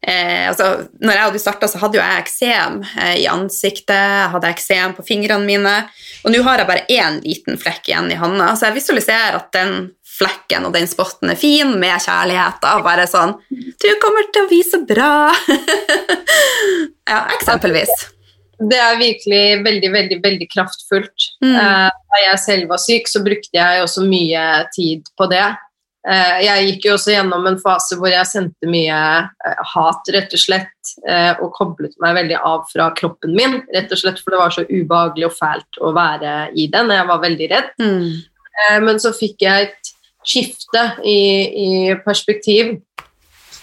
Eh, 0.08 0.48
altså, 0.50 0.86
når 1.02 1.18
jeg 1.18 1.28
og 1.30 1.34
du 1.34 1.40
starta, 1.42 1.68
så 1.70 1.80
hadde 1.82 1.98
jo 1.98 2.04
jeg 2.04 2.22
eksem 2.22 2.76
eh, 3.02 3.16
i 3.24 3.28
ansiktet, 3.32 3.96
jeg 3.96 4.32
hadde 4.36 4.52
eksem 4.54 4.94
på 4.94 5.06
fingrene 5.08 5.48
mine, 5.48 5.74
og 6.22 6.34
nå 6.34 6.44
har 6.46 6.62
jeg 6.62 6.70
bare 6.70 6.86
én 6.94 7.18
liten 7.24 7.58
flekk 7.58 7.90
igjen 7.90 8.12
i 8.14 8.20
handa, 8.20 8.52
så 8.54 8.68
jeg 8.68 8.78
visualiserer 8.78 9.40
at 9.40 9.50
den 9.56 9.74
flekken 10.16 10.68
og 10.68 10.74
den 10.76 10.88
spotten 10.90 11.34
er 11.34 11.40
fin, 11.40 11.76
med 11.80 12.00
kjærlighet. 12.02 12.60
da, 12.64 12.80
Bare 12.86 13.08
sånn 13.10 13.36
'Du 13.50 13.90
kommer 14.02 14.32
til 14.32 14.46
å 14.46 14.50
bli 14.50 14.64
så 14.64 14.82
bra!' 14.86 15.34
ja, 17.12 17.26
eksempelvis. 17.36 18.12
Det 18.56 18.78
er 18.80 19.00
virkelig 19.00 19.44
veldig, 19.66 19.92
veldig, 19.92 20.18
veldig 20.24 20.48
kraftfullt. 20.54 21.30
Mm. 21.44 21.56
Eh, 21.60 21.92
da 21.92 22.24
jeg 22.24 22.42
selv 22.44 22.72
var 22.72 22.82
syk, 22.82 23.10
så 23.12 23.22
brukte 23.26 23.58
jeg 23.58 23.84
også 23.84 24.06
mye 24.08 24.44
tid 24.76 25.08
på 25.20 25.28
det. 25.32 25.48
Eh, 26.08 26.38
jeg 26.46 26.68
gikk 26.70 26.88
jo 26.88 26.94
også 26.96 27.16
gjennom 27.16 27.48
en 27.50 27.60
fase 27.60 27.98
hvor 28.00 28.14
jeg 28.14 28.30
sendte 28.30 28.70
mye 28.70 29.00
eh, 29.26 29.64
hat, 29.74 30.14
rett 30.16 30.38
og 30.38 30.44
slett, 30.44 30.72
og 31.42 31.50
koblet 31.58 31.96
meg 32.04 32.14
veldig 32.20 32.38
av 32.46 32.68
fra 32.70 32.92
kroppen 32.96 33.34
min, 33.36 33.58
rett 33.74 33.92
og 33.92 34.00
slett, 34.00 34.20
for 34.22 34.36
det 34.36 34.40
var 34.40 34.54
så 34.54 34.64
ubehagelig 34.70 35.28
og 35.28 35.36
fælt 35.36 35.80
å 35.82 35.92
være 35.96 36.36
i 36.54 36.70
den. 36.72 36.94
Jeg 36.94 37.10
var 37.10 37.24
veldig 37.24 37.52
redd. 37.52 37.72
Mm. 37.82 38.12
Men 38.86 39.02
så 39.04 39.12
fikk 39.12 39.44
jeg 39.44 39.66
et 39.66 39.90
skifte 40.28 40.84
i, 41.06 41.20
i 41.66 41.70
perspektiv 42.06 42.76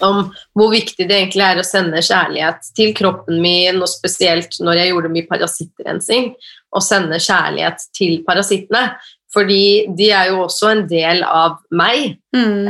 om 0.03 0.25
hvor 0.59 0.73
viktig 0.73 1.07
det 1.07 1.17
egentlig 1.17 1.45
er 1.47 1.61
å 1.61 1.67
sende 1.67 2.03
kjærlighet 2.03 2.73
til 2.77 2.93
kroppen 2.97 3.39
min, 3.43 3.81
og 3.83 3.91
spesielt 3.91 4.59
når 4.63 4.81
jeg 4.81 4.93
gjorde 4.93 5.13
mye 5.15 5.29
parasittrensing, 5.31 6.33
å 6.73 6.83
sende 6.83 7.21
kjærlighet 7.23 7.87
til 7.95 8.17
parasittene. 8.27 8.97
Fordi 9.33 9.89
de 9.97 10.11
er 10.13 10.33
jo 10.33 10.43
også 10.45 10.73
en 10.73 10.83
del 10.91 11.23
av 11.25 11.57
meg. 11.73 12.19
Mm. 12.37 12.69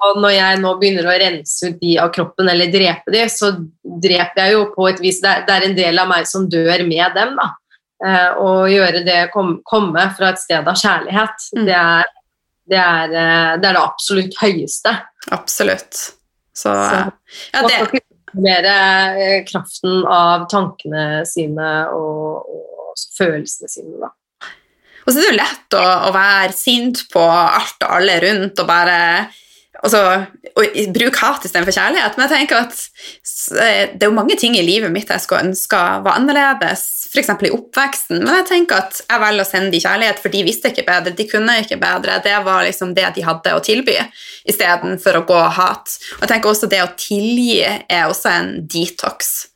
Og 0.00 0.18
når 0.22 0.34
jeg 0.34 0.58
nå 0.62 0.72
begynner 0.80 1.06
å 1.06 1.16
rense 1.22 1.70
ut 1.70 1.78
de 1.82 1.96
av 2.02 2.10
kroppen, 2.14 2.50
eller 2.50 2.72
drepe 2.72 3.14
de, 3.14 3.24
så 3.30 3.52
dreper 3.82 4.42
jeg 4.42 4.56
jo 4.56 4.64
på 4.74 4.88
et 4.90 5.02
vis 5.02 5.20
Det 5.22 5.54
er, 5.54 5.66
en 5.66 5.76
del 5.76 6.02
av 6.02 6.10
meg 6.10 6.26
som 6.30 6.48
dør 6.50 6.86
med 6.88 7.14
dem, 7.14 7.36
da. 7.38 7.50
Eh, 8.00 8.30
og 8.40 8.70
gjøre 8.72 9.04
det 9.04 9.20
kom, 9.34 9.58
komme 9.68 10.06
fra 10.16 10.32
et 10.32 10.40
sted 10.40 10.66
av 10.66 10.78
kjærlighet, 10.78 11.50
Mm. 11.54 11.66
det, 11.68 11.76
er, 11.76 12.10
det, 12.70 12.78
er, 12.78 13.10
eh, 13.10 13.50
det 13.60 13.68
er 13.70 13.76
det 13.76 13.82
absolutt 13.82 14.38
høyeste. 14.40 14.94
Absolutt. 15.34 15.98
Så, 16.54 16.70
Så- 16.70 17.02
ja, 17.52 17.62
Man 17.62 17.68
det, 17.68 17.74
skal 17.74 17.86
ikke 17.88 18.04
kontrollere 18.30 18.78
eh, 19.24 19.36
kraften 19.48 20.06
av 20.06 20.46
tankene 20.52 21.04
sine 21.28 21.70
og, 21.96 22.48
og 22.50 23.04
følelsene 23.18 23.70
sine, 23.70 23.98
da. 24.02 24.12
Og 25.06 25.14
så 25.14 25.18
er 25.18 25.22
det 25.24 25.30
jo 25.30 25.38
lett 25.40 25.76
å, 25.80 25.84
å 26.06 26.10
være 26.14 26.54
sint 26.54 27.04
på 27.10 27.22
alt 27.24 27.86
og 27.86 27.94
alle 27.96 28.18
rundt 28.22 28.60
og 28.62 28.68
bare 28.68 28.98
altså, 29.82 30.00
og 30.56 30.78
bruke 30.94 31.20
hat 31.22 31.44
istedenfor 31.46 31.74
kjærlighet. 31.74 32.16
Men 32.16 32.26
jeg 32.26 32.32
tenker 32.36 32.62
at 32.64 32.80
det 33.94 34.04
er 34.04 34.08
jo 34.08 34.16
mange 34.16 34.36
ting 34.40 34.56
i 34.58 34.64
livet 34.64 34.92
mitt 34.92 35.10
jeg 35.10 35.24
skulle 35.24 35.50
ønske 35.50 35.80
var 36.04 36.18
annerledes, 36.18 36.86
f.eks. 37.10 37.32
i 37.48 37.52
oppveksten. 37.54 38.22
Men 38.22 38.40
jeg 38.40 38.48
tenker 38.50 38.84
at 38.84 39.02
jeg 39.02 39.22
velger 39.24 39.44
å 39.44 39.48
sende 39.48 39.72
de 39.74 39.82
kjærlighet, 39.82 40.22
for 40.22 40.34
de 40.34 40.44
visste 40.46 40.72
ikke 40.72 40.86
bedre, 40.88 41.14
de 41.16 41.28
kunne 41.30 41.58
ikke 41.64 41.80
bedre. 41.80 42.20
Det 42.24 42.36
var 42.46 42.64
liksom 42.66 42.94
det 42.96 43.08
de 43.16 43.26
hadde 43.26 43.56
å 43.56 43.62
tilby, 43.64 43.96
istedenfor 44.50 45.20
å 45.20 45.26
gå 45.28 45.38
og 45.38 45.54
hat. 45.58 45.96
Og 46.18 46.26
jeg 46.26 46.34
tenker 46.34 46.52
også 46.52 46.70
det 46.70 46.82
å 46.84 46.92
tilgi 46.98 47.62
er 47.66 48.08
også 48.08 48.34
en 48.34 48.52
detox. 48.70 49.49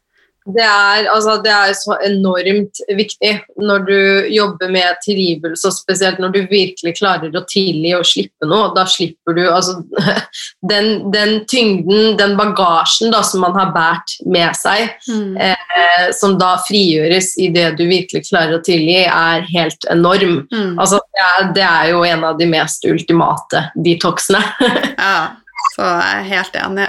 Det 0.44 0.60
er, 0.60 1.06
altså, 1.08 1.38
det 1.40 1.52
er 1.52 1.70
så 1.72 1.94
enormt 2.04 2.80
viktig 2.92 3.30
når 3.64 3.84
du 3.86 3.98
jobber 4.28 4.68
med 4.74 4.98
tilgivelse, 5.04 5.70
og 5.70 5.72
spesielt 5.72 6.18
når 6.20 6.34
du 6.34 6.40
virkelig 6.50 6.92
klarer 6.98 7.32
å 7.32 7.44
tilgi 7.48 7.94
og 7.96 8.04
slippe 8.04 8.48
noe. 8.50 8.68
Da 8.76 8.84
slipper 8.88 9.38
du 9.38 9.40
altså, 9.46 9.78
den, 10.72 11.08
den 11.14 11.38
tyngden, 11.48 12.18
den 12.20 12.36
bagasjen 12.36 13.14
da, 13.14 13.22
som 13.24 13.40
man 13.46 13.56
har 13.56 13.72
båret 13.72 14.18
med 14.28 14.52
seg, 14.58 14.92
eh, 15.08 16.04
som 16.16 16.36
da 16.40 16.58
frigjøres 16.68 17.32
i 17.40 17.48
det 17.54 17.70
du 17.78 17.86
virkelig 17.88 18.26
klarer 18.28 18.58
å 18.58 18.64
tilgi, 18.64 19.00
er 19.08 19.48
helt 19.48 19.88
enorm. 19.94 20.42
Mm. 20.52 20.76
Altså, 20.76 21.00
det, 21.08 21.24
er, 21.24 21.48
det 21.56 21.64
er 21.70 21.94
jo 21.94 22.04
en 22.04 22.28
av 22.28 22.36
de 22.40 22.50
mest 22.52 22.84
ultimate 22.84 23.68
detoxene. 23.80 24.44
Ja, 25.04 25.34
så 25.74 25.84
jeg 25.84 26.20
er 26.20 26.28
helt 26.28 26.56
enig. 26.58 26.86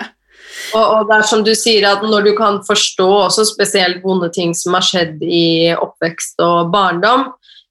Og, 0.75 0.83
og 0.83 1.09
det 1.09 1.17
er 1.17 1.27
som 1.29 1.43
du 1.45 1.53
sier, 1.57 1.87
at 1.89 2.03
når 2.05 2.29
du 2.29 2.33
kan 2.37 2.61
forstå 2.65 3.07
også 3.25 3.47
spesielt 3.49 4.03
vonde 4.05 4.29
ting 4.35 4.53
som 4.57 4.77
har 4.77 4.85
skjedd 4.85 5.23
i 5.23 5.73
oppvekst 5.75 6.41
og 6.45 6.71
barndom, 6.73 7.27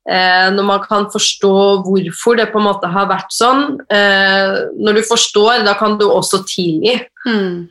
eh, 0.09 0.49
når 0.55 0.69
man 0.69 0.83
kan 0.85 1.09
forstå 1.13 1.55
hvorfor 1.87 2.41
det 2.41 2.51
på 2.53 2.61
en 2.63 2.69
måte 2.69 2.91
har 2.93 3.09
vært 3.11 3.33
sånn 3.35 3.79
eh, 3.89 4.59
Når 4.79 5.01
du 5.01 5.03
forstår, 5.09 5.65
da 5.67 5.77
kan 5.81 5.99
du 6.01 6.07
også 6.11 6.45
tilgi. 6.49 6.99
Mm. 7.27 7.71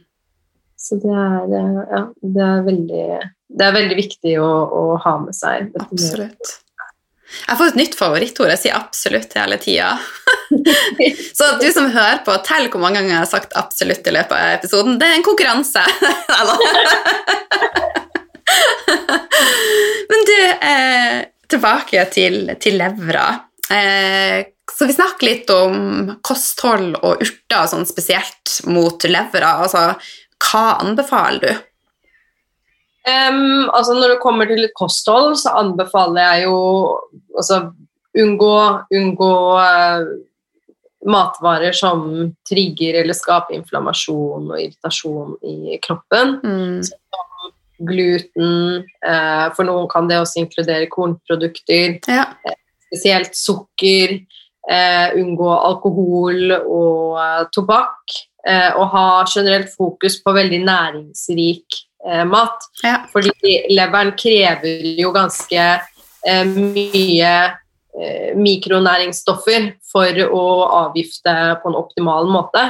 Så 0.84 1.00
det 1.00 1.14
er, 1.16 1.54
ja, 1.54 2.02
det 2.20 2.44
er, 2.44 2.66
veldig, 2.66 3.06
det 3.56 3.68
er 3.70 3.78
veldig 3.78 3.98
viktig 4.02 4.36
å, 4.44 4.52
å 4.68 4.84
ha 5.06 5.14
med 5.22 5.38
seg. 5.38 5.72
Absolutt. 5.80 6.58
Jeg 7.44 7.58
fått 7.60 7.74
et 7.74 7.80
nytt 7.80 7.96
favorittord. 7.98 8.52
Jeg 8.54 8.62
sier 8.62 8.78
absolutt 8.78 9.34
hele 9.38 9.58
tida. 9.62 9.98
Så 11.38 11.50
du 11.62 11.68
som 11.74 11.92
hører 11.92 12.22
på, 12.26 12.36
tell 12.48 12.70
hvor 12.70 12.82
mange 12.84 13.00
ganger 13.00 13.16
jeg 13.16 13.24
har 13.24 13.32
sagt 13.32 13.58
absolutt 13.60 14.08
i 14.08 14.16
løpet 14.16 14.36
av 14.38 14.58
episoden. 14.60 15.00
Det 15.02 15.08
er 15.10 15.16
en 15.18 15.26
konkurranse. 15.26 15.84
Men 20.14 20.22
du, 20.30 20.40
eh, 20.70 21.20
tilbake 21.50 22.06
til, 22.14 22.36
til 22.62 22.78
levra. 22.80 23.28
Eh, 23.74 24.46
så 24.74 24.86
vi 24.90 24.94
snakker 24.96 25.28
litt 25.28 25.50
om 25.54 26.14
kosthold 26.26 26.96
og 27.02 27.22
urter 27.24 27.68
sånn 27.70 27.86
spesielt 27.88 28.62
mot 28.70 29.04
levra. 29.10 29.58
Altså, 29.66 29.94
hva 30.44 30.66
anbefaler 30.84 31.44
du? 31.44 31.52
Em, 33.04 33.70
altså 33.70 33.98
når 33.98 34.14
det 34.14 34.22
kommer 34.24 34.48
til 34.48 34.70
kosthold, 34.78 35.36
så 35.42 35.56
anbefaler 35.60 36.22
jeg 36.22 36.46
jo 36.46 36.60
altså, 37.36 37.60
unngå, 38.16 38.54
unngå 38.96 39.34
uh, 39.60 40.06
matvarer 41.04 41.76
som 41.76 42.06
trigger 42.48 43.02
eller 43.02 43.18
skaper 43.18 43.58
inflammasjon 43.58 44.52
og 44.54 44.60
irritasjon 44.62 45.36
i 45.44 45.80
kroppen. 45.84 46.38
Mm. 46.44 46.82
Gluten, 47.84 48.84
Uh, 49.04 49.50
for 49.58 49.68
noen 49.68 49.90
kan 49.92 50.06
det 50.08 50.16
også 50.22 50.40
inkludere 50.40 50.88
kornprodukter. 50.88 51.98
Ja. 52.08 52.30
spesielt 52.94 53.36
sukker, 53.36 54.14
eh, 54.70 55.16
unngå 55.18 55.50
alkohol 55.50 56.54
og 56.54 57.18
eh, 57.18 57.42
tobakk, 57.56 58.18
eh, 58.46 58.70
og 58.78 58.88
ha 58.94 59.08
generelt 59.26 59.72
fokus 59.74 60.20
på 60.24 60.36
veldig 60.36 60.62
næringsrik 60.68 61.80
eh, 62.08 62.24
mat. 62.26 62.70
ja. 62.84 63.02
Fordi 63.12 63.58
leveren 63.72 64.14
krever 64.20 64.88
jo 65.00 65.12
ganske 65.16 65.66
eh, 66.28 66.46
mye 66.48 67.34
eh, 67.94 68.32
mikronæringsstoffer 68.36 69.72
for 69.92 70.26
å 70.30 70.48
avgifte 70.86 71.38
på 71.62 71.72
en 71.72 71.80
optimal 71.80 72.30
måte. 72.32 72.66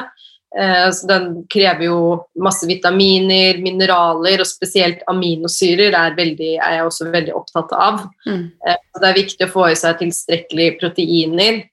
Eh, 0.59 0.91
så 0.93 1.07
den 1.09 1.29
krever 1.49 1.87
jo 1.87 1.99
masse 2.37 2.67
vitaminer, 2.69 3.57
mineraler 3.63 4.43
og 4.43 4.49
spesielt 4.49 5.01
aminosyrer 5.09 5.95
er, 5.97 6.17
veldig, 6.17 6.51
er 6.61 6.75
jeg 6.77 6.87
også 6.89 7.09
veldig 7.13 7.33
opptatt 7.39 7.73
av. 7.73 8.03
Mm. 8.27 8.51
Eh, 8.67 8.81
Det 8.99 9.09
er 9.09 9.21
viktig 9.21 9.47
å 9.47 9.53
få 9.53 9.69
i 9.71 9.77
seg 9.79 9.97
tilstrekkelig 10.03 10.75
proteiner. 10.81 11.63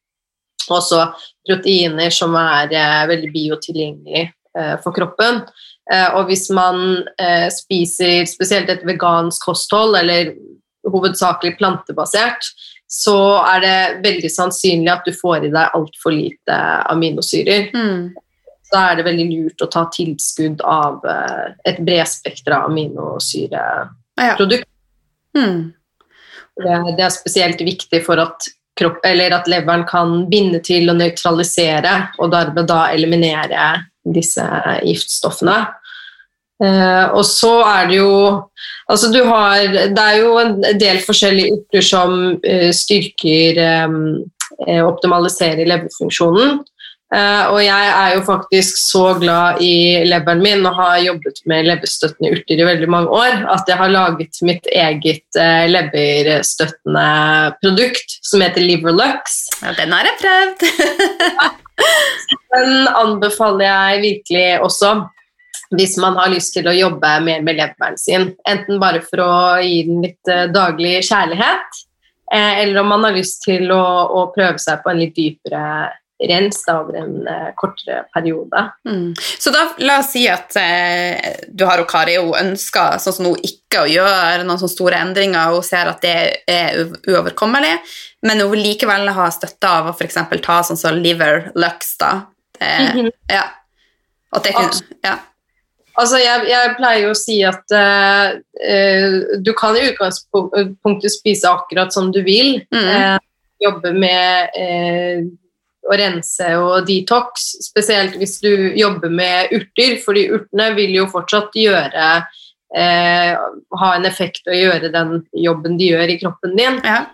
Også 0.70 1.02
proteiner 1.48 2.12
som 2.14 2.36
er 2.38 2.72
eh, 2.72 3.02
veldig 3.10 3.32
biotilgjengelige 3.34 4.30
eh, 4.30 4.76
for 4.84 4.96
kroppen. 4.96 5.42
Eh, 5.92 6.08
og 6.14 6.28
hvis 6.30 6.46
man 6.54 7.02
eh, 7.18 7.48
spiser 7.52 8.24
spesielt 8.30 8.70
et 8.70 8.86
vegansk 8.86 9.44
kosthold, 9.50 9.96
eller 9.98 10.34
hovedsakelig 10.90 11.56
plantebasert, 11.58 12.46
så 12.90 13.16
er 13.46 13.60
det 13.62 13.78
veldig 14.06 14.30
sannsynlig 14.32 14.90
at 14.90 15.06
du 15.06 15.12
får 15.14 15.46
i 15.46 15.52
deg 15.52 15.76
altfor 15.78 16.14
lite 16.14 16.56
aminosyrer. 16.90 17.68
Mm. 17.74 18.10
Da 18.70 18.84
er 18.86 18.98
det 18.98 19.06
veldig 19.06 19.26
lurt 19.30 19.62
å 19.62 19.70
ta 19.70 19.84
tilskudd 19.94 20.62
av 20.66 21.04
eh, 21.06 21.52
et 21.70 21.82
bredspektra 21.86 22.64
aminosyreprodukt. 22.68 24.66
Ja. 24.66 25.42
Mm. 25.42 25.72
Det, 26.60 26.78
det 26.98 27.04
er 27.06 27.14
spesielt 27.14 27.60
viktig 27.62 28.02
for 28.06 28.20
at, 28.22 28.50
kropp, 28.78 28.98
eller 29.06 29.34
at 29.38 29.48
leveren 29.50 29.86
kan 29.90 30.26
binde 30.30 30.62
til 30.66 30.90
og 30.90 30.98
nøytralisere, 30.98 31.94
og 32.18 32.32
dermed 32.34 32.66
da 32.70 32.88
eliminere 32.94 33.70
disse 34.14 34.44
giftstoffene. 34.86 35.58
Eh, 36.60 37.06
og 37.16 37.24
så 37.24 37.54
er 37.64 37.86
det 37.88 38.02
jo 38.02 38.16
Altså 38.90 39.08
du 39.12 39.22
har 39.24 39.62
Det 39.94 40.02
er 40.02 40.18
jo 40.20 40.34
en 40.40 40.58
del 40.80 40.98
forskjellige 41.04 41.54
urter 41.56 41.86
som 41.86 42.18
eh, 42.44 42.68
styrker 42.76 43.60
eh, 43.64 44.82
Optimaliserer 44.84 45.64
leverfunksjonen. 45.64 46.58
Eh, 47.14 47.44
og 47.48 47.62
jeg 47.64 47.86
er 47.90 48.10
jo 48.12 48.24
faktisk 48.26 48.76
så 48.76 49.14
glad 49.18 49.62
i 49.64 50.02
leveren 50.04 50.42
min 50.44 50.66
og 50.68 50.76
har 50.76 50.98
jobbet 51.06 51.40
med 51.48 51.64
leverstøttende 51.70 52.34
urter 52.36 52.60
i 52.60 52.66
veldig 52.68 52.90
mange 52.92 53.14
år 53.22 53.46
at 53.54 53.70
jeg 53.70 53.78
har 53.80 53.94
laget 53.94 54.42
mitt 54.46 54.68
eget 54.68 55.40
leverstøttende 55.72 57.06
produkt 57.62 58.18
som 58.26 58.44
heter 58.44 58.66
Liverlux. 58.66 59.40
ja, 59.62 59.72
den 59.80 59.96
har 59.96 60.10
jeg 60.10 60.20
prøvd. 60.20 60.66
Den 62.50 62.88
anbefaler 62.92 63.64
jeg 63.64 64.00
virkelig 64.02 64.60
også 64.60 64.90
hvis 65.76 65.96
man 66.02 66.16
har 66.18 66.32
lyst 66.32 66.54
til 66.56 66.66
å 66.66 66.74
jobbe 66.74 67.12
mer 67.22 67.44
med 67.46 67.58
leveren 67.60 67.98
sin. 68.00 68.32
Enten 68.48 68.80
bare 68.82 69.02
for 69.06 69.22
å 69.22 69.32
gi 69.62 69.84
den 69.86 70.02
litt 70.06 70.30
eh, 70.30 70.48
daglig 70.50 70.98
kjærlighet, 71.06 71.80
eh, 72.32 72.60
eller 72.64 72.82
om 72.82 72.92
man 72.94 73.06
har 73.06 73.16
lyst 73.16 73.44
til 73.46 73.70
å, 73.74 73.82
å 74.10 74.26
prøve 74.34 74.58
seg 74.58 74.82
på 74.82 74.90
en 74.92 75.02
litt 75.04 75.16
dypere 75.18 75.64
rens 76.28 76.58
over 76.68 76.98
en 77.00 77.28
eh, 77.28 77.46
kortere 77.56 78.02
periode. 78.12 78.64
Mm. 78.88 79.14
Så 79.38 79.52
da, 79.54 79.62
la 79.78 80.00
oss 80.02 80.10
si 80.12 80.26
at 80.28 80.56
eh, 80.60 81.46
du 81.48 81.64
har 81.64 81.80
Kari 81.88 82.18
hun 82.18 82.34
ønsker 82.36 82.98
sånn 83.00 83.16
som 83.16 83.30
hun 83.30 83.46
ikke 83.46 83.84
å 83.84 83.88
gjøre 83.88 84.44
noen 84.44 84.60
sånne 84.60 84.74
store 84.74 85.00
endringer, 85.00 85.48
og 85.54 85.62
hun 85.62 85.68
ser 85.70 85.88
at 85.92 86.02
det 86.04 86.16
er 86.50 86.82
uoverkommelig, 87.08 87.72
men 88.26 88.42
hun 88.42 88.52
vil 88.52 88.66
likevel 88.68 89.08
ha 89.16 89.30
støtte 89.32 89.70
av 89.70 89.88
å 89.92 89.96
eksempel 90.04 90.42
ta 90.44 90.60
sånn 90.66 90.80
som 90.80 91.00
liver 91.00 91.50
lux 91.56 91.96
da. 92.02 92.12
Det, 92.58 92.74
Mhm. 92.90 93.10
ja. 93.32 93.46
At 94.30 94.44
det 94.44 94.52
kunne, 94.54 94.84
ja. 95.02 95.16
Altså, 96.00 96.20
jeg, 96.22 96.46
jeg 96.48 96.74
pleier 96.78 97.04
jo 97.04 97.12
å 97.12 97.18
si 97.18 97.36
at 97.44 97.74
eh, 97.76 98.38
eh, 98.64 99.18
du 99.44 99.52
kan 99.58 99.76
i 99.76 99.90
utgangspunktet 99.90 101.12
spise 101.12 101.50
akkurat 101.50 101.92
som 101.92 102.08
du 102.14 102.22
vil. 102.24 102.58
Mm. 102.72 102.88
Eh, 102.88 103.18
jobbe 103.60 103.92
med 103.92 104.56
eh, 104.56 105.26
å 105.84 105.96
rense 106.00 106.50
og 106.60 106.86
detox, 106.88 107.50
spesielt 107.66 108.16
hvis 108.20 108.38
du 108.40 108.50
jobber 108.78 109.12
med 109.12 109.52
urter, 109.56 109.98
fordi 110.00 110.28
urtene 110.32 110.70
vil 110.78 110.94
jo 110.96 111.08
fortsatt 111.12 111.56
gjøre 111.56 112.10
eh, 112.76 113.32
ha 113.82 113.94
en 113.96 114.08
effekt 114.08 114.48
og 114.48 114.56
gjøre 114.56 114.92
den 114.94 115.18
jobben 115.36 115.76
de 115.80 115.92
gjør 115.92 116.14
i 116.14 116.20
kroppen 116.22 116.56
din. 116.56 116.84
ja. 116.84 117.06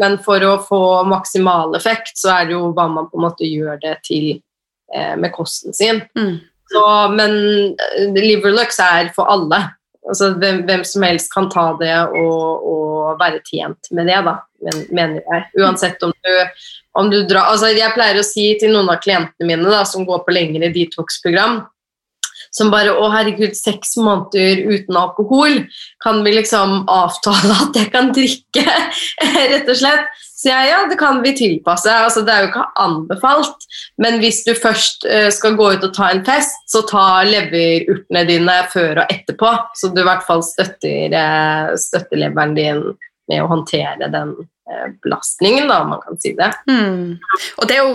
Men 0.00 0.16
for 0.24 0.40
å 0.40 0.54
få 0.64 1.04
maksimal 1.04 1.74
effekt, 1.76 2.16
så 2.16 2.30
er 2.32 2.46
det 2.48 2.54
jo 2.54 2.70
hva 2.72 2.86
man 2.88 3.10
på 3.10 3.18
en 3.18 3.26
måte 3.26 3.44
gjør 3.44 3.76
det 3.82 3.98
til 4.06 4.28
eh, 4.88 5.12
med 5.20 5.28
kosten 5.34 5.76
sin. 5.76 6.00
Mm. 6.16 6.38
Så, 6.72 6.84
men 7.12 7.32
eh, 7.76 8.12
Liverlux 8.16 8.80
er 8.82 9.12
for 9.16 9.30
alle. 9.32 9.60
Altså, 10.08 10.32
hvem, 10.40 10.64
hvem 10.66 10.82
som 10.86 11.04
helst 11.06 11.30
kan 11.30 11.46
ta 11.52 11.68
det 11.78 11.94
og, 12.18 12.64
og 12.66 13.20
være 13.20 13.42
tjent 13.46 13.90
med 13.94 14.08
det, 14.10 14.18
da, 14.26 14.38
men, 14.66 14.80
mener 14.90 15.20
jeg. 15.20 15.44
Uansett 15.62 16.02
om 16.02 16.10
du, 16.10 16.32
om 16.98 17.10
du 17.12 17.20
drar 17.28 17.52
altså, 17.52 17.70
Jeg 17.70 17.94
pleier 17.94 18.18
å 18.18 18.26
si 18.26 18.48
til 18.58 18.74
noen 18.74 18.90
av 18.90 18.98
klientene 19.04 19.46
mine 19.46 19.70
da, 19.70 19.84
som 19.86 20.06
går 20.08 20.24
på 20.26 20.34
lengre 20.34 20.72
detox-program, 20.74 21.60
som 22.52 22.72
bare 22.72 22.92
Å, 22.92 23.08
herregud, 23.12 23.54
seks 23.56 23.96
måneder 24.00 24.64
uten 24.68 24.98
alkohol. 24.98 25.62
Kan 26.04 26.20
vi 26.26 26.34
liksom 26.36 26.82
avtale 26.90 27.56
at 27.64 27.78
jeg 27.78 27.92
kan 27.94 28.12
drikke? 28.14 28.66
Rett 29.54 29.70
og 29.70 29.78
slett. 29.78 30.10
Så 30.42 30.50
jeg, 30.50 30.70
ja, 30.72 30.80
det 30.90 30.96
kan 30.98 31.20
vi 31.22 31.30
tilpasse. 31.38 31.92
Altså, 31.92 32.24
det 32.26 32.34
er 32.34 32.44
jo 32.44 32.50
ikke 32.50 32.64
anbefalt. 32.82 33.66
Men 34.02 34.18
hvis 34.22 34.40
du 34.42 34.50
først 34.58 35.06
eh, 35.06 35.28
skal 35.30 35.54
gå 35.58 35.68
ut 35.76 35.86
og 35.86 35.94
ta 35.94 36.08
en 36.10 36.24
fest, 36.26 36.58
så 36.70 36.82
ta 36.88 37.22
leverurtene 37.28 38.24
dine 38.26 38.56
før 38.72 39.04
og 39.04 39.12
etterpå. 39.14 39.52
Så 39.78 39.92
du 39.94 40.02
i 40.02 40.08
hvert 40.08 40.26
fall 40.26 40.42
støtter, 40.46 41.14
eh, 41.14 41.70
støtter 41.78 42.24
leveren 42.24 42.56
din 42.58 42.82
med 43.30 43.44
å 43.44 43.52
håndtere 43.52 44.10
den 44.10 44.34
belastningen, 45.04 45.68
da, 45.70 45.80
om 45.84 45.92
man 45.94 46.02
kan 46.04 46.18
si 46.20 46.34
det. 46.38 46.50
Mm. 46.70 47.18
Og 47.58 47.68
det 47.68 47.76
er 47.76 47.86
jo 47.86 47.94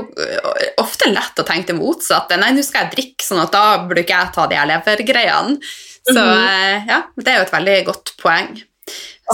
ofte 0.83 1.11
lett 1.11 1.41
å 1.41 1.45
tenke 1.47 1.71
det 1.71 1.79
motsatte. 1.79 2.39
Nei, 2.39 2.53
nå 2.55 2.63
skal 2.65 2.85
jeg 2.85 2.95
drikke, 2.95 3.25
sånn 3.25 3.43
at 3.43 3.53
da 3.55 3.65
burde 3.83 4.05
ikke 4.05 4.17
jeg 4.17 4.33
ta 4.35 4.47
de 4.51 4.63
levergreiene. 4.71 5.59
Så 6.07 6.15
mm 6.15 6.23
-hmm. 6.23 6.87
ja, 6.87 7.01
det 7.15 7.31
er 7.31 7.37
jo 7.37 7.45
et 7.45 7.53
veldig 7.53 7.77
godt 7.85 8.13
poeng. 8.21 8.49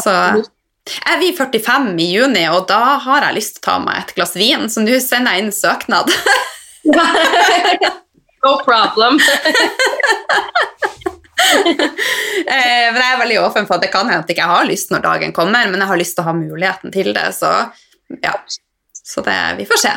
Så 0.02 0.10
er 0.10 0.44
jeg 0.84 1.20
blir 1.20 1.36
45 1.38 2.00
i 2.00 2.10
juni, 2.12 2.44
og 2.52 2.66
da 2.68 2.98
har 3.00 3.24
jeg 3.28 3.38
lyst 3.38 3.56
til 3.56 3.64
å 3.64 3.68
ta 3.70 3.76
meg 3.80 4.02
et 4.02 4.16
glass 4.18 4.36
vin, 4.36 4.70
så 4.70 4.84
nå 4.84 5.00
sender 5.00 5.38
jeg 5.38 5.46
inn 5.46 5.52
søknad. 5.56 6.12
no 8.44 8.58
problem. 8.66 9.20
Eh, 12.44 12.90
men 12.92 12.98
jeg 13.00 13.14
er 13.14 13.20
veldig 13.22 13.36
åpen 13.40 13.68
for 13.70 13.78
at 13.78 13.86
det 13.86 13.90
kan 13.94 14.10
hende 14.10 14.20
at 14.26 14.30
jeg 14.30 14.36
ikke 14.36 14.48
har 14.50 14.66
lyst 14.68 14.90
når 14.92 15.04
dagen 15.06 15.32
kommer, 15.34 15.70
men 15.72 15.80
jeg 15.80 15.90
har 15.90 16.00
lyst 16.02 16.16
til 16.18 16.26
å 16.26 16.28
ha 16.28 16.34
muligheten 16.36 16.92
til 16.92 17.14
det, 17.16 17.24
så 17.38 17.52
ja. 18.26 18.34
Så 18.92 19.24
det, 19.24 19.38
vi 19.62 19.66
får 19.70 19.80
se. 19.80 19.94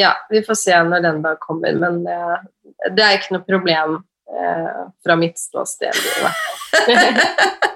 Ja, 0.00 0.14
vi 0.32 0.40
får 0.46 0.58
se 0.62 0.78
når 0.88 1.04
den 1.04 1.20
dag 1.26 1.36
kommer, 1.44 1.76
men 1.76 2.00
det, 2.06 2.16
det 2.96 3.04
er 3.04 3.18
ikke 3.18 3.36
noe 3.36 3.44
problem 3.44 3.98
eh, 4.32 4.80
fra 5.04 5.18
mitt 5.20 5.38
ståsted. 5.38 5.92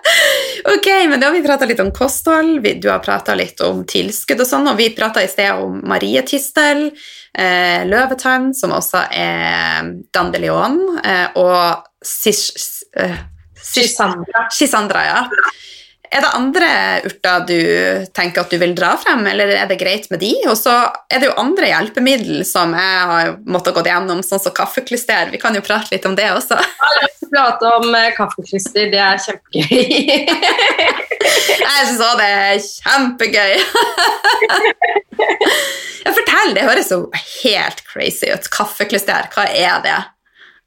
Ok, 0.66 0.86
men 1.08 1.20
da 1.20 1.28
har 1.28 1.34
vi 1.34 1.44
prata 1.44 1.66
litt 1.68 1.80
om 1.82 1.92
kosthold, 1.94 2.58
vi, 2.64 2.72
du 2.80 2.88
har 2.90 3.02
prata 3.04 3.36
litt 3.38 3.60
om 3.62 3.84
tilskudd 3.86 4.40
og 4.42 4.48
sånn, 4.48 4.66
og 4.70 4.78
vi 4.80 4.88
prata 4.96 5.22
i 5.22 5.28
sted 5.30 5.60
om 5.62 5.76
marietistel, 5.86 6.88
eh, 7.36 7.84
løvetann, 7.86 8.48
som 8.56 8.74
også 8.74 9.04
er 9.14 9.92
dandelion, 10.16 10.80
eh, 11.04 11.36
og 11.38 11.85
sis, 12.06 12.84
eh, 12.96 13.16
sis, 13.62 13.96
Sandra. 13.96 15.04
Ja. 15.04 15.24
Er 16.06 16.22
det 16.22 16.30
andre 16.38 16.68
urter 17.08 17.46
du 17.48 17.58
tenker 18.14 18.44
at 18.44 18.52
du 18.52 18.60
vil 18.62 18.74
dra 18.78 18.92
frem, 19.00 19.24
eller 19.26 19.50
er 19.56 19.66
det 19.66 19.78
greit 19.80 20.06
med 20.12 20.22
de? 20.22 20.32
Og 20.46 20.54
så 20.58 20.74
er 21.10 21.20
det 21.20 21.30
jo 21.30 21.38
andre 21.40 21.72
hjelpemiddel 21.72 22.44
som 22.46 22.74
jeg 22.78 23.08
har 23.10 23.32
måttet 23.42 23.74
gå 23.74 23.82
gjennom, 23.88 24.22
sånn 24.24 24.42
som 24.42 24.54
kaffeklyster. 24.54 25.32
Vi 25.34 25.40
kan 25.42 25.56
jo 25.58 25.64
prate 25.66 25.96
litt 25.96 26.06
om 26.06 26.14
det 26.18 26.28
også. 26.30 26.60
Vi 27.26 27.32
prater 27.32 27.80
om 27.80 27.96
kaffeklyster. 28.14 28.86
det 28.92 29.02
er 29.02 29.18
kjempegøy. 29.24 30.30
Jeg 31.66 31.88
syns 31.88 32.02
òg 32.06 32.20
det 32.22 32.30
er 32.30 32.60
kjempegøy. 32.70 33.54
Ja, 36.06 36.12
fortell, 36.14 36.52
det 36.54 36.62
høres 36.62 36.90
jo 36.92 37.00
helt 37.42 37.80
crazy 37.88 38.28
ut. 38.30 38.46
Kaffeklyster, 38.54 39.26
hva 39.34 39.48
er 39.50 39.80
det? 39.82 39.96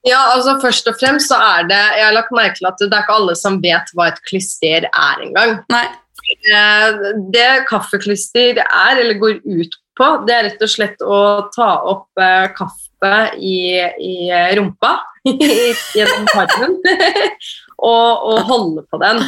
Ja, 0.08 0.20
altså 0.34 0.58
Først 0.62 0.88
og 0.88 0.96
fremst 1.00 1.32
så 1.32 1.38
er 1.44 1.68
det 1.68 1.80
Jeg 1.98 2.06
har 2.06 2.16
lagt 2.16 2.32
merke 2.36 2.56
til 2.60 2.70
at 2.70 2.80
det 2.80 2.92
er 2.94 3.04
ikke 3.04 3.18
alle 3.20 3.36
som 3.36 3.60
vet 3.64 3.92
hva 3.96 4.08
et 4.12 4.22
klyster 4.30 4.88
er 4.88 5.26
engang. 5.26 5.58
Eh, 5.76 7.00
Det 7.34 7.50
kaffeklyster 7.70 8.62
er, 8.64 9.00
eller 9.02 9.20
går 9.20 9.40
ut 9.44 9.80
på, 10.00 10.10
det 10.28 10.36
er 10.36 10.46
rett 10.48 10.62
og 10.64 10.72
slett 10.72 11.02
å 11.04 11.22
ta 11.52 11.72
opp 11.92 12.22
eh, 12.22 12.48
kaffe 12.56 13.16
i, 13.36 13.80
i 14.00 14.16
rumpa 14.56 14.94
gjennom 15.96 16.28
tarmen 16.32 16.78
og, 17.92 18.28
og 18.32 18.44
holde 18.48 18.86
på 18.88 19.02
den. 19.02 19.24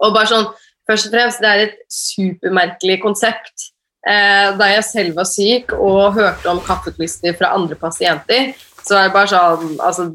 Og 0.00 0.12
bare 0.16 0.28
sånn, 0.32 0.50
Først 0.90 1.06
og 1.06 1.12
fremst, 1.14 1.38
det 1.38 1.50
er 1.50 1.60
et 1.68 1.76
supermerkelig 1.94 2.96
konsept. 2.98 3.68
Eh, 4.00 4.48
da 4.58 4.70
jeg 4.72 4.84
selv 4.88 5.18
var 5.20 5.28
syk 5.28 5.74
og 5.76 6.16
hørte 6.16 6.48
om 6.50 6.58
kaffeklyster 6.64 7.36
fra 7.38 7.52
andre 7.54 7.76
pasienter, 7.78 8.54
så 8.86 8.96
er 8.98 9.08
det 9.08 9.14
bare 9.14 9.30
sånn 9.30 9.76
altså, 9.78 10.08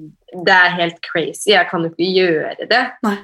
Det 0.46 0.56
er 0.56 0.76
helt 0.82 1.00
crazy. 1.06 1.54
Jeg 1.54 1.70
kan 1.70 1.86
jo 1.86 1.94
ikke 1.94 2.12
gjøre 2.12 2.68
det. 2.70 2.84
Nei. 3.06 3.16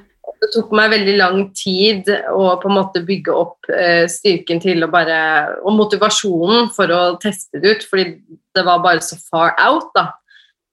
Det 0.42 0.48
tok 0.54 0.72
meg 0.74 0.90
veldig 0.90 1.14
lang 1.18 1.42
tid 1.54 2.08
å 2.32 2.56
på 2.62 2.70
en 2.70 2.76
måte 2.78 3.02
bygge 3.06 3.34
opp 3.34 3.68
uh, 3.70 4.08
styrken 4.10 4.62
til 4.62 4.82
å 4.82 4.90
bare 4.90 5.18
Og 5.62 5.76
motivasjonen 5.76 6.72
for 6.74 6.90
å 6.94 7.02
teste 7.22 7.62
det 7.62 7.76
ut, 7.76 7.86
fordi 7.90 8.16
det 8.56 8.66
var 8.66 8.82
bare 8.84 9.04
så 9.04 9.18
far 9.30 9.54
out, 9.62 9.92
da. 9.94 10.10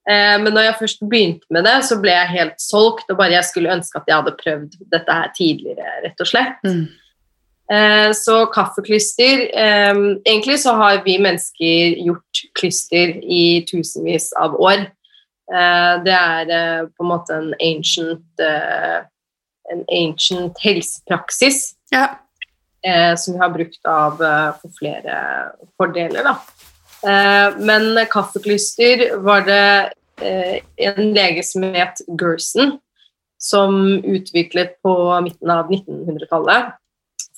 Eh, 0.09 0.37
men 0.41 0.55
når 0.55 0.65
jeg 0.65 0.77
først 0.79 1.03
begynte 1.11 1.53
med 1.53 1.67
det, 1.67 1.75
så 1.85 1.99
ble 2.01 2.13
jeg 2.15 2.33
helt 2.33 2.63
solgt, 2.63 3.09
og 3.11 3.19
bare 3.19 3.35
jeg 3.35 3.47
skulle 3.49 3.73
ønske 3.75 3.99
at 3.99 4.09
jeg 4.09 4.17
hadde 4.17 4.37
prøvd 4.39 4.77
dette 4.93 5.17
her 5.19 5.29
tidligere, 5.35 5.91
rett 6.05 6.23
og 6.23 6.29
slett. 6.29 6.57
Mm. 6.65 6.87
Eh, 7.71 8.11
Så 8.13 8.45
kaffeklyster 8.53 9.43
eh, 9.53 9.95
Egentlig 10.25 10.59
så 10.59 10.73
har 10.79 11.03
vi 11.05 11.19
mennesker 11.21 11.99
gjort 12.05 12.41
klyster 12.57 13.13
i 13.21 13.65
tusenvis 13.69 14.31
av 14.39 14.55
år. 14.57 14.87
Eh, 15.53 15.93
Det 16.05 16.15
er 16.15 16.87
på 16.87 17.05
en 17.05 17.11
måte 17.11 17.35
en 17.35 17.53
ancient, 17.61 18.25
en 18.39 19.83
ancient 19.91 20.57
helsepraksis 20.63 21.75
Ja. 21.91 22.07
som 23.17 23.33
vi 23.33 23.39
har 23.39 23.49
brukt 23.49 23.85
av 23.85 24.17
for 24.61 24.71
flere 24.79 25.51
fordeler. 25.77 26.23
Da. 26.23 27.51
Men 27.59 27.97
kaffeklyster 28.07 29.17
var 29.19 29.41
det 29.41 29.91
en 30.77 31.13
lege 31.13 31.43
som 31.43 31.63
het 31.63 31.99
Gerson, 32.07 32.79
som 33.37 33.99
utviklet 33.99 34.77
på 34.81 34.95
midten 35.25 35.49
av 35.51 35.67
1900-tallet. 35.69 36.71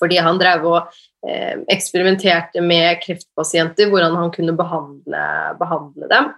Fordi 0.02 0.18
han 0.18 0.40
drev 0.40 0.66
og 0.66 0.94
eh, 1.28 1.60
eksperimenterte 1.70 2.62
med 2.64 2.98
kreftpasienter, 3.04 3.90
hvordan 3.92 4.16
han 4.18 4.32
kunne 4.34 4.54
behandle, 4.58 5.26
behandle 5.60 6.10
dem. 6.10 6.32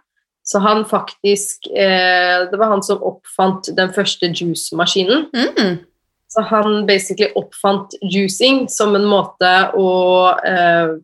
Så 0.44 0.60
han 0.60 0.84
faktisk 0.84 1.66
eh, 1.72 2.44
Det 2.50 2.58
var 2.60 2.74
han 2.74 2.84
som 2.84 3.00
oppfant 3.02 3.72
den 3.76 3.92
første 3.96 4.28
juicemaskinen. 4.28 5.26
Mm. 5.32 5.78
Så 6.28 6.42
han 6.50 6.86
basically 6.86 7.30
oppfant 7.38 7.94
juicing 8.02 8.66
som 8.68 8.96
en 8.98 9.06
måte 9.08 9.50
å 9.78 9.90
eh, 10.44 10.96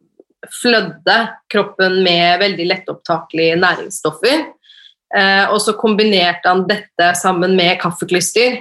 flødde 0.61 1.19
kroppen 1.53 2.01
med 2.05 2.41
veldig 2.43 2.67
lettopptakelige 2.67 3.59
næringsstoffer. 3.63 4.43
Eh, 5.17 5.45
og 5.51 5.61
så 5.63 5.77
kombinerte 5.79 6.51
han 6.51 6.67
dette 6.69 7.13
sammen 7.19 7.57
med 7.59 7.79
kaffeklyster. 7.83 8.61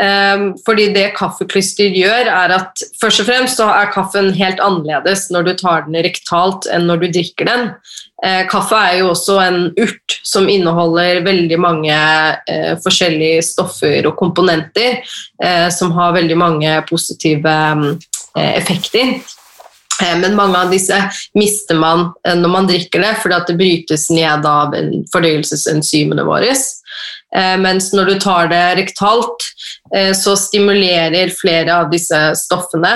Eh, 0.00 0.40
fordi 0.66 0.88
det 0.94 1.12
kaffeklyster 1.14 1.92
gjør, 1.94 2.26
er 2.26 2.54
at 2.56 2.82
først 3.00 3.22
og 3.22 3.28
fremst 3.28 3.60
så 3.60 3.68
er 3.70 3.92
kaffen 3.94 4.32
helt 4.34 4.58
annerledes 4.58 5.28
når 5.30 5.46
du 5.46 5.52
tar 5.60 5.84
den 5.86 6.00
rektalt 6.02 6.66
enn 6.74 6.88
når 6.90 7.04
du 7.04 7.06
drikker 7.14 7.46
den. 7.46 7.68
Eh, 8.24 8.42
kaffe 8.50 8.74
er 8.74 8.98
jo 9.02 9.12
også 9.12 9.38
en 9.44 9.60
urt 9.78 10.16
som 10.26 10.48
inneholder 10.50 11.22
veldig 11.26 11.60
mange 11.62 11.94
eh, 11.94 12.74
forskjellige 12.82 13.44
stoffer 13.52 14.08
og 14.10 14.16
komponenter 14.18 14.98
eh, 15.42 15.68
som 15.70 15.94
har 15.94 16.16
veldig 16.18 16.40
mange 16.42 16.74
positive 16.90 17.54
eh, 18.34 18.52
effekter. 18.58 19.14
Men 20.18 20.34
mange 20.34 20.58
av 20.58 20.72
disse 20.74 20.96
mister 21.38 21.78
man 21.78 22.08
når 22.26 22.50
man 22.50 22.66
drikker 22.66 22.98
det, 23.04 23.12
fordi 23.22 23.36
det 23.46 23.54
brytes 23.60 24.08
ned 24.10 24.42
av 24.50 24.74
en- 24.74 25.04
fordøyelsesenzymene 25.12 26.24
våre. 26.26 26.50
Eh, 27.36 27.56
Mens 27.60 27.90
når 27.94 28.12
du 28.12 28.14
tar 28.22 28.48
det 28.52 28.64
rektalt, 28.78 29.48
eh, 29.96 30.12
så 30.16 30.36
stimulerer 30.38 31.34
flere 31.34 31.80
av 31.82 31.90
disse 31.92 32.20
stoffene 32.38 32.94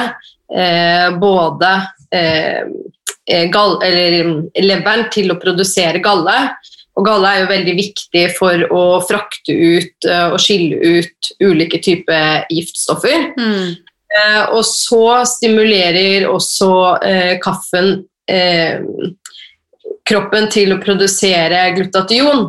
eh, 0.54 1.08
både 1.18 1.76
gall, 3.52 3.74
eller, 3.84 4.30
leveren 4.64 5.10
til 5.12 5.34
å 5.34 5.40
produsere 5.40 6.00
galle. 6.00 6.36
Og 6.96 7.04
galle 7.04 7.28
er 7.28 7.42
jo 7.42 7.50
veldig 7.50 7.74
viktig 7.76 8.22
for 8.38 8.62
å 8.72 8.84
frakte 9.04 9.52
ut 9.52 10.08
og 10.08 10.38
skille 10.40 10.78
ut 10.80 11.28
ulike 11.44 11.82
typer 11.84 12.48
giftstoffer. 12.48 13.28
Mm. 13.36 13.76
Og 14.56 14.64
så 14.64 15.02
stimulerer 15.28 16.24
også 16.32 16.70
kaffen 17.44 17.92
kroppen 20.08 20.48
til 20.56 20.72
å 20.72 20.80
produsere 20.80 21.66
glutation. 21.76 22.48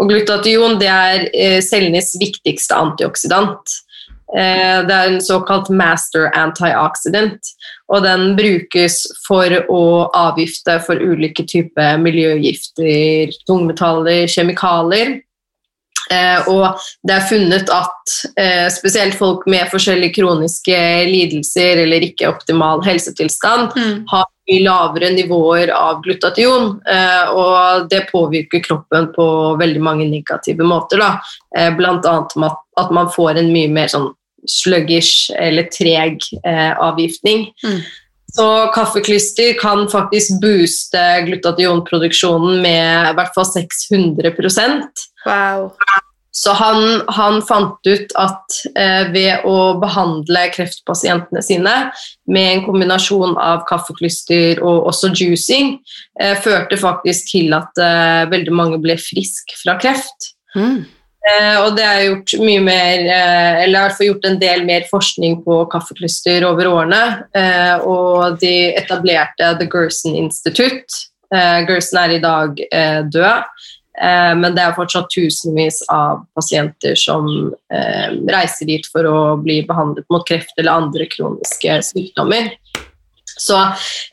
Og 0.00 0.08
glutation 0.08 0.78
det 0.80 0.88
er 0.88 1.28
eh, 1.36 1.60
cellenes 1.64 2.14
viktigste 2.20 2.76
antioksidant. 2.76 3.76
Eh, 4.32 4.78
det 4.86 4.94
er 4.94 5.08
en 5.10 5.20
såkalt 5.24 5.68
master 5.74 6.30
antioxidant, 6.38 7.50
og 7.90 8.04
den 8.06 8.36
brukes 8.38 9.02
for 9.26 9.56
å 9.68 9.82
avgifte 10.16 10.78
for 10.86 11.02
ulike 11.02 11.44
typer 11.50 11.98
miljøgifter, 12.00 13.34
tungmetaller, 13.50 14.24
kjemikalier. 14.30 15.18
Eh, 16.10 16.48
og 16.50 16.80
det 17.06 17.14
er 17.14 17.26
funnet 17.30 17.70
at 17.70 18.14
eh, 18.34 18.66
spesielt 18.72 19.14
folk 19.14 19.44
med 19.50 19.70
forskjellige 19.70 20.16
kroniske 20.18 20.78
lidelser 21.06 21.84
eller 21.84 22.06
ikke 22.08 22.30
optimal 22.32 22.82
helsetilstand 22.86 23.76
Mm. 23.76 24.04
har 24.08 24.26
mye 24.48 24.62
lavere 24.64 25.10
nivåer 25.14 25.70
av 25.70 26.00
glutation, 26.02 26.80
eh, 26.88 27.30
og 27.30 27.88
det 27.90 28.08
påvirker 28.10 28.62
kroppen 28.64 29.12
på 29.14 29.26
veldig 29.60 29.82
mange 29.82 30.08
negative 30.10 30.66
måter. 30.66 30.98
Da. 30.98 31.10
Eh, 31.56 31.70
blant 31.76 32.06
annet 32.06 32.34
at, 32.76 32.90
man 32.90 33.10
får 33.12 33.38
en 33.38 33.52
mye 33.52 33.70
mer 33.70 33.86
sånn 33.92 34.10
sluggish 34.48 35.30
eller 35.36 35.68
treg 35.70 36.24
avgiftning. 36.42 37.50
Mm. 37.62 37.82
Så 38.34 38.46
kaffeklyster 38.74 39.56
kan 39.58 39.88
faktisk 39.90 40.40
booste 40.42 41.00
glutationproduksjonen 41.26 42.60
med 42.62 43.10
i 43.10 43.16
hvert 43.18 43.34
fall 43.34 43.48
600% 43.48 45.08
Wow. 45.26 45.66
så 46.32 46.54
han, 46.56 47.02
han 47.12 47.42
fant 47.44 47.84
ut 47.84 48.14
at 48.16 48.54
eh, 48.72 49.10
ved 49.12 49.42
å 49.44 49.74
behandle 49.82 50.46
kreftpasientene 50.54 51.42
sine 51.44 51.74
med 52.30 52.52
en 52.54 52.62
kombinasjon 52.64 53.34
av 53.36 53.66
kaffeklyster 53.68 54.62
og 54.64 54.88
også 54.88 55.10
juicing, 55.12 55.74
eh, 56.22 56.38
førte 56.40 56.78
faktisk 56.80 57.34
til 57.34 57.52
at 57.58 57.82
eh, 57.82 58.22
veldig 58.32 58.56
mange 58.56 58.80
ble 58.80 58.96
frisk 58.96 59.52
fra 59.60 59.76
kreft. 59.82 60.32
Mm. 60.56 60.86
Eh, 61.20 61.56
og 61.60 61.74
det 61.76 61.84
er 61.84 62.06
gjort 62.06 62.34
mye 62.40 62.60
mer, 62.64 63.02
eh, 63.04 63.64
eller 63.64 63.74
i 63.74 63.82
hvert 63.84 63.96
fall 63.98 64.08
gjort 64.08 64.28
en 64.28 64.38
del 64.40 64.64
mer 64.64 64.86
forskning 64.88 65.42
på 65.44 65.58
kaffeklyster 65.72 66.46
over 66.48 66.70
årene. 66.70 67.02
Eh, 67.36 67.76
og 67.84 68.38
de 68.40 68.72
etablerte 68.80 69.52
The 69.60 69.68
Gerson 69.70 70.16
Institute. 70.16 71.06
Gerson 71.30 72.00
er 72.00 72.16
i 72.16 72.18
dag 72.18 72.56
død. 73.14 73.44
Men 74.02 74.54
det 74.56 74.62
er 74.64 74.74
fortsatt 74.74 75.12
tusenvis 75.14 75.76
av 75.94 76.24
pasienter 76.34 76.96
som 76.98 77.28
reiser 77.70 78.66
dit 78.66 78.88
for 78.90 79.06
å 79.06 79.20
bli 79.38 79.60
behandlet 79.68 80.08
mot 80.10 80.26
kreft 80.26 80.58
eller 80.58 80.82
andre 80.82 81.06
kroniske 81.06 81.76
sykdommer. 81.86 82.50
Så 83.40 83.56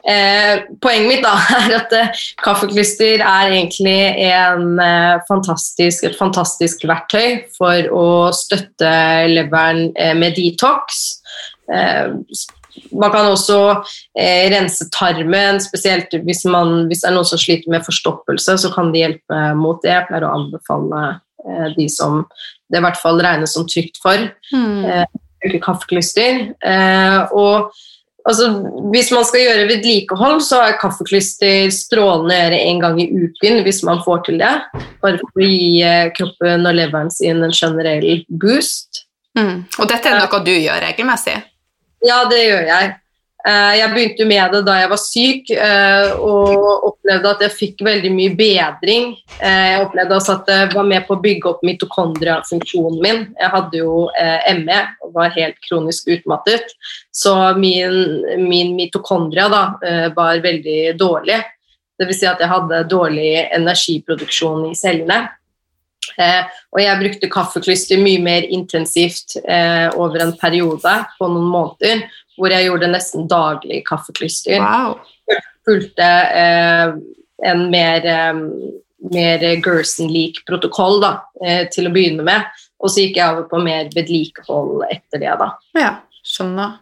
eh, 0.08 0.64
poenget 0.84 1.10
mitt 1.12 1.24
da 1.26 1.34
er 1.60 1.76
at 1.82 1.96
eh, 1.98 2.22
kaffeklyster 2.44 3.20
er 3.22 3.52
egentlig 3.52 3.98
en, 4.32 4.78
eh, 4.84 5.16
fantastisk, 5.30 6.06
et 6.08 6.18
fantastisk 6.20 6.86
verktøy 6.88 7.44
for 7.58 7.90
å 7.94 8.06
støtte 8.36 8.92
leveren 9.34 9.90
eh, 10.00 10.14
med 10.18 10.38
detox. 10.40 11.04
eh, 11.74 12.14
man 12.94 13.10
kan 13.10 13.26
også 13.26 13.56
eh, 14.22 14.48
rense 14.54 14.86
tarmen, 14.94 15.58
spesielt 15.64 16.14
hvis, 16.24 16.44
man, 16.46 16.84
hvis 16.88 17.02
det 17.02 17.10
er 17.10 17.16
noen 17.16 17.26
som 17.26 17.40
sliter 17.42 17.72
med 17.74 17.82
forstoppelse, 17.84 18.54
så 18.62 18.70
kan 18.72 18.92
det 18.94 19.02
hjelpe 19.02 19.40
mot 19.58 19.82
det. 19.82 19.96
Jeg 19.96 20.06
pleier 20.12 20.28
å 20.28 20.36
anbefale 20.38 21.08
de 21.78 21.86
som 21.90 22.22
det 22.70 22.78
i 22.82 22.84
hvert 22.84 22.98
fall 23.00 23.22
regnes 23.24 23.54
som 23.56 23.66
trygt 23.70 23.98
for, 24.04 24.30
Mm. 24.54 24.86
eh, 24.86 25.06
bruke 25.42 25.60
kaffeklyster. 25.64 26.40
Eh, 26.62 27.20
og 27.34 27.72
altså, 28.28 28.50
hvis 28.94 29.10
man 29.16 29.26
skal 29.28 29.44
gjøre 29.44 29.66
vedlikehold, 29.72 30.42
så 30.46 30.62
er 30.66 30.78
kaffeklyster 30.82 31.72
strålende 31.74 32.36
å 32.36 32.40
gjøre 32.42 32.62
en 32.70 32.84
gang 32.84 33.02
i 33.02 33.08
uken 33.10 33.62
hvis 33.66 33.82
man 33.88 34.04
får 34.06 34.24
til 34.28 34.40
det. 34.42 34.54
Bare 35.04 35.20
for 35.22 35.42
å 35.42 35.48
gi 35.48 35.82
eh, 35.86 36.12
kroppen 36.18 36.68
og 36.68 36.78
leveren 36.78 37.12
sin 37.14 37.44
en 37.46 37.56
generell 37.56 38.24
boost. 38.28 39.06
Mm. 39.38 39.66
Og 39.78 39.90
dette 39.90 40.12
er 40.12 40.20
noe 40.20 40.44
du 40.46 40.54
gjør 40.54 40.82
regelmessig? 40.88 41.38
Ja, 42.06 42.24
det 42.30 42.44
gjør 42.44 42.68
jeg. 42.70 42.96
Eh, 43.48 43.74
Jeg 43.80 43.92
begynte 43.94 44.26
med 44.28 44.52
det 44.52 44.64
da 44.68 44.76
jeg 44.82 44.90
var 44.92 45.00
syk, 45.00 45.52
eh, 45.56 46.10
og 46.20 46.88
opplevde 46.90 47.32
at 47.32 47.44
jeg 47.46 47.56
fikk 47.56 47.84
veldig 47.88 48.12
mye 48.12 48.34
bedring. 48.36 49.14
Eh, 49.40 49.68
Jeg 49.72 49.86
opplevde 49.86 50.18
også 50.18 50.34
at 50.36 50.50
det 50.50 50.76
var 50.76 50.84
med 50.84 51.08
på 51.08 51.16
å 51.16 51.22
bygge 51.24 51.52
opp 51.54 51.64
mitokondriafunksjonen 51.64 53.00
min. 53.02 53.22
Jeg 53.40 53.50
hadde 53.54 53.78
jo 53.80 54.10
ME 54.66 54.80
og 55.04 55.14
var 55.14 55.30
helt 55.38 55.56
kronisk 55.70 56.10
utmattet, 56.12 56.74
så 57.12 57.56
min, 57.56 58.26
min 58.50 58.76
mitokondria 58.76 59.48
da, 59.50 59.64
var 60.16 60.42
veldig 60.44 60.98
dårlig. 60.98 61.40
Dvs. 61.98 62.20
Si 62.20 62.28
at 62.30 62.40
jeg 62.40 62.50
hadde 62.52 62.84
dårlig 62.90 63.48
energiproduksjon 63.56 64.72
i 64.72 64.76
cellene. 64.76 65.30
Eh, 66.16 66.48
og 66.74 66.82
jeg 66.82 67.02
brukte 67.02 67.30
kaffeklyster 67.32 68.02
mye 68.02 68.22
mer 68.24 68.48
intensivt 68.54 69.38
eh, 69.44 69.88
over 69.96 70.24
en 70.24 70.34
periode 70.40 70.96
på 71.18 71.30
noen 71.32 71.52
måneder, 71.52 72.08
hvor 72.38 72.54
jeg 72.54 72.68
gjorde 72.68 72.92
nesten 72.94 73.30
daglig 73.30 73.84
kaffeklyster. 73.88 74.62
Wow. 74.64 74.98
Fulgte 75.68 76.10
eh, 76.42 76.96
en 77.52 77.68
mer, 77.74 78.08
eh, 78.08 78.42
mer 79.14 79.48
Gerson-lik 79.66 80.44
protokoll 80.48 81.02
da, 81.04 81.14
eh, 81.44 81.66
til 81.74 81.90
å 81.90 81.94
begynne 81.94 82.26
med, 82.28 82.50
og 82.78 82.92
så 82.92 83.06
gikk 83.06 83.20
jeg 83.20 83.36
over 83.36 83.48
på 83.52 83.62
mer 83.66 83.90
vedlikehold 83.96 84.86
etter 84.92 85.24
det. 85.24 85.34
da. 85.42 85.54
Ja, 85.78 85.96
skjønner. 86.26 86.78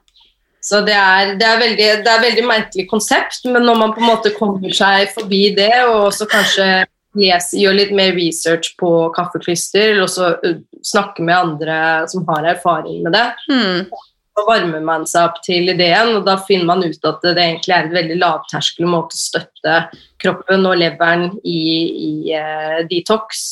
Så 0.65 0.79
det 0.81 0.95
er, 0.97 1.35
det, 1.37 1.45
er 1.45 1.59
veldig, 1.61 1.87
det 2.01 2.09
er 2.09 2.23
veldig 2.23 2.43
merkelig 2.49 2.87
konsept, 2.89 3.43
men 3.45 3.67
når 3.67 3.75
man 3.77 3.91
på 3.93 4.01
en 4.01 4.09
måte 4.09 4.31
kommer 4.33 4.73
seg 4.73 5.11
forbi 5.13 5.51
det, 5.57 5.73
og 5.85 6.07
også 6.07 6.25
kanskje 6.31 6.69
lese, 7.19 7.57
gjør 7.59 7.77
litt 7.77 7.93
mer 7.95 8.13
research 8.17 8.73
på 8.79 8.89
kaffeklyster, 9.15 10.01
også 10.03 10.33
uh, 10.43 10.57
snakke 10.85 11.23
med 11.25 11.35
andre 11.35 11.77
som 12.11 12.25
har 12.29 12.51
erfaring 12.55 13.03
med 13.05 13.15
det, 13.17 13.25
Mm. 13.51 13.85
så 14.35 14.43
varmer 14.47 14.81
man 14.83 15.05
seg 15.07 15.29
opp 15.29 15.37
til 15.45 15.69
ideen, 15.71 16.15
og 16.17 16.25
da 16.27 16.35
finner 16.37 16.65
man 16.65 16.83
ut 16.83 17.07
at 17.07 17.21
det 17.23 17.37
egentlig 17.39 17.75
er 17.75 17.85
en 17.87 17.95
veldig 17.95 18.17
lavterskel 18.19 18.89
måte 18.91 19.15
å 19.15 19.21
støtte 19.21 19.77
kroppen 20.19 20.65
og 20.67 20.75
leveren 20.81 21.29
i, 21.43 21.61
i 22.09 22.11
uh, 22.35 22.81
detox, 22.89 23.45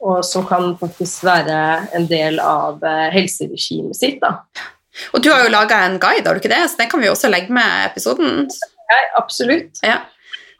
og 0.00 0.24
som 0.24 0.46
kan 0.48 0.72
faktisk 0.80 1.24
være 1.28 1.56
en 1.94 2.06
del 2.10 2.40
av 2.42 2.80
uh, 2.82 3.08
helseregimet 3.12 3.98
sitt. 3.98 4.20
da. 4.22 4.40
Og 5.14 5.22
du 5.22 5.28
har 5.30 5.44
jo 5.44 5.52
laga 5.52 5.84
en 5.86 5.98
guide, 6.00 6.26
har 6.26 6.34
du 6.34 6.40
ikke 6.40 6.50
det? 6.50 6.64
Så 6.72 6.80
den 6.80 6.88
kan 6.90 7.00
vi 7.00 7.10
også 7.12 7.28
legge 7.30 7.52
med 7.54 7.86
episoden. 7.90 8.48
Ja, 8.90 8.96
absolutt. 9.20 9.78
Ja. 9.86 10.00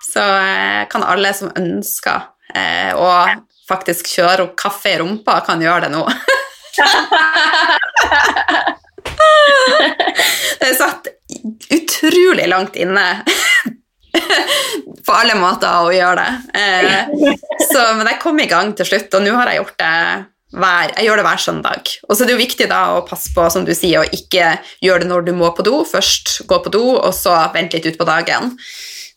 Så 0.05 0.21
eh, 0.21 0.89
kan 0.91 1.03
alle 1.05 1.35
som 1.37 1.51
ønsker 1.57 2.21
eh, 2.55 2.95
å 2.97 3.27
faktisk 3.69 4.07
kjøre 4.17 4.43
opp 4.49 4.57
kaffe 4.59 4.91
i 4.95 4.99
rumpa, 4.99 5.41
kan 5.47 5.63
gjøre 5.63 5.81
det 5.87 5.91
nå. 5.95 6.09
det 10.61 10.75
satt 10.79 11.09
utrolig 11.71 12.49
langt 12.49 12.77
inne 12.81 13.25
på 15.07 15.13
alle 15.15 15.35
måter 15.39 15.85
å 15.87 15.93
gjøre 15.95 16.25
det. 16.25 16.33
Eh, 16.59 16.99
så, 17.71 17.81
men 17.99 18.07
jeg 18.11 18.21
kom 18.23 18.41
i 18.43 18.49
gang 18.51 18.69
til 18.77 18.87
slutt, 18.89 19.15
og 19.15 19.23
nå 19.25 19.33
har 19.37 19.47
jeg 19.51 19.59
gjort 19.63 19.79
det 19.81 19.97
hver, 20.51 20.87
jeg 20.97 21.05
gjør 21.07 21.17
det 21.21 21.27
hver 21.29 21.41
søndag. 21.45 21.83
Og 22.09 22.13
så 22.15 22.21
er 22.25 22.29
det 22.31 22.35
jo 22.35 22.43
viktig 22.43 22.67
da 22.71 22.81
å 22.97 23.05
passe 23.07 23.29
på, 23.35 23.43
som 23.53 23.63
du 23.67 23.73
sier, 23.77 23.99
å 24.03 24.11
ikke 24.17 24.45
gjøre 24.83 25.01
det 25.05 25.11
når 25.13 25.21
du 25.29 25.33
må 25.39 25.49
på 25.55 25.63
do. 25.67 25.75
Først 25.87 26.25
gå 26.51 26.57
på 26.65 26.71
do, 26.75 26.85
og 26.99 27.13
så 27.17 27.33
vente 27.55 27.77
litt 27.79 27.89
ut 27.93 28.01
på 28.01 28.09
dagen. 28.09 28.43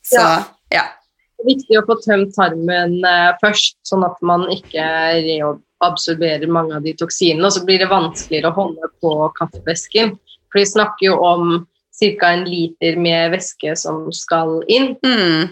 Så 0.04 0.22
Ja. 0.22 0.34
Ja. 0.74 0.90
Det 1.34 1.44
er 1.44 1.50
viktig 1.50 1.80
å 1.80 1.86
få 1.88 1.98
tømt 2.04 2.36
tarmen 2.38 3.00
eh, 3.08 3.32
først, 3.42 3.78
sånn 3.88 4.06
at 4.08 4.20
man 4.26 4.46
ikke 4.54 4.84
reabsorberer 5.26 6.52
mange 6.52 6.78
av 6.78 6.86
de 6.86 6.94
toksinene. 7.00 7.46
Og 7.48 7.56
så 7.56 7.64
blir 7.68 7.82
det 7.84 7.92
vanskeligere 7.92 8.52
å 8.52 8.58
holde 8.58 8.90
på 9.04 9.14
kaffevæsken. 9.40 10.16
For 10.54 10.62
vi 10.62 10.70
snakker 10.70 11.10
jo 11.10 11.18
om 11.26 11.54
ca. 12.00 12.32
en 12.32 12.46
liter 12.48 12.98
med 13.00 13.34
væske 13.36 13.76
som 13.80 14.06
skal 14.16 14.62
inn. 14.72 14.94
Mm. 15.04 15.52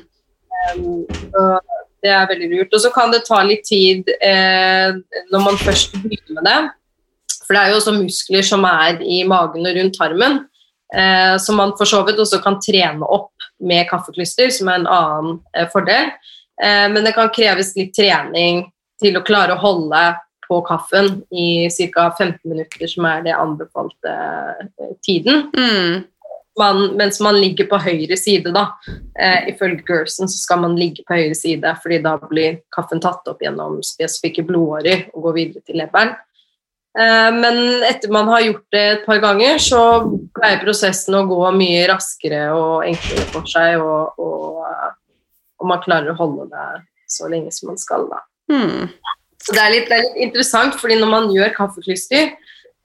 Um, 0.71 1.59
det 2.01 2.11
er 2.13 2.29
veldig 2.29 2.49
lurt. 2.53 2.73
Og 2.73 2.83
så 2.83 2.91
kan 2.93 3.13
det 3.13 3.25
ta 3.27 3.41
litt 3.45 3.65
tid 3.67 4.09
eh, 4.21 4.93
når 5.33 5.43
man 5.45 5.59
først 5.61 5.97
begynner 6.01 6.39
med 6.39 6.47
det. 6.49 6.59
For 7.45 7.57
det 7.57 7.61
er 7.61 7.73
jo 7.73 7.81
også 7.81 7.97
muskler 7.97 8.45
som 8.47 8.65
er 8.67 9.01
i 9.03 9.21
magen 9.27 9.67
og 9.67 9.77
rundt 9.77 9.97
tarmen, 9.99 10.39
eh, 10.95 11.37
som 11.37 11.57
man 11.57 11.73
for 11.77 11.89
så 11.89 12.03
vidt 12.07 12.19
også 12.19 12.41
kan 12.43 12.59
trene 12.63 13.05
opp 13.05 13.31
med 13.61 13.87
kaffeklyster, 13.89 14.49
som 14.53 14.69
er 14.71 14.81
en 14.81 14.91
annen 14.91 15.39
eh, 15.57 15.67
fordel. 15.71 16.11
Eh, 16.63 16.87
men 16.91 17.03
det 17.05 17.15
kan 17.17 17.31
kreves 17.33 17.75
litt 17.77 17.93
trening 17.97 18.65
til 19.01 19.17
å 19.17 19.25
klare 19.25 19.55
å 19.55 19.61
holde 19.61 20.03
på 20.47 20.61
kaffen 20.67 21.21
i 21.31 21.69
ca. 21.93 22.11
15 22.17 22.39
minutter, 22.43 22.87
som 22.87 23.05
er 23.07 23.21
det 23.25 23.37
anbefalte 23.37 24.15
eh, 24.15 24.95
tiden 25.05 25.47
Mm. 25.57 26.03
man, 26.59 26.81
mens 26.97 27.19
man 27.23 27.37
ligger 27.39 27.69
på 27.71 27.79
høyre 27.79 28.17
side, 28.17 28.51
da. 28.51 28.65
Eh, 29.15 29.47
ifølge 29.53 29.85
Gerson 29.87 30.27
så 30.27 30.37
skal 30.37 30.59
man 30.59 30.75
ligge 30.75 31.05
på 31.07 31.15
høyre 31.15 31.35
side, 31.35 31.71
fordi 31.83 32.01
da 32.03 32.17
blir 32.17 32.59
kaffen 32.75 32.99
tatt 32.99 33.27
opp 33.31 33.39
gjennom 33.41 33.79
spesifikke 33.85 34.43
blodårer 34.43 35.07
og 35.13 35.29
går 35.29 35.37
videre 35.39 35.63
til 35.65 35.79
leveren. 35.79 36.17
Eh, 36.99 37.29
men 37.35 37.83
etter 37.87 38.11
man 38.11 38.27
har 38.27 38.43
gjort 38.43 38.65
det 38.75 38.83
et 38.95 39.05
par 39.05 39.21
ganger, 39.23 39.59
så 39.63 39.81
pleier 40.35 40.63
prosessen 40.63 41.15
å 41.15 41.25
gå 41.29 41.39
mye 41.55 41.85
raskere 41.91 42.49
og 42.55 42.87
enklere 42.89 43.27
for 43.31 43.47
seg, 43.47 43.79
og, 43.79 44.19
og, 44.19 44.65
og 45.61 45.71
man 45.71 45.83
klarer 45.85 46.11
å 46.11 46.19
holde 46.19 46.49
det 46.51 46.67
så 47.11 47.29
lenge 47.31 47.51
som 47.55 47.71
man 47.71 47.79
skal, 47.79 48.07
da. 48.11 48.23
Hmm. 48.51 48.89
Så 49.41 49.55
det 49.55 49.61
er, 49.61 49.71
litt, 49.73 49.87
det 49.89 49.97
er 49.97 50.03
litt 50.05 50.19
interessant, 50.27 50.75
fordi 50.77 50.99
når 50.99 51.09
man 51.11 51.31
gjør 51.33 51.55
kaffeklyster, 51.55 52.35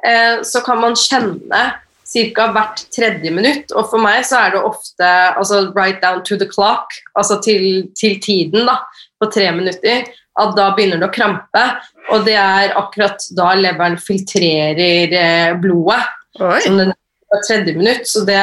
eh, 0.07 0.39
så 0.47 0.63
kan 0.65 0.81
man 0.81 0.97
kjenne 0.99 1.65
ca. 2.07 2.47
hvert 2.55 2.85
tredje 2.95 3.33
minutt. 3.35 3.75
Og 3.75 3.91
for 3.91 4.03
meg 4.03 4.23
så 4.29 4.39
er 4.45 4.55
det 4.55 4.63
ofte 4.65 5.09
altså 5.37 5.67
right 5.77 5.99
down 6.03 6.23
to 6.25 6.39
the 6.39 6.49
clock, 6.49 6.95
altså 7.19 7.41
til, 7.45 7.89
til 7.99 8.21
tiden 8.23 8.71
da, 8.71 8.79
på 9.21 9.29
tre 9.35 9.51
minutter, 9.57 10.07
at 10.41 10.53
da 10.57 10.71
begynner 10.77 11.01
det 11.01 11.09
å 11.09 11.15
krampe. 11.15 11.65
Og 12.13 12.27
det 12.27 12.37
er 12.39 12.77
akkurat 12.79 13.23
da 13.37 13.53
leveren 13.59 13.99
filtrerer 14.01 15.17
eh, 15.17 15.57
blodet 15.61 16.05
Oi. 16.41 16.61
som 16.65 16.79
den 16.81 16.95
på 17.27 17.41
tredje 17.49 17.75
minutt. 17.75 18.09
Så, 18.09 18.21
det, 18.21 18.39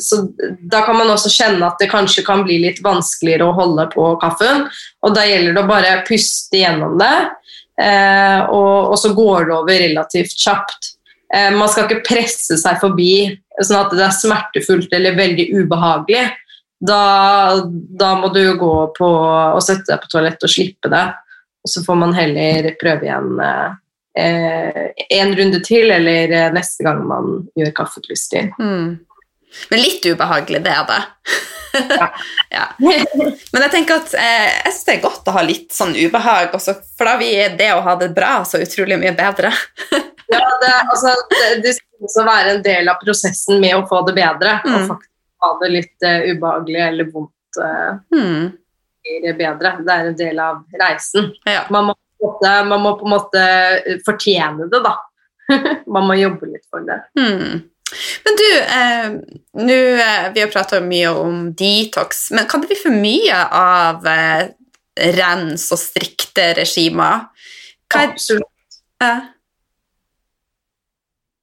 så 0.00 0.22
da 0.60 0.80
kan 0.86 0.96
man 0.96 1.12
også 1.12 1.32
kjenne 1.32 1.66
at 1.66 1.80
det 1.80 1.90
kanskje 1.92 2.24
kan 2.26 2.44
bli 2.46 2.60
litt 2.62 2.80
vanskeligere 2.84 3.48
å 3.48 3.56
holde 3.56 3.86
på 3.92 4.08
kaffen. 4.22 4.68
Og 5.04 5.16
da 5.16 5.26
gjelder 5.28 5.56
det 5.56 5.64
å 5.64 5.70
bare 5.70 5.96
puste 6.08 6.62
gjennom 6.62 6.96
det, 7.00 7.14
eh, 7.82 8.40
og, 8.48 8.94
og 8.94 8.98
så 9.00 9.12
går 9.16 9.50
det 9.50 9.56
over 9.58 9.82
relativt 9.86 10.38
kjapt. 10.40 10.94
Eh, 11.34 11.50
man 11.54 11.70
skal 11.70 11.88
ikke 11.88 12.06
presse 12.06 12.58
seg 12.60 12.80
forbi 12.82 13.34
sånn 13.60 13.84
at 13.84 13.92
det 13.94 14.06
er 14.06 14.16
smertefullt 14.16 14.96
eller 14.96 15.18
veldig 15.18 15.50
ubehagelig. 15.54 16.24
Da, 16.84 17.02
da 17.64 18.08
må 18.20 18.28
du 18.34 18.42
gå 18.60 18.72
på 18.96 19.08
og 19.08 19.62
sette 19.64 19.88
deg 19.88 20.02
på 20.02 20.10
toalettet 20.12 20.48
og 20.48 20.52
slippe 20.52 20.90
det. 20.92 21.04
Og 21.64 21.72
så 21.72 21.84
får 21.84 21.96
man 21.96 22.12
heller 22.16 22.70
prøve 22.80 23.08
igjen 23.08 23.40
eh, 23.40 24.92
en 25.18 25.34
runde 25.36 25.60
til, 25.64 25.90
eller 25.90 26.32
eh, 26.32 26.52
neste 26.54 26.84
gang 26.86 27.02
man 27.08 27.48
gjør 27.56 27.72
kaffeklyster. 27.80 28.52
Mm. 28.60 28.98
Men 29.70 29.80
litt 29.80 30.06
ubehagelig, 30.06 30.64
det 30.64 30.78
er 30.78 30.88
det. 30.92 31.02
Ja. 31.74 32.06
ja. 32.54 32.64
Men 33.50 33.64
jeg 33.64 33.70
tenker 33.72 33.98
at 33.98 34.12
eh, 34.14 34.44
jeg 34.46 34.68
synes 34.68 34.84
det 34.86 34.92
er 34.92 35.00
godt 35.02 35.26
å 35.26 35.32
ha 35.34 35.40
litt 35.42 35.72
sånn 35.74 35.96
ubehag, 35.96 36.52
også, 36.54 36.76
for 36.94 37.10
da 37.10 37.16
blir 37.18 37.56
det 37.58 37.72
å 37.74 37.80
ha 37.82 37.96
det 37.98 38.12
bra 38.14 38.36
så 38.46 38.60
utrolig 38.62 39.00
mye 39.02 39.14
bedre. 39.18 39.50
Ja, 40.24 40.40
det, 40.40 40.70
altså, 40.88 41.10
det, 41.30 41.48
det 41.62 41.72
synes 41.76 42.14
å 42.16 42.22
være 42.24 42.54
en 42.54 42.62
del 42.64 42.88
av 42.88 42.96
prosessen 43.02 43.58
med 43.60 43.74
å 43.76 43.82
få 43.86 43.98
det 44.06 44.14
bedre. 44.16 44.54
Mm. 44.64 44.72
Og 44.72 44.86
faktisk 44.88 45.10
ha 45.44 45.50
det 45.60 45.68
litt 45.74 46.06
uh, 46.06 46.30
ubehagelig 46.30 46.80
eller 46.86 47.10
vondt 47.12 47.58
uh, 47.60 48.00
Mm. 48.14 48.46
Blir 49.04 49.36
bedre. 49.38 49.76
Det 49.84 49.92
er 49.94 50.10
en 50.10 50.16
del 50.18 50.40
av 50.42 50.62
reisen. 50.80 51.30
Ja. 51.48 51.64
Man 51.74 51.90
må, 51.90 51.96
man 52.42 52.80
må 52.82 52.96
på 52.98 53.06
en 53.08 53.14
måte 53.14 53.44
fortjene 54.06 54.68
det, 54.72 54.82
da. 54.84 54.96
man 55.94 56.08
må 56.08 56.16
jobbe 56.18 56.48
litt 56.50 56.66
for 56.72 56.84
det. 56.88 57.00
Mm. 57.20 57.62
Men 58.24 58.38
du, 58.40 58.50
eh, 58.58 59.08
nu, 59.66 59.78
eh, 60.00 60.32
vi 60.34 60.40
har 60.40 60.50
prata 60.52 60.80
mye 60.80 61.12
om 61.14 61.52
detox, 61.54 62.30
men 62.34 62.48
kan 62.50 62.64
det 62.64 62.72
bli 62.72 62.80
for 62.80 62.96
mye 62.96 63.42
av 63.54 64.06
eh, 64.08 64.48
rens 65.14 65.68
og 65.74 65.80
strikte 65.80 66.52
regimer? 66.58 67.28
Er, 67.94 68.08
Absolutt. 68.08 68.80
eh, 69.04 69.20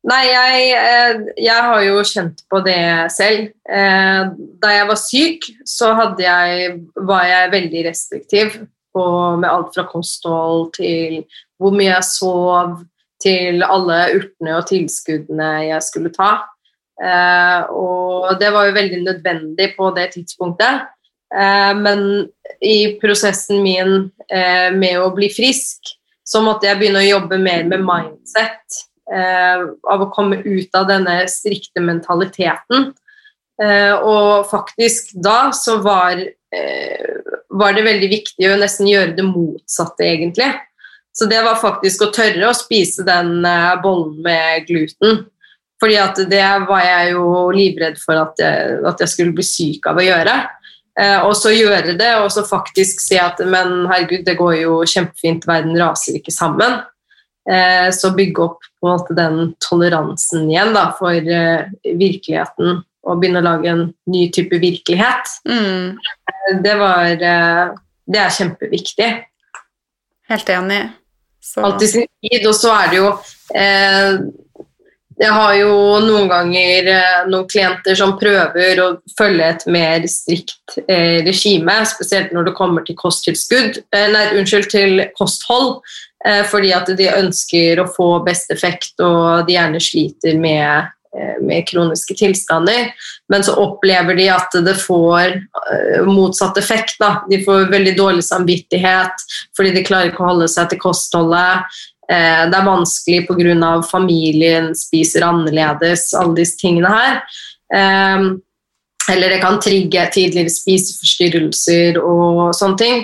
Nei, 0.02 0.22
jeg, 0.32 0.62
eh, 0.74 1.20
jeg, 1.45 1.64
har 1.68 1.82
jo 1.86 1.99
kjent 2.08 2.39
på 2.49 2.62
det 2.66 2.82
selv. 3.14 3.52
Eh, 3.70 4.22
da 4.64 4.72
jeg 4.74 4.88
var 4.89 4.97
syk, 4.97 5.49
så 5.68 5.91
jeg, 6.18 6.72
var 6.97 7.28
jeg 7.30 7.52
veldig 7.52 7.84
restriktiv 7.89 8.56
med 8.91 9.47
alt 9.47 9.70
fra 9.72 9.86
kosthold 9.88 10.74
til 10.76 11.22
hvor 11.62 11.72
mye 11.72 11.93
jeg 11.93 12.08
sov, 12.10 12.82
til 13.22 13.62
alle 13.62 13.99
urtene 14.18 14.58
og 14.58 14.66
tilskuddene 14.72 15.52
jeg 15.70 15.86
skulle 15.86 16.12
ta. 16.16 16.32
Eh, 16.97 17.70
og 17.70 18.34
det 18.41 18.49
var 18.52 18.68
jo 18.68 18.78
veldig 18.82 19.04
nødvendig 19.06 19.72
på 19.78 19.93
det 19.95 20.12
tidspunktet. 20.18 20.89
Men 21.32 22.26
i 22.60 22.97
prosessen 22.99 23.62
min 23.64 24.10
med 24.76 24.97
å 24.99 25.14
bli 25.16 25.30
frisk, 25.32 25.93
så 26.28 26.41
måtte 26.43 26.68
jeg 26.68 26.76
begynne 26.82 26.99
å 26.99 27.08
jobbe 27.08 27.38
mer 27.39 27.64
med 27.70 27.86
mindset 27.88 28.82
av 29.12 30.03
å 30.05 30.12
komme 30.14 30.38
ut 30.45 30.76
av 30.78 30.88
denne 30.88 31.18
strikte 31.32 31.84
mentaliteten. 31.84 32.91
Eh, 33.62 33.93
og 33.93 34.47
faktisk 34.49 35.12
da 35.22 35.51
så 35.53 35.78
var, 35.84 36.22
eh, 36.22 37.12
var 37.49 37.74
det 37.74 37.84
veldig 37.86 38.09
viktig 38.09 38.47
å 38.49 38.59
nesten 38.59 38.88
gjøre 38.88 39.16
det 39.18 39.28
motsatte, 39.28 40.07
egentlig. 40.07 40.53
Så 41.14 41.28
det 41.30 41.43
var 41.43 41.59
faktisk 41.59 42.05
å 42.05 42.14
tørre 42.14 42.47
å 42.47 42.55
spise 42.55 43.03
den 43.03 43.43
bollen 43.84 44.22
med 44.24 44.66
gluten. 44.68 45.26
Fordi 45.82 45.97
at 45.97 46.16
det 46.30 46.45
var 46.70 46.82
jeg 46.86 47.12
jo 47.12 47.49
livredd 47.51 47.97
for 47.99 48.16
at 48.16 48.39
jeg, 48.39 48.80
at 48.86 49.01
jeg 49.01 49.09
skulle 49.09 49.36
bli 49.36 49.43
syk 49.43 49.88
av 49.89 49.97
å 49.97 50.05
gjøre. 50.05 50.36
Eh, 50.99 51.20
og 51.26 51.34
så 51.39 51.53
gjøre 51.55 51.95
det, 51.97 52.12
og 52.20 52.30
så 52.34 52.43
faktisk 52.43 52.99
si 53.03 53.18
at 53.20 53.39
men 53.47 53.88
herregud, 53.89 54.26
det 54.28 54.38
går 54.39 54.57
jo 54.62 54.82
kjempefint, 54.88 55.47
verden 55.47 55.78
raser 55.80 56.18
ikke 56.20 56.34
sammen. 56.36 56.82
Eh, 57.50 57.89
så 57.96 58.12
bygge 58.14 58.44
opp 58.44 58.60
på 58.62 58.88
en 58.88 58.94
måte 58.94 59.18
den 59.18 59.54
toleransen 59.66 60.50
igjen 60.52 60.76
da, 60.78 60.92
for 61.00 61.16
eh, 61.18 61.72
virkeligheten 61.84 62.84
og 63.02 63.18
begynne 63.18 63.42
å 63.42 63.48
lage 63.48 63.72
en 63.72 63.88
ny 64.14 64.28
type 64.34 64.60
virkelighet. 64.62 65.32
Mm. 65.50 65.98
Eh, 65.98 66.54
det 66.62 66.78
var 66.78 67.16
Det 68.12 68.20
er 68.20 68.34
kjempeviktig. 68.34 69.12
Helt 70.32 70.50
enig. 70.50 70.82
Så. 71.42 71.62
Alt 71.62 71.84
i 71.84 71.88
sin 71.88 72.08
tid. 72.22 72.46
Og 72.48 72.56
så 72.56 72.72
er 72.76 72.92
det 72.92 73.00
jo 73.00 73.10
eh, 73.58 74.22
Jeg 75.22 75.34
har 75.36 75.56
jo 75.58 75.74
noen 76.06 76.30
ganger 76.32 76.88
eh, 76.94 77.18
noen 77.30 77.48
klienter 77.50 77.98
som 77.98 78.16
prøver 78.22 78.80
å 78.82 78.88
følge 79.18 79.50
et 79.54 79.66
mer 79.74 80.06
strikt 80.10 80.78
eh, 80.88 81.20
regime, 81.26 81.76
spesielt 81.89 82.32
når 82.34 82.50
det 82.50 82.56
kommer 82.58 82.86
til 82.88 82.98
kosttilskudd, 82.98 83.84
nei, 83.94 84.24
unnskyld, 84.38 84.70
til 84.72 85.04
kosthold. 85.18 85.82
Eh, 86.28 86.43
fordi 86.45 86.72
at 86.76 86.89
de 86.97 87.09
ønsker 87.09 87.82
å 87.82 87.89
få 87.89 88.09
best 88.26 88.51
effekt, 88.53 88.93
og 89.01 89.47
de 89.47 89.55
gjerne 89.55 89.82
sliter 89.82 90.38
med, 90.39 90.91
eh, 91.17 91.38
med 91.41 91.65
kroniske 91.69 92.15
tilstander. 92.17 92.91
Men 93.30 93.43
så 93.43 93.55
opplever 93.57 94.15
de 94.15 94.28
at 94.30 94.51
det 94.65 94.78
får 94.78 95.34
eh, 95.34 96.03
motsatt 96.05 96.57
effekt. 96.57 96.99
Da. 96.99 97.24
De 97.30 97.41
får 97.43 97.72
veldig 97.72 97.95
dårlig 97.97 98.24
samvittighet 98.28 99.26
fordi 99.57 99.74
de 99.74 99.86
klarer 99.88 100.11
ikke 100.11 100.24
å 100.24 100.34
holde 100.34 100.51
seg 100.51 100.69
til 100.69 100.80
kostholdet. 100.82 101.82
Det 102.11 102.57
er 102.57 102.65
vanskelig 102.65 103.22
pga. 103.30 103.82
familien 103.88 104.74
spiser 104.76 105.24
annerledes, 105.24 106.09
alle 106.13 106.36
disse 106.36 106.57
tingene 106.59 106.89
her. 106.91 107.22
Eller 109.10 109.30
det 109.30 109.38
kan 109.41 109.60
trigge 109.60 110.04
tidligere 110.14 110.52
spiseforstyrrelser 110.54 111.97
og 112.02 112.52
sånne 112.56 112.78
ting. 112.80 113.02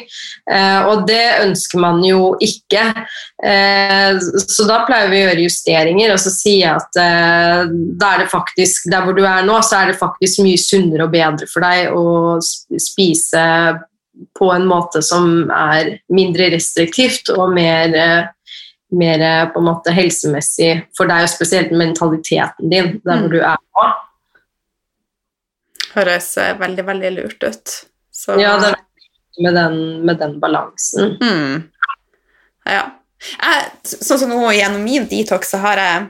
Eh, 0.52 0.80
og 0.92 1.08
det 1.10 1.24
ønsker 1.44 1.82
man 1.82 2.04
jo 2.06 2.36
ikke. 2.44 2.84
Eh, 3.44 4.20
så 4.22 4.68
da 4.70 4.84
pleier 4.88 5.12
vi 5.12 5.20
å 5.20 5.26
gjøre 5.26 5.48
justeringer, 5.48 6.14
og 6.14 6.22
så 6.22 6.34
sier 6.34 6.62
jeg 6.62 6.76
at 6.76 7.02
eh, 7.02 7.74
der, 8.04 8.26
faktisk, 8.32 8.90
der 8.94 9.06
hvor 9.08 9.18
du 9.18 9.24
er 9.26 9.46
nå, 9.48 9.58
så 9.66 9.82
er 9.82 9.92
det 9.92 10.00
faktisk 10.00 10.44
mye 10.46 10.62
sunnere 10.62 11.08
og 11.08 11.14
bedre 11.16 11.50
for 11.50 11.66
deg 11.66 11.92
å 11.98 12.38
spise 12.42 13.44
på 14.38 14.50
en 14.54 14.66
måte 14.70 15.04
som 15.06 15.50
er 15.54 15.98
mindre 16.14 16.50
restriktivt 16.54 17.30
og 17.36 17.52
mer, 17.54 17.94
mer 18.98 19.24
på 19.54 19.62
en 19.62 19.68
måte 19.68 19.94
helsemessig 19.94 20.72
for 20.98 21.10
deg, 21.10 21.26
og 21.26 21.34
spesielt 21.34 21.74
mentaliteten 21.74 22.72
din 22.72 22.96
der 23.06 23.22
hvor 23.22 23.30
mm. 23.30 23.34
du 23.36 23.42
er 23.44 23.62
nå 23.62 23.90
høres 25.98 26.30
eh, 26.42 26.54
veldig, 26.60 26.86
veldig 26.88 27.14
lurt 27.18 27.44
ut. 27.44 27.74
Så, 28.14 28.38
ja, 28.42 28.56
det 28.62 28.74
er 28.74 29.44
med 29.44 29.58
den, 29.58 29.82
med 30.06 30.22
den 30.22 30.38
balansen. 30.42 31.18
Mm. 31.22 31.68
Ja. 32.68 32.86
Jeg, 33.18 33.68
sånn 33.84 34.22
som 34.22 34.32
nå 34.34 34.52
gjennom 34.54 34.84
min 34.86 35.08
detox 35.10 35.54
så 35.54 35.62
har 35.64 35.82
jeg 35.82 36.06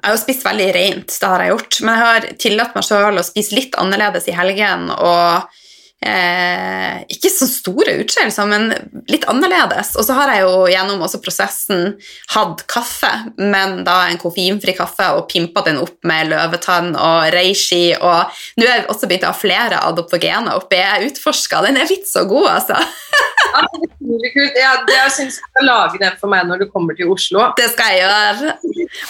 jeg 0.00 0.08
har 0.08 0.14
jo 0.16 0.20
spist 0.22 0.44
veldig 0.46 0.66
rent, 0.72 1.12
det 1.12 1.28
har 1.28 1.42
jeg 1.44 1.50
gjort, 1.52 1.76
men 1.84 1.92
jeg 1.92 2.04
har 2.06 2.26
tillatt 2.40 2.76
meg 2.76 2.84
sjøl 2.86 3.20
å 3.20 3.24
spise 3.26 3.52
litt 3.52 3.74
annerledes 3.76 4.30
i 4.30 4.32
helgen 4.32 4.86
og 4.94 5.58
Eh, 6.00 7.02
ikke 7.12 7.28
så 7.28 7.44
store 7.44 7.92
utskeielser, 8.00 8.46
men 8.48 8.70
litt 9.12 9.26
annerledes. 9.28 9.92
Og 10.00 10.06
så 10.06 10.14
har 10.16 10.32
jeg 10.32 10.46
jo 10.46 10.64
gjennom 10.72 11.02
også 11.04 11.20
prosessen 11.20 11.90
hatt 12.32 12.62
kaffe, 12.72 13.10
men 13.36 13.82
da 13.84 13.98
en 14.08 14.20
koffeinfri 14.20 14.72
kaffe, 14.78 15.10
og 15.18 15.26
pimpa 15.28 15.60
den 15.66 15.80
opp 15.82 15.98
med 16.08 16.30
løvetann 16.32 16.94
og 16.96 17.28
reishi. 17.34 17.90
Og 17.98 18.40
nå 18.56 18.64
er 18.64 18.78
jeg 18.78 18.86
også 18.88 19.10
begynt 19.10 19.26
å 19.28 19.34
ha 19.34 19.36
flere 19.36 19.82
adoptogener 19.90 20.56
oppi. 20.56 20.78
Jeg 20.80 21.10
utforska. 21.10 21.60
Den 21.68 21.80
er 21.82 21.90
litt 21.90 22.08
så 22.08 22.24
god, 22.30 22.48
altså. 22.54 22.80
ja, 23.58 23.64
det 23.76 24.32
kult. 24.32 24.56
Ja, 24.56 24.72
jeg 24.88 25.12
syns 25.18 25.36
du 25.36 25.44
skal 25.50 25.68
lage 25.68 26.00
den 26.00 26.16
for 26.22 26.32
meg 26.32 26.48
når 26.48 26.64
du 26.64 26.70
kommer 26.72 26.96
til 26.96 27.12
Oslo. 27.12 27.50
Det 27.60 27.68
skal 27.74 27.92
jeg 27.92 28.06
gjøre. 28.06 28.54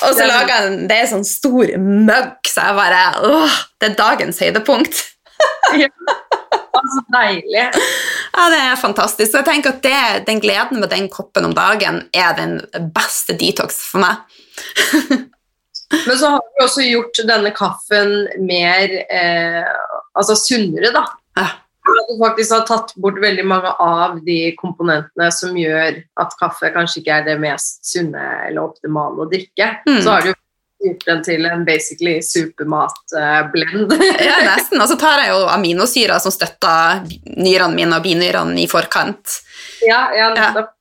Og 0.09 0.19
så 0.19 0.27
lager 0.27 0.57
jeg 0.57 0.67
den, 0.67 0.83
det 0.91 0.99
er 0.99 1.13
sånn 1.13 1.29
stor 1.29 1.71
mugg, 1.79 2.35
så 2.51 2.67
jeg 2.67 2.79
bare 2.83 3.05
åh, 3.31 3.63
Det 3.79 3.93
er 3.93 3.97
dagens 4.03 4.43
høydepunkt. 4.43 5.05
ja 5.79 5.87
så 6.75 7.03
deilig. 7.15 7.67
Ja, 8.31 8.47
det 8.53 8.61
er 8.63 8.81
fantastisk. 8.81 9.33
Så 9.33 9.41
jeg 9.41 9.49
tenker 9.49 9.75
at 9.75 9.83
det, 9.85 10.25
den 10.29 10.43
gleden 10.43 10.81
med 10.83 10.91
den 10.93 11.09
koppen 11.13 11.49
om 11.49 11.57
dagen 11.57 12.05
er 12.17 12.35
den 12.39 12.59
beste 12.95 13.37
detox 13.39 13.83
for 13.91 14.05
meg. 14.05 14.23
Men 16.07 16.19
så 16.19 16.35
har 16.37 16.45
vi 16.45 16.65
også 16.65 16.85
gjort 16.87 17.19
denne 17.27 17.51
kaffen 17.55 18.13
mer 18.47 18.93
eh, 19.11 19.73
altså 20.15 20.37
sunnere, 20.39 20.93
da. 20.95 21.03
Ja. 21.39 21.49
At 21.91 22.11
du 22.11 22.19
faktisk 22.21 22.55
har 22.55 22.67
tatt 22.69 22.93
bort 23.03 23.19
veldig 23.23 23.45
mange 23.49 23.73
av 23.83 24.21
de 24.23 24.53
komponentene 24.61 25.31
som 25.35 25.57
gjør 25.59 25.99
at 26.23 26.37
kaffe 26.39 26.71
kanskje 26.75 27.01
ikke 27.01 27.17
er 27.17 27.27
det 27.27 27.39
mest 27.43 27.81
sunne 27.89 28.27
eller 28.47 28.69
optimale 28.69 29.25
å 29.25 29.31
drikke. 29.31 29.73
Mm. 29.89 29.99
Så 30.05 30.15
har 30.15 30.27
du 30.27 30.31
gjort 30.81 31.07
den 31.07 31.23
til 31.25 31.47
en 31.49 31.65
basically 31.65 32.19
supermatblend. 32.25 33.95
ja, 34.29 34.41
nesten. 34.47 34.81
Og 34.81 34.89
så 34.91 34.97
tar 35.01 35.25
jeg 35.25 35.33
jo 35.35 35.45
aminosyrer 35.53 36.21
som 36.23 36.35
støtter 36.35 37.05
nyrene 37.37 37.77
mine 37.77 37.99
og 37.99 38.05
binyrene 38.05 38.63
i 38.63 38.69
forkant. 38.71 39.41
Ja, 39.87 40.07
ja, 40.17 40.33
nettopp. 40.35 40.73
Ja. 40.73 40.77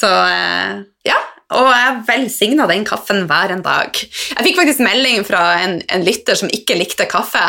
Så 0.00 0.10
eh, 0.10 0.80
ja. 1.08 1.18
Og 1.50 1.66
jeg 1.66 2.02
velsigna 2.06 2.68
den 2.70 2.84
kaffen 2.86 3.24
hver 3.26 3.56
en 3.56 3.64
dag. 3.64 3.96
Jeg 3.96 4.46
fikk 4.46 4.60
faktisk 4.60 4.84
melding 4.86 5.24
fra 5.26 5.42
en, 5.64 5.80
en 5.90 6.06
lytter 6.06 6.38
som 6.38 6.52
ikke 6.52 6.78
likte 6.78 7.08
kaffe. 7.10 7.42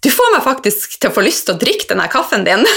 Du 0.00 0.08
får 0.12 0.36
meg 0.36 0.44
faktisk 0.46 0.94
til 1.00 1.10
å 1.10 1.14
få 1.16 1.24
lyst 1.26 1.48
til 1.48 1.56
å 1.56 1.60
drikke 1.60 1.90
denne 1.90 2.06
kaffen 2.12 2.46
din. 2.46 2.62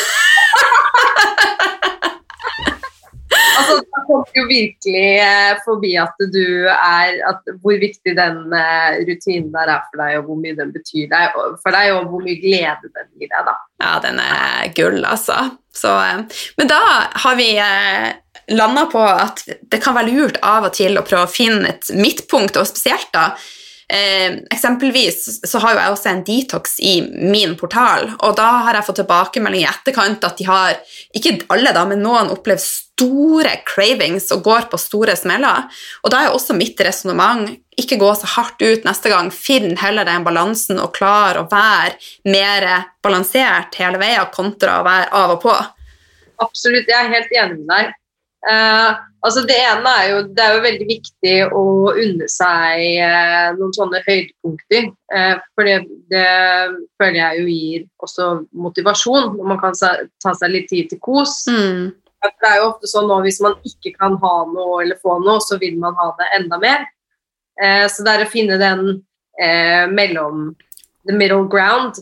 kommer 4.08 4.38
jo 4.38 4.44
virkelig 4.50 5.08
eh, 5.24 5.52
forbi 5.66 5.94
at 6.02 6.24
du 6.34 6.68
er 6.72 7.20
at 7.30 7.54
Hvor 7.64 7.80
viktig 7.82 8.16
den 8.18 8.54
eh, 8.58 9.00
rutinen 9.08 9.52
der 9.54 9.72
er 9.76 9.86
for 9.90 10.02
deg, 10.02 10.18
og 10.20 10.30
hvor 10.30 10.42
mye 10.42 10.58
den 10.58 10.74
betyr 10.76 11.08
deg, 11.12 11.40
for 11.64 11.76
deg, 11.76 11.94
og 11.96 12.12
hvor 12.12 12.26
mye 12.26 12.40
glede 12.42 12.92
den 12.92 13.10
gir 13.20 13.32
deg. 13.32 13.50
da. 13.50 13.56
Ja, 13.84 13.96
den 14.04 14.22
er 14.24 14.70
gull, 14.78 15.02
altså. 15.06 15.40
Så, 15.74 15.94
eh, 15.94 16.46
men 16.60 16.72
da 16.72 16.82
har 17.26 17.40
vi 17.40 17.50
landa 18.54 18.86
på 18.92 19.02
at 19.02 19.44
det 19.48 19.80
kan 19.84 19.96
være 19.96 20.12
lurt 20.12 20.40
av 20.44 20.68
og 20.68 20.76
til 20.76 21.00
å 21.00 21.06
prøve 21.08 21.28
å 21.28 21.32
finne 21.32 21.76
et 21.76 21.92
midtpunkt, 21.96 22.60
og 22.60 22.70
spesielt 22.70 23.12
da 23.16 23.32
Eh, 23.94 24.40
eksempelvis 24.50 25.50
så 25.52 25.60
har 25.62 25.76
jo 25.76 25.78
jeg 25.78 25.94
også 25.94 26.10
en 26.10 26.24
detox 26.26 26.80
i 26.82 26.94
min 27.06 27.52
portal, 27.60 28.08
og 28.26 28.32
da 28.40 28.48
har 28.66 28.80
jeg 28.80 28.88
fått 28.88 28.98
tilbakemelding 29.04 29.62
i 29.62 29.68
etterkant 29.70 30.26
at 30.26 30.40
de 30.40 30.48
har, 30.48 30.80
ikke 31.14 31.36
alle 31.54 31.76
da, 31.76 31.84
men 31.86 32.02
noen 32.02 32.32
opplevd 32.34 32.64
store 32.64 33.52
cravings 33.70 34.32
og 34.34 34.42
går 34.48 34.66
på 34.72 34.80
store 34.82 35.14
smeller. 35.20 35.68
Og 36.02 36.10
da 36.10 36.24
er 36.24 36.34
også 36.34 36.58
mitt 36.58 36.82
resonnement 36.82 37.52
ikke 37.78 38.00
gå 38.02 38.10
så 38.18 38.32
hardt 38.34 38.66
ut 38.66 38.88
neste 38.88 39.14
gang, 39.14 39.30
finn 39.30 39.78
heller 39.78 40.10
den 40.10 40.26
balansen 40.26 40.82
og 40.82 40.96
klar 40.98 41.38
å 41.38 41.46
være 41.52 41.94
mer 42.34 42.70
balansert 43.06 43.78
hele 43.78 44.02
veien 44.02 44.34
kontra 44.34 44.80
å 44.82 44.88
være 44.90 45.10
av 45.22 45.38
og 45.38 45.42
på. 45.46 45.56
Absolutt, 46.42 46.90
jeg 46.90 46.98
er 46.98 47.14
helt 47.14 47.42
enig 47.44 47.62
med 47.62 47.70
deg. 47.76 47.98
Uh, 48.50 49.04
altså 49.24 49.44
det 49.48 49.56
ene 49.58 49.92
er 50.00 50.10
jo 50.12 50.20
Det 50.36 50.44
er 50.44 50.56
jo 50.56 50.62
veldig 50.64 50.88
viktig 50.90 51.34
å 51.56 51.64
unne 51.92 52.28
seg 52.32 52.84
eh, 53.08 53.50
noen 53.58 53.74
sånne 53.76 54.04
høydepunkter. 54.06 54.90
Eh, 55.16 55.34
for 55.56 55.70
det, 55.70 55.78
det, 56.12 56.28
føler 57.02 57.20
jeg 57.20 57.42
jo 57.42 57.48
gir 57.50 57.86
også 58.04 58.30
motivasjon, 58.66 59.34
når 59.38 59.52
man 59.54 59.62
kan 59.62 59.78
ta 59.78 60.36
seg 60.38 60.54
litt 60.54 60.70
tid 60.72 60.92
til 60.92 61.02
kos. 61.04 61.44
Mm. 61.50 61.92
Det 62.24 62.50
er 62.50 62.62
jo 62.62 62.70
ofte 62.72 62.88
sånn 62.88 63.10
nå 63.10 63.20
hvis 63.26 63.42
man 63.44 63.58
ikke 63.68 63.96
kan 63.98 64.16
ha 64.22 64.36
noe 64.48 64.84
eller 64.84 65.00
få 65.04 65.18
noe, 65.24 65.42
så 65.44 65.60
vil 65.60 65.76
man 65.80 65.98
ha 66.00 66.12
det 66.20 66.30
enda 66.40 66.60
mer. 66.62 66.86
Eh, 67.62 67.86
så 67.92 68.06
det 68.06 68.14
er 68.14 68.26
å 68.26 68.32
finne 68.32 68.60
den 68.62 68.86
eh, 69.40 69.86
mellom 69.92 70.54
the 71.08 71.16
middle 71.16 71.46
ground. 71.52 72.00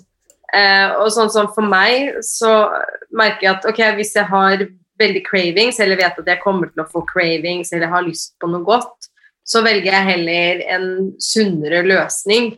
Eh, 0.51 0.91
og 0.99 1.09
sånn 1.15 1.31
som 1.31 1.49
for 1.55 1.65
meg, 1.65 2.21
så 2.25 2.69
merker 3.15 3.47
jeg 3.47 3.53
at 3.55 3.67
ok, 3.71 3.81
hvis 3.97 4.15
jeg 4.17 4.27
har 4.29 4.65
veldig 5.01 5.23
cravings, 5.25 5.79
eller 5.81 5.99
vet 5.99 6.19
at 6.21 6.29
jeg 6.33 6.43
kommer 6.43 6.71
til 6.71 6.83
å 6.83 6.89
få 6.89 7.03
cravings, 7.09 7.73
eller 7.73 7.91
har 7.91 8.05
lyst 8.05 8.35
på 8.41 8.49
noe 8.51 8.63
godt, 8.65 9.09
så 9.43 9.63
velger 9.65 9.91
jeg 9.91 10.09
heller 10.13 10.61
en 10.75 10.87
sunnere 11.21 11.81
løsning. 11.87 12.53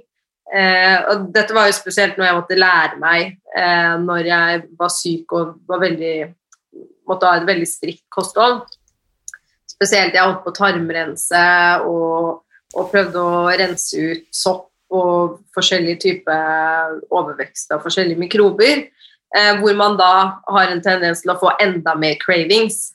Eh, 0.54 0.98
og 1.10 1.30
dette 1.34 1.56
var 1.56 1.70
jo 1.70 1.76
spesielt 1.76 2.20
når 2.20 2.28
jeg 2.28 2.38
måtte 2.38 2.58
lære 2.60 2.98
meg 3.02 3.22
eh, 3.58 3.94
når 3.98 4.28
jeg 4.28 4.58
var 4.78 4.92
syk 4.94 5.34
og 5.34 5.54
var 5.72 5.80
veldig, 5.82 6.18
måtte 7.10 7.30
ha 7.30 7.40
et 7.40 7.48
veldig 7.48 7.70
strikt 7.70 8.04
kosthold. 8.14 8.62
Spesielt 9.72 10.14
jeg 10.14 10.22
holdt 10.22 10.44
på 10.46 10.54
tarmrense 10.54 11.46
og, 11.88 12.44
og 12.76 12.92
prøvde 12.92 13.24
å 13.24 13.48
rense 13.50 13.98
ut 13.98 14.30
sopp 14.36 14.70
og 14.94 15.40
forskjellige 15.56 16.02
typer 16.04 17.00
overvekst 17.10 17.74
av 17.74 17.82
forskjellige 17.82 18.22
mikrober. 18.22 18.84
Eh, 19.34 19.56
hvor 19.60 19.74
man 19.74 19.98
da 19.98 20.42
har 20.46 20.70
en 20.70 20.82
tendens 20.82 21.24
til 21.24 21.34
å 21.34 21.40
få 21.42 21.56
enda 21.62 21.96
mer 21.98 22.20
cravings. 22.22 22.92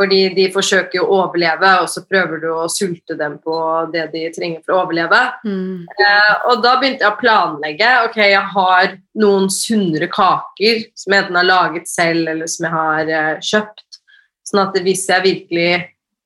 Fordi 0.00 0.30
de 0.32 0.46
forsøker 0.48 1.02
å 1.02 1.08
overleve, 1.18 1.70
og 1.82 1.88
så 1.92 2.00
prøver 2.08 2.40
du 2.40 2.46
å 2.54 2.70
sulte 2.72 3.18
dem 3.18 3.34
på 3.44 3.56
det 3.92 4.06
de 4.14 4.22
trenger 4.32 4.62
for 4.64 4.72
å 4.72 4.84
overleve. 4.86 5.18
Mm. 5.44 5.82
Eh, 5.84 6.30
og 6.48 6.62
da 6.64 6.76
begynte 6.80 7.04
jeg 7.04 7.12
å 7.12 7.18
planlegge. 7.20 7.90
Ok, 8.06 8.16
jeg 8.22 8.46
har 8.54 8.94
noen 9.20 9.50
sunnere 9.52 10.08
kaker 10.08 10.86
som 10.96 11.12
jeg 11.12 11.24
enten 11.26 11.36
har 11.36 11.48
laget 11.48 11.90
selv, 11.90 12.30
eller 12.32 12.48
som 12.48 12.68
jeg 12.68 12.74
har 12.78 13.12
eh, 13.18 13.42
kjøpt. 13.50 14.00
Sånn 14.48 14.62
at 14.62 14.78
hvis 14.86 15.04
jeg 15.10 15.26
virkelig 15.26 15.72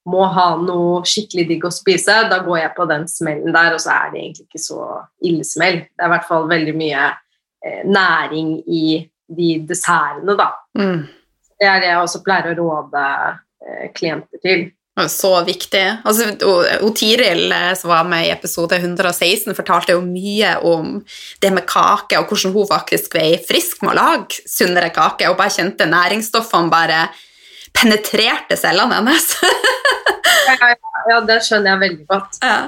må 0.06 0.22
ha 0.36 0.46
noe 0.60 1.00
skikkelig 1.08 1.46
digg 1.48 1.66
å 1.66 1.72
spise, 1.72 2.20
da 2.30 2.38
går 2.44 2.60
jeg 2.60 2.74
på 2.76 2.86
den 2.92 3.08
smellen 3.10 3.56
der, 3.56 3.74
og 3.74 3.82
så 3.82 3.90
er 3.96 4.12
det 4.12 4.20
egentlig 4.20 4.46
ikke 4.46 4.62
så 4.62 4.86
ille 5.24 5.48
smell. 5.48 5.80
Det 5.88 6.04
er 6.04 6.12
i 6.12 6.14
hvert 6.14 6.28
fall 6.28 6.46
veldig 6.52 6.76
mye 6.78 7.08
eh, 7.10 7.82
næring 7.88 8.54
i 8.68 8.84
de 9.36 9.50
dessertene, 9.68 10.36
da. 10.38 10.50
Mm. 10.78 11.04
Det 11.60 11.68
er 11.70 11.82
det 11.82 11.90
jeg 11.92 12.00
også 12.02 12.22
pleier 12.26 12.52
å 12.52 12.56
råde 12.62 13.04
eh, 13.64 13.84
klienter 13.96 14.42
til. 14.42 14.64
Så 15.10 15.32
viktig. 15.42 15.82
Altså, 16.06 16.28
og- 16.46 16.94
Tiril, 16.94 17.50
eh, 17.52 17.72
som 17.74 17.90
var 17.90 18.04
med 18.06 18.28
i 18.28 18.30
episode 18.30 18.78
116, 18.78 19.54
fortalte 19.58 19.96
jo 19.96 20.00
mye 20.06 20.52
om 20.62 21.00
det 21.42 21.50
med 21.52 21.66
kake, 21.66 22.18
og 22.20 22.28
hvordan 22.30 22.54
hun 22.54 22.68
faktisk 22.70 23.10
ble 23.16 23.32
frisk 23.42 23.82
med 23.82 23.94
å 23.94 23.98
lage 23.98 24.44
sunnere 24.46 24.92
kake, 24.94 25.26
og 25.30 25.36
bare 25.40 25.50
kjente 25.50 25.88
næringsstoffene 25.90 26.70
bare 26.70 27.08
penetrerte 27.74 28.56
cellene 28.60 29.00
hennes. 29.00 29.32
Ja, 30.44 30.68
ja, 30.68 31.00
ja, 31.08 31.18
det 31.24 31.38
skjønner 31.46 31.70
jeg 31.72 31.80
veldig 31.80 32.04
godt. 32.10 32.36
Ja. 32.42 32.66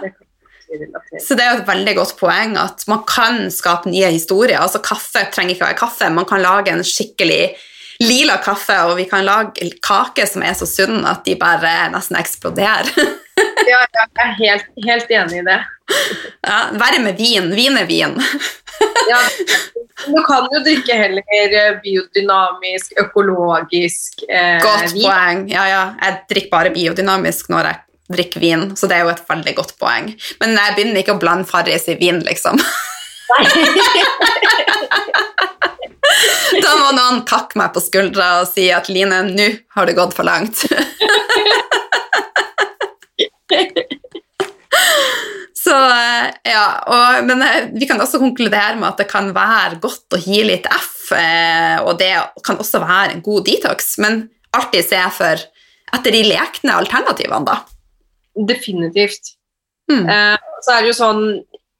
Så 1.23 1.37
det 1.39 1.45
er 1.45 1.55
jo 1.55 1.61
et 1.63 1.69
veldig 1.69 1.95
godt 1.99 2.17
poeng 2.19 2.57
at 2.61 2.83
man 2.91 3.05
kan 3.09 3.47
skape 3.55 3.91
nye 3.93 4.11
historier. 4.17 4.59
Altså 4.61 4.83
Kaffe 4.85 5.23
trenger 5.33 5.55
ikke 5.55 5.65
å 5.67 5.71
være 5.71 5.81
kaffe, 5.81 6.11
man 6.13 6.29
kan 6.29 6.43
lage 6.45 6.73
en 6.75 6.85
skikkelig 6.87 7.55
lila 8.03 8.37
kaffe, 8.45 8.77
og 8.91 8.99
vi 8.99 9.07
kan 9.09 9.25
lage 9.25 9.71
kaker 9.85 10.29
som 10.29 10.43
er 10.45 10.57
så 10.59 10.67
sunn 10.69 11.05
at 11.09 11.23
de 11.25 11.37
bare 11.41 11.87
nesten 11.95 12.19
eksploderer. 12.21 12.93
Ja, 13.67 13.81
ja, 13.93 14.05
jeg 14.17 14.23
er 14.23 14.35
helt, 14.39 14.69
helt 14.87 15.11
enig 15.13 15.41
i 15.43 15.45
det. 15.45 15.57
Ja, 16.47 16.59
Verre 16.79 17.01
med 17.03 17.19
vin. 17.21 17.51
Vin 17.57 17.77
er 17.77 17.85
vin. 17.89 18.15
Ja, 19.11 19.19
du 20.07 20.17
kan 20.27 20.47
jo 20.53 20.61
drikke 20.65 20.97
heller 20.99 21.25
eh, 21.57 21.77
biodynamisk, 21.83 22.95
økologisk 23.01 24.25
eh, 24.29 24.59
Godt 24.65 24.93
vin. 24.95 25.05
poeng. 25.05 25.43
Ja, 25.53 25.65
ja. 25.71 25.83
Jeg 26.03 26.19
drikker 26.33 26.53
bare 26.53 26.73
biodynamisk 26.75 27.49
når 27.53 27.71
jeg 27.71 27.81
drikker 28.13 28.41
vin, 28.43 28.77
så 28.77 28.89
det 28.91 28.99
er 28.99 29.07
jo 29.07 29.13
et 29.15 29.25
veldig 29.29 29.55
godt 29.59 29.75
poeng. 29.81 30.11
Men 30.43 30.59
jeg 30.59 30.77
begynner 30.77 31.03
ikke 31.03 31.17
å 31.17 31.23
blande 31.23 31.49
Farris 31.49 31.89
i 31.91 31.99
vin, 32.01 32.21
liksom. 32.27 32.61
Da 36.63 36.73
må 36.79 36.93
noen 36.95 37.25
takke 37.29 37.59
meg 37.59 37.73
på 37.75 37.83
skuldra 37.83 38.41
og 38.41 38.49
si 38.49 38.69
at 38.73 38.89
Line, 38.93 39.19
nå 39.35 39.49
har 39.77 39.89
det 39.89 39.97
gått 39.99 40.15
for 40.17 40.27
langt. 40.27 40.63
Så 45.67 45.75
eh, 45.75 46.27
ja, 46.47 46.67
og, 46.87 47.25
Men 47.27 47.43
eh, 47.43 47.69
vi 47.75 47.89
kan 47.91 48.01
også 48.03 48.21
konkludere 48.23 48.77
med 48.79 48.87
at 48.93 49.01
det 49.03 49.09
kan 49.11 49.33
være 49.35 49.81
godt 49.83 50.15
å 50.15 50.21
gi 50.23 50.45
litt 50.47 50.69
F, 50.71 51.11
eh, 51.17 51.83
og 51.83 51.99
det 51.99 52.13
kan 52.47 52.61
også 52.63 52.83
være 52.85 53.17
en 53.17 53.25
god 53.27 53.49
detox, 53.49 53.97
men 54.03 54.29
alltid 54.55 54.87
se 54.87 55.01
for 55.17 55.43
etter 55.97 56.15
de 56.15 56.23
lekne 56.29 56.77
alternativene, 56.77 57.43
da. 57.49 57.59
Definitivt. 58.37 59.35
Mm. 59.91 60.07
Så 60.61 60.73
er 60.75 60.83
det 60.83 60.91
jo 60.91 60.97
sånn 60.99 61.21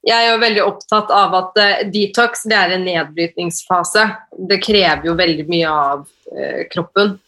Jeg 0.07 0.15
er 0.15 0.29
jo 0.31 0.39
veldig 0.39 0.63
opptatt 0.63 1.09
av 1.11 1.33
at 1.35 1.57
eh, 1.59 1.81
detox 1.91 2.45
det 2.47 2.55
er 2.55 2.75
en 2.77 2.85
nedbrytningsfase. 2.87 4.05
Det 4.49 4.61
krever 4.63 5.09
jo 5.09 5.17
veldig 5.19 5.47
mye 5.51 5.73
av 5.73 6.05
eh, 6.33 6.63
kroppen 6.73 7.19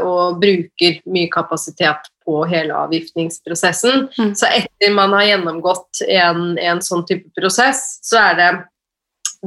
og 0.00 0.38
bruker 0.40 0.94
mye 1.12 1.28
kapasitet 1.28 2.06
på 2.24 2.38
hele 2.48 2.72
avgiftningsprosessen. 2.72 4.06
Mm. 4.16 4.30
Så 4.32 4.48
etter 4.48 4.94
man 4.96 5.12
har 5.12 5.26
gjennomgått 5.26 6.00
en, 6.08 6.54
en 6.56 6.80
sånn 6.80 7.02
type 7.04 7.28
prosess, 7.36 7.98
så 8.00 8.16
er 8.30 8.38
det 8.38 8.46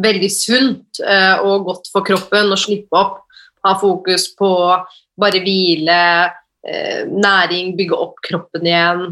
veldig 0.06 0.30
sunt 0.30 1.02
og 1.42 1.66
godt 1.72 1.90
for 1.90 2.06
kroppen 2.06 2.54
å 2.54 2.60
slippe 2.60 3.02
opp. 3.02 3.24
Ha 3.66 3.74
fokus 3.82 4.28
på 4.38 4.52
bare 5.18 5.42
hvile, 5.42 6.02
eh, 6.68 7.04
næring, 7.08 7.76
bygge 7.80 7.98
opp 7.98 8.22
kroppen 8.26 8.68
igjen. 8.68 9.06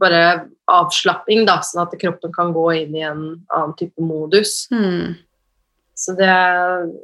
Bare 0.00 0.24
avslapping, 0.70 1.44
da, 1.48 1.60
sånn 1.64 1.84
at 1.84 1.94
kroppen 2.00 2.32
kan 2.34 2.52
gå 2.54 2.66
inn 2.80 2.96
i 2.96 3.04
en 3.04 3.22
annen 3.52 3.76
type 3.78 4.00
modus. 4.02 4.64
Mm. 4.72 5.14
Så 5.94 6.16
det 6.18 6.32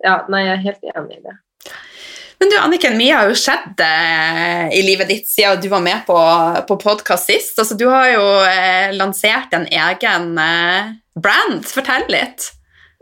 Ja, 0.05 0.25
nei, 0.29 0.45
jeg 0.47 0.57
er 0.57 0.67
helt 0.67 0.91
enig 0.95 1.21
i 1.21 1.25
det. 1.29 1.39
Men 2.41 2.49
du, 2.49 2.57
Anniken, 2.57 2.95
mye 2.97 3.13
har 3.13 3.29
jo 3.29 3.37
skjedd 3.37 3.83
eh, 3.85 4.71
i 4.73 4.81
livet 4.81 5.11
ditt 5.13 5.29
siden 5.29 5.61
du 5.61 5.69
var 5.69 5.83
med 5.85 6.07
på, 6.07 6.17
på 6.69 6.77
podkast 6.81 7.29
sist. 7.29 7.59
Altså, 7.61 7.77
du 7.77 7.85
har 7.93 8.07
jo 8.15 8.23
eh, 8.49 8.95
lansert 8.97 9.53
en 9.53 9.67
egen 9.69 10.41
eh, 10.41 10.95
brand. 11.21 11.69
Fortell 11.69 12.09
litt. 12.09 12.49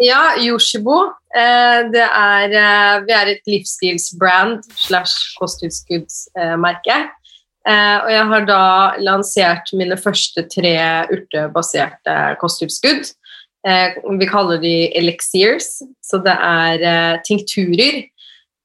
Ja, 0.02 0.34
Yoshibo. 0.42 0.98
Eh, 1.36 1.80
det 1.92 2.04
er, 2.06 2.54
eh, 2.56 3.00
vi 3.04 3.12
er 3.12 3.30
et 3.34 3.50
livsstilsbrand 3.50 4.64
slash 4.72 5.34
kosttilskuddsmerke. 5.38 6.98
Eh, 7.68 7.96
og 8.00 8.10
jeg 8.10 8.26
har 8.30 8.46
da 8.48 8.62
lansert 9.04 9.72
mine 9.76 9.98
første 10.00 10.46
tre 10.48 10.74
urtebaserte 11.12 12.36
kosttilskudd. 12.40 13.12
Vi 13.68 14.26
kaller 14.30 14.60
de 14.62 14.88
elixirs, 14.96 15.82
så 16.00 16.20
det 16.24 16.32
er 16.32 17.18
tinkturer. 17.26 18.06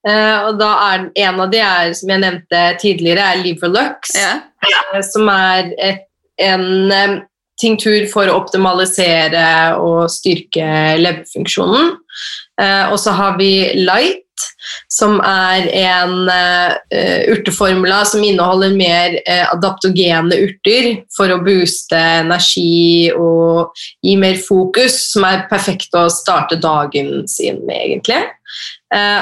Og 0.05 0.59
da 0.61 0.69
er 0.93 1.09
en 1.25 1.41
av 1.41 1.49
de 1.51 1.59
er, 1.59 1.91
som 1.97 2.13
jeg 2.13 2.21
nevnte 2.21 2.61
tidligere, 2.79 3.25
er 3.33 3.41
Liverlux. 3.41 4.13
Ja. 4.15 4.37
som 5.01 5.27
er 5.27 5.73
et, 5.81 6.05
en 6.39 7.25
tinktur 7.59 8.05
for 8.13 8.29
å 8.29 8.37
optimalisere 8.39 9.75
og 9.81 10.07
styrke 10.13 10.69
leverfunksjonen. 11.01 11.97
Eh, 12.61 12.91
og 12.91 12.99
så 12.99 13.13
har 13.17 13.37
vi 13.39 13.73
Light, 13.81 14.19
som 14.91 15.19
er 15.25 15.67
en 15.77 16.29
eh, 16.31 17.31
urteformula 17.33 18.01
som 18.09 18.23
inneholder 18.25 18.75
mer 18.77 19.17
eh, 19.21 19.45
adaptogene 19.49 20.37
urter 20.45 20.89
for 21.15 21.33
å 21.33 21.41
booste 21.45 21.97
energi 21.97 23.09
og 23.13 23.73
gi 24.05 24.15
mer 24.19 24.39
fokus, 24.41 24.99
som 25.13 25.25
er 25.29 25.45
perfekt 25.49 25.97
å 25.97 26.07
starte 26.13 26.59
dagen 26.61 27.27
sin 27.29 27.61
med, 27.67 27.79
egentlig. 27.89 28.23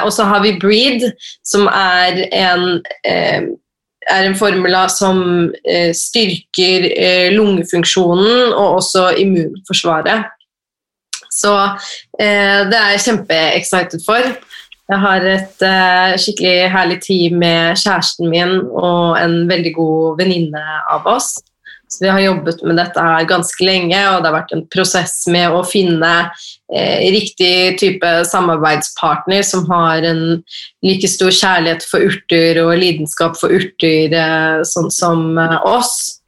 Og 0.04 0.10
så 0.12 0.26
har 0.28 0.42
vi 0.44 0.58
Breed, 0.60 1.06
som 1.48 1.70
er 1.72 2.26
en 2.36 2.82
er 4.12 4.26
en 4.26 4.36
formula 4.36 4.82
som 4.92 5.22
styrker 5.96 6.90
lungefunksjonen 7.32 8.52
og 8.52 8.82
også 8.82 9.06
immunforsvaret. 9.22 10.28
Så 11.32 11.54
eh, 12.20 12.68
det 12.68 12.78
er 12.78 12.96
jeg 12.96 13.06
kjempeexcited 13.08 14.04
for. 14.06 14.34
Jeg 14.92 15.00
har 15.00 15.24
et 15.24 15.64
eh, 15.64 16.18
skikkelig 16.20 16.72
herlig 16.74 17.00
team 17.06 17.40
med 17.40 17.80
kjæresten 17.80 18.28
min 18.32 18.58
og 18.76 19.16
en 19.22 19.46
veldig 19.50 19.72
god 19.78 20.20
venninne 20.20 20.66
av 20.92 21.08
oss. 21.08 21.38
Så 21.92 22.06
vi 22.06 22.10
har 22.10 22.20
jobbet 22.24 22.62
med 22.64 22.78
dette 22.80 23.04
her 23.04 23.26
ganske 23.28 23.66
lenge, 23.68 24.00
og 24.08 24.22
det 24.22 24.30
har 24.30 24.38
vært 24.38 24.54
en 24.56 24.64
prosess 24.72 25.16
med 25.32 25.52
å 25.52 25.60
finne 25.68 26.12
eh, 26.72 27.08
riktig 27.12 27.80
type 27.82 28.12
samarbeidspartner 28.30 29.44
som 29.44 29.66
har 29.72 30.08
en 30.08 30.22
like 30.88 31.10
stor 31.12 31.34
kjærlighet 31.36 31.84
for 31.84 32.08
urter 32.08 32.62
og 32.64 32.78
lidenskap 32.80 33.36
for 33.40 33.52
urter, 33.52 34.16
eh, 34.16 34.62
sånn 34.68 34.88
som 34.88 35.36
eh, 35.36 35.58
oss. 35.68 36.20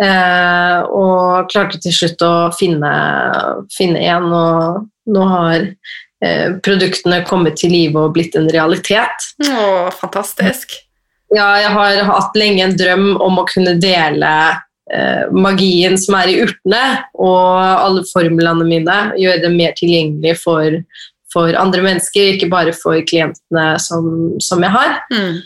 Eh, 0.00 0.78
og 0.96 1.50
klarte 1.52 1.80
til 1.82 1.92
slutt 1.92 2.22
å 2.24 2.34
finne, 2.56 2.92
finne 3.74 4.00
en, 4.08 4.30
og 4.32 5.12
nå 5.12 5.26
har 5.28 5.66
eh, 6.24 6.56
produktene 6.64 7.20
kommet 7.28 7.60
til 7.60 7.74
live 7.74 8.00
og 8.06 8.14
blitt 8.16 8.38
en 8.38 8.48
realitet. 8.52 9.28
Å, 9.44 9.90
fantastisk. 10.00 10.78
Ja, 11.36 11.52
jeg 11.60 11.74
har 11.76 12.00
hatt 12.08 12.38
lenge 12.38 12.64
en 12.64 12.74
drøm 12.78 13.12
om 13.20 13.38
å 13.42 13.46
kunne 13.50 13.76
dele 13.82 14.32
eh, 14.90 15.28
magien 15.30 16.00
som 16.00 16.16
er 16.18 16.32
i 16.32 16.40
urtene, 16.46 16.82
og 17.20 17.60
alle 17.60 18.06
formlene 18.10 18.66
mine. 18.66 18.98
Gjøre 19.20 19.44
det 19.44 19.54
mer 19.54 19.76
tilgjengelig 19.78 20.38
for, 20.40 20.80
for 21.30 21.54
andre 21.60 21.84
mennesker, 21.84 22.34
ikke 22.34 22.50
bare 22.50 22.74
for 22.74 22.98
klientene 23.04 23.74
som, 23.84 24.32
som 24.42 24.64
jeg 24.64 24.74
har. 24.80 25.02
Mm. 25.12 25.42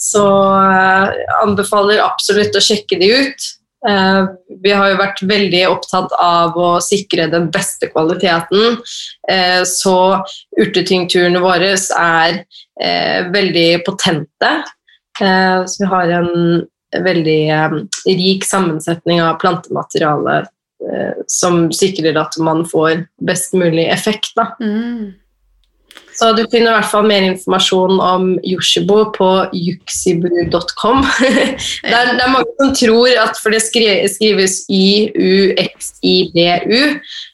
Så 0.00 0.22
jeg 0.24 1.24
anbefaler 1.42 2.00
absolutt 2.06 2.54
å 2.56 2.62
sjekke 2.64 2.96
de 3.02 3.10
ut. 3.18 3.50
Eh, 3.88 4.24
vi 4.62 4.72
har 4.76 4.90
jo 4.90 4.98
vært 5.00 5.22
veldig 5.24 5.62
opptatt 5.70 6.12
av 6.20 6.56
å 6.58 6.72
sikre 6.84 7.28
den 7.32 7.48
beste 7.52 7.88
kvaliteten. 7.92 8.76
Eh, 9.30 9.62
så 9.68 10.20
urtetyngturene 10.60 11.40
våre 11.42 11.72
er 11.76 12.42
eh, 12.82 13.30
veldig 13.32 13.70
potente. 13.86 14.52
Så 15.20 15.82
vi 15.82 15.86
har 15.90 16.08
en 16.16 16.62
veldig 17.04 17.40
rik 18.06 18.46
sammensetning 18.48 19.18
av 19.20 19.34
plantemateriale 19.42 20.38
som 21.28 21.66
sikrer 21.76 22.16
at 22.16 22.38
man 22.40 22.62
får 22.64 23.02
best 23.28 23.52
mulig 23.52 23.84
effekt. 23.92 24.30
Da. 24.38 24.46
Mm. 24.64 25.10
Så 26.20 26.32
du 26.36 26.42
finner 26.52 26.68
i 26.68 26.74
hvert 26.76 26.90
fall 26.90 27.06
mer 27.08 27.24
informasjon 27.24 28.00
om 28.04 28.24
Yoshibo 28.44 29.06
på 29.14 29.28
yuxibu.com. 29.56 31.00
det, 31.24 31.56
det 31.88 32.20
er 32.20 32.28
mange 32.28 32.52
som 32.60 32.74
tror 32.76 33.08
at 33.22 33.40
For 33.40 33.48
det 33.54 33.62
skrives 33.64 34.54
Y-U-X-I-B-U, 35.70 36.80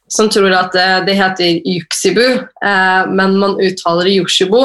som 0.06 0.30
tror 0.30 0.54
at 0.54 0.70
det 1.06 1.16
heter 1.18 1.58
Yuxibu, 1.66 2.22
eh, 2.46 3.02
men 3.10 3.34
man 3.42 3.58
uttaler 3.58 4.04
det 4.06 4.14
Yoshibo. 4.20 4.62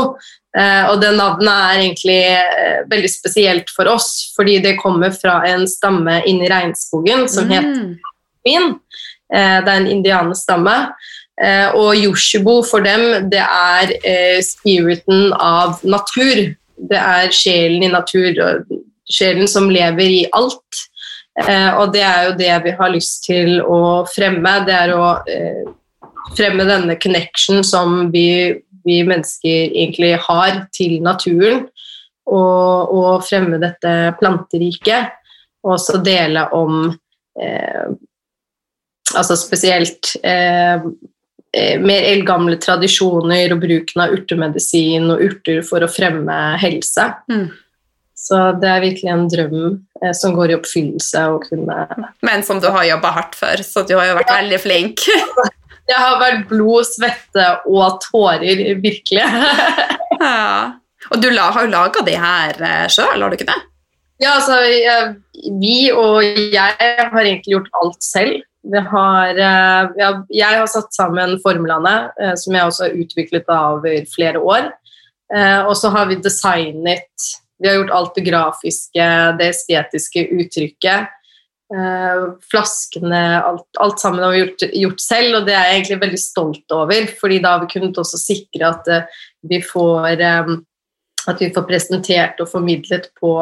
Eh, 0.57 0.83
og 0.91 0.99
det 1.01 1.13
navnet 1.15 1.49
er 1.49 1.79
egentlig 1.79 2.19
eh, 2.35 2.79
veldig 2.91 3.09
spesielt 3.09 3.69
for 3.73 3.87
oss, 3.89 4.33
fordi 4.35 4.59
det 4.61 4.77
kommer 4.81 5.09
fra 5.15 5.39
en 5.49 5.65
stamme 5.69 6.21
inni 6.29 6.49
regnskogen 6.51 7.25
som 7.31 7.47
Mm. 7.47 7.51
heter 7.55 7.97
Min. 8.45 8.79
Det 9.31 9.69
er 9.69 9.77
en 9.79 9.87
indianerstamme. 9.87 10.75
Eh, 10.75 10.89
og 11.73 11.95
Yoshibo 11.97 12.59
for 12.67 12.85
dem, 12.85 13.29
det 13.31 13.41
er 13.41 13.93
eh, 14.05 14.39
spiriten 14.45 15.31
av 15.33 15.79
natur. 15.81 16.51
Det 16.91 16.97
er 16.97 17.33
sjelen 17.33 17.85
i 17.85 17.91
natur, 17.91 18.37
sjelen 19.09 19.49
som 19.49 19.69
lever 19.73 20.05
i 20.05 20.23
alt. 20.37 20.81
Eh, 21.41 21.71
og 21.79 21.93
det 21.95 22.03
er 22.05 22.27
jo 22.27 22.35
det 22.37 22.51
vi 22.65 22.73
har 22.77 22.93
lyst 22.93 23.23
til 23.25 23.61
å 23.63 24.03
fremme. 24.11 24.57
Det 24.67 24.75
er 24.75 24.93
å 24.93 25.07
fremme 26.37 26.67
denne 26.67 26.97
connection 27.01 27.63
som 27.65 28.11
vi, 28.13 28.27
vi 28.85 29.01
mennesker 29.07 29.71
egentlig 29.71 30.15
har 30.27 30.65
til 30.75 30.99
naturen. 31.03 31.65
Og, 32.31 32.93
og 32.93 33.25
fremme 33.25 33.57
dette 33.61 34.13
planteriket. 34.21 35.17
Og 35.65 35.75
også 35.77 35.99
dele 36.05 36.47
om 36.57 36.87
eh, 37.39 37.91
Altså 39.11 39.35
spesielt 39.35 40.13
eh, 40.23 40.79
mer 41.81 42.05
eldgamle 42.07 42.55
tradisjoner 42.63 43.51
og 43.51 43.59
bruken 43.65 44.05
av 44.05 44.13
urtemedisin 44.15 45.09
og 45.11 45.23
urter 45.25 45.59
for 45.67 45.83
å 45.83 45.89
fremme 45.91 46.37
helse. 46.61 47.09
Mm. 47.31 47.49
Så 48.21 48.37
det 48.61 48.69
er 48.69 48.83
virkelig 48.83 49.09
en 49.09 49.23
drøm 49.29 49.55
eh, 50.03 50.13
som 50.17 50.35
går 50.37 50.53
i 50.53 50.57
oppfyllelse 50.59 51.23
å 51.33 51.39
kunne 51.41 51.77
Men 52.25 52.45
som 52.45 52.59
du 52.61 52.69
har 52.69 52.85
jobba 52.85 53.15
hardt 53.15 53.37
for, 53.39 53.63
så 53.65 53.81
du 53.87 53.95
har 53.97 54.11
jo 54.11 54.19
vært 54.19 54.35
veldig 54.35 54.61
flink. 54.61 55.05
Det 55.89 55.97
har 55.97 56.19
vært 56.21 56.45
blod, 56.47 56.85
svette 56.87 57.45
og 57.67 57.97
tårer, 58.05 58.61
virkelig. 58.79 59.23
ja. 60.21 60.77
Og 61.09 61.17
du 61.19 61.27
har 61.33 61.57
jo 61.65 61.71
laga 61.71 62.03
de 62.05 62.13
her 62.21 62.59
uh, 62.61 62.85
sjøl, 62.87 63.17
har 63.17 63.33
du 63.33 63.35
ikke 63.35 63.47
det? 63.49 63.57
Ja, 64.21 64.35
altså 64.37 64.59
jeg, 64.69 65.15
Vi 65.59 65.89
og 65.91 66.21
jeg 66.23 66.77
har 66.77 67.25
egentlig 67.25 67.57
gjort 67.57 67.73
alt 67.81 68.05
selv. 68.05 68.45
Har, 68.69 69.29
eh, 69.33 70.21
jeg 70.29 70.57
har 70.59 70.67
satt 70.69 70.93
sammen 70.93 71.39
formlene, 71.41 72.11
eh, 72.21 72.35
som 72.37 72.53
jeg 72.53 72.67
også 72.67 72.83
har 72.85 72.99
utviklet 73.03 73.49
over 73.49 74.05
flere 74.05 74.37
år. 74.37 74.69
Eh, 75.33 75.61
og 75.65 75.73
så 75.75 75.89
har 75.89 76.05
vi 76.05 76.21
designet 76.21 77.07
Vi 77.61 77.69
har 77.69 77.75
gjort 77.77 77.93
alt 77.93 78.15
det 78.15 78.25
grafiske, 78.25 79.07
det 79.37 79.47
estetiske 79.51 80.23
uttrykket. 80.33 81.11
Flaskene, 82.49 83.19
alt, 83.45 83.67
alt 83.79 83.99
sammen 84.01 84.23
har 84.23 84.31
vi 84.33 84.39
gjort, 84.39 84.63
gjort, 84.73 85.03
selv, 85.03 85.35
og 85.37 85.45
det 85.45 85.53
er 85.53 85.67
jeg 85.67 85.75
egentlig 85.75 85.99
veldig 86.01 86.19
stolt 86.23 86.73
over. 86.73 87.05
fordi 87.19 87.37
da 87.37 87.51
har 87.51 87.61
vi 87.61 87.69
kunnet 87.69 87.99
også 88.01 88.17
sikre 88.17 88.71
at 88.73 88.89
vi 89.45 89.61
får, 89.61 90.17
at 91.29 91.37
vi 91.37 91.51
får 91.53 91.67
presentert 91.69 92.41
og 92.41 92.49
formidlet 92.49 93.11
på 93.21 93.35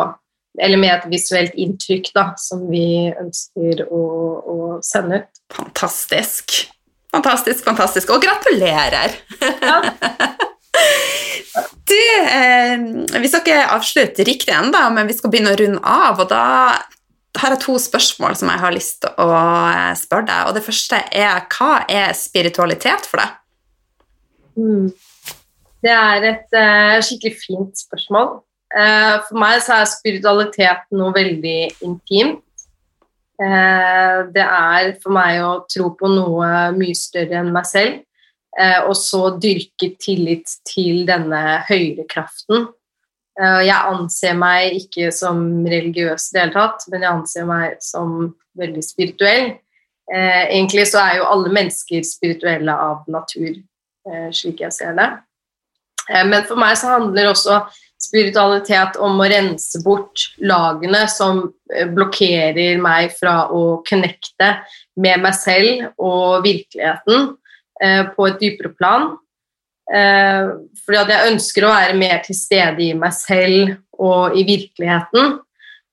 eller 0.61 0.81
med 0.81 0.93
et 0.93 1.07
visuelt 1.11 1.55
inntrykk 1.59 2.11
da, 2.15 2.29
som 2.39 2.67
vi 2.71 3.09
ønsker 3.11 3.85
å, 3.87 4.03
å 4.39 4.57
sende 4.85 5.23
ut. 5.23 5.41
Fantastisk. 5.55 6.61
Fantastisk, 7.13 7.63
fantastisk. 7.65 8.11
Og 8.13 8.21
gratulerer! 8.23 9.17
Ja. 9.41 9.79
du, 11.89 12.01
eh, 12.21 12.75
vi 13.15 13.31
skal 13.31 13.41
ikke 13.41 13.63
avslutte 13.73 14.25
riktig 14.27 14.53
ennå, 14.53 14.83
men 14.93 15.09
vi 15.09 15.17
skal 15.17 15.33
begynne 15.33 15.55
å 15.55 15.59
runde 15.59 15.81
av. 15.81 16.21
Og 16.21 16.29
da 16.29 16.45
har 17.39 17.55
jeg 17.55 17.63
to 17.63 17.77
spørsmål 17.81 18.37
som 18.37 18.51
jeg 18.51 18.61
har 18.61 18.75
lyst 18.75 19.01
til 19.05 19.25
å 19.25 19.29
eh, 19.33 19.93
spørre 19.97 20.27
deg. 20.29 20.49
Og 20.49 20.57
det 20.57 20.65
første 20.65 21.01
er 21.09 21.45
hva 21.55 21.71
er 21.89 22.13
spiritualitet 22.17 23.09
for 23.09 23.23
deg? 23.23 23.37
Mm. 24.59 24.89
Det 25.79 25.91
er 25.95 26.25
et 26.27 26.57
uh, 26.59 26.97
skikkelig 27.05 27.37
fint 27.39 27.85
spørsmål. 27.85 28.41
Uh, 28.69 29.17
for 29.25 29.39
meg 29.41 29.63
så 29.65 29.79
er 29.79 29.89
spiritualitet 29.89 30.85
noe 30.93 31.13
veldig 31.15 31.59
intimt. 31.85 32.43
Uh, 33.39 34.27
det 34.35 34.43
er 34.43 34.91
for 35.01 35.15
meg 35.15 35.39
å 35.41 35.53
tro 35.71 35.89
på 35.97 36.11
noe 36.11 36.69
mye 36.75 36.97
større 36.97 37.39
enn 37.39 37.53
meg 37.55 37.65
selv, 37.65 38.01
uh, 38.59 38.85
og 38.85 38.93
så 38.99 39.23
dyrke 39.41 39.93
tillit 40.01 40.59
til 40.67 41.05
denne 41.09 41.63
høyere 41.69 42.05
kraften. 42.09 42.69
jeg 43.39 43.87
anser 43.87 44.33
meg 44.35 44.73
ikke 44.75 45.13
som 45.15 45.37
religiøs 45.63 46.25
i 46.27 46.33
det 46.33 46.41
hele 46.41 46.51
tatt, 46.57 46.81
men 46.91 47.05
jeg 47.05 47.09
anser 47.13 47.45
meg 47.47 47.77
som 47.79 48.33
veldig 48.59 48.81
spirituell. 48.83 49.53
egentlig 50.11 50.83
så 50.91 50.99
er 50.99 51.13
jo 51.17 51.29
alle 51.29 51.53
mennesker 51.55 52.03
spirituelle 52.03 52.73
av 52.73 53.07
natur, 53.07 53.61
slik 54.35 54.59
jeg 54.59 54.75
ser 54.75 54.91
det. 54.97 55.07
men 56.25 56.43
for 56.49 56.59
meg 56.59 56.75
så 56.81 56.97
handler 56.97 57.31
også 57.31 57.61
spiritualitet 57.99 58.97
om 59.03 59.19
å 59.19 59.27
rense 59.29 59.81
bort 59.83 60.29
lagene 60.39 61.03
som 61.11 61.41
blokkerer 61.93 62.79
meg 62.81 63.11
fra 63.17 63.49
å 63.51 63.81
connecte 63.87 64.53
med 64.99 65.23
meg 65.23 65.35
selv 65.37 65.89
og 65.99 66.45
virkeligheten 66.45 67.33
eh, 67.83 68.05
på 68.15 68.29
et 68.29 68.39
dypere 68.41 68.71
plan. 68.77 69.11
Eh, 69.89 70.55
fordi 70.83 71.01
at 71.01 71.13
jeg 71.13 71.33
ønsker 71.33 71.65
å 71.65 71.73
være 71.73 71.99
mer 71.99 72.23
til 72.25 72.37
stede 72.37 72.85
i 72.87 72.95
meg 72.97 73.13
selv 73.17 73.75
og 73.99 74.37
i 74.37 74.45
virkeligheten. 74.47 75.37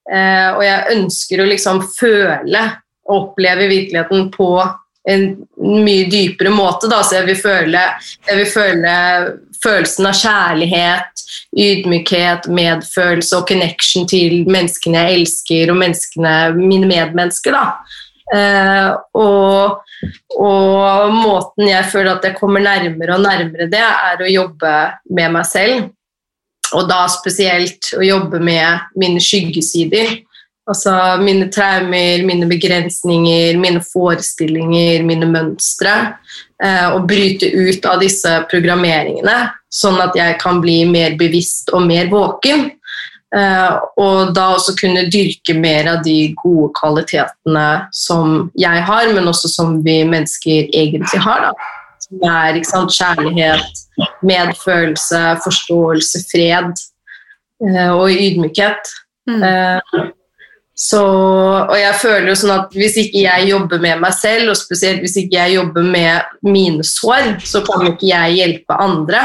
Eh, 0.06 0.50
og 0.54 0.62
jeg 0.62 0.96
ønsker 0.96 1.42
å 1.42 1.50
liksom 1.50 1.82
føle 1.96 2.64
og 3.06 3.16
oppleve 3.16 3.68
virkeligheten 3.70 4.30
på 4.34 4.50
en 5.06 5.26
mye 5.62 6.06
dypere 6.10 6.50
måte. 6.50 6.90
Da. 6.90 7.02
Så 7.06 7.20
jeg 7.20 7.28
vil, 7.30 7.38
føle, 7.40 7.82
jeg 8.28 8.40
vil 8.40 8.50
føle 8.50 8.94
følelsen 9.62 10.08
av 10.10 10.18
kjærlighet, 10.20 11.26
ydmykhet, 11.56 12.48
medfølelse 12.52 13.38
og 13.38 13.46
connection 13.48 14.08
til 14.10 14.42
menneskene 14.50 15.06
jeg 15.06 15.20
elsker, 15.20 15.72
og 15.72 16.58
mine 16.58 16.90
medmennesker. 16.90 17.56
Eh, 18.34 18.88
og, 19.14 19.82
og, 20.34 21.12
måten 21.14 21.68
jeg 21.70 21.86
føler 21.92 22.16
at 22.16 22.26
jeg 22.26 22.38
kommer 22.40 22.64
nærmere 22.64 23.14
og 23.14 23.22
nærmere 23.22 23.68
det, 23.70 23.82
er 23.82 24.22
å 24.22 24.32
jobbe 24.32 24.72
med 25.14 25.36
meg 25.38 25.46
selv. 25.48 25.92
Og 26.74 26.88
da 26.90 27.04
spesielt 27.10 27.92
å 27.94 28.02
jobbe 28.02 28.40
med 28.42 28.96
mine 28.98 29.22
skyggesider. 29.22 30.16
Altså 30.66 30.92
mine 31.22 31.46
traumer, 31.54 32.24
mine 32.26 32.48
begrensninger, 32.50 33.58
mine 33.62 33.82
forestillinger, 33.86 35.04
mine 35.06 35.28
mønstre. 35.30 35.94
Eh, 36.64 36.88
og 36.88 37.04
bryte 37.06 37.50
ut 37.52 37.84
av 37.86 38.00
disse 38.00 38.30
programmeringene, 38.50 39.36
sånn 39.68 40.00
at 40.00 40.16
jeg 40.16 40.38
kan 40.40 40.62
bli 40.64 40.80
mer 40.88 41.14
bevisst 41.20 41.70
og 41.76 41.84
mer 41.86 42.08
våken. 42.10 42.70
Eh, 43.36 43.72
og 44.00 44.32
da 44.34 44.48
også 44.54 44.72
kunne 44.78 45.04
dyrke 45.12 45.54
mer 45.58 45.90
av 45.92 46.02
de 46.06 46.32
gode 46.40 46.70
kvalitetene 46.78 47.66
som 47.94 48.48
jeg 48.58 48.84
har, 48.88 49.12
men 49.12 49.28
også 49.28 49.52
som 49.52 49.80
vi 49.84 50.00
mennesker 50.08 50.72
egentlig 50.72 51.22
har. 51.22 51.50
da. 51.50 51.70
Som 52.06 52.26
er 52.30 52.60
sant, 52.66 52.94
kjærlighet, 52.96 53.82
medfølelse, 54.24 55.22
forståelse, 55.44 56.26
fred 56.30 56.72
eh, 57.66 57.90
og 57.92 58.10
ydmykhet. 58.10 58.94
Mm. 59.28 59.42
Så, 60.76 61.00
og 61.00 61.76
jeg 61.80 61.96
føler 62.02 62.28
jo 62.28 62.36
sånn 62.36 62.52
at 62.52 62.74
hvis 62.76 62.98
ikke 63.00 63.22
jeg 63.22 63.48
jobber 63.48 63.80
med 63.80 64.02
meg 64.02 64.12
selv, 64.12 64.50
og 64.52 64.58
spesielt 64.60 65.00
hvis 65.00 65.16
ikke 65.22 65.38
jeg 65.38 65.56
jobber 65.56 65.86
med 65.88 66.34
mine 66.44 66.84
sår, 66.84 67.38
så 67.48 67.62
kan 67.64 67.86
ikke 67.88 68.10
jeg 68.10 68.36
hjelpe 68.36 68.76
andre. 68.84 69.22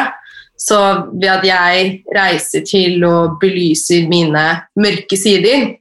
Så 0.56 0.78
ved 1.12 1.28
at 1.34 1.44
jeg 1.44 1.92
reiser 2.16 2.64
til 2.64 3.04
og 3.04 3.36
belyser 3.42 4.08
mine 4.08 4.46
mørke 4.80 5.20
sider, 5.20 5.74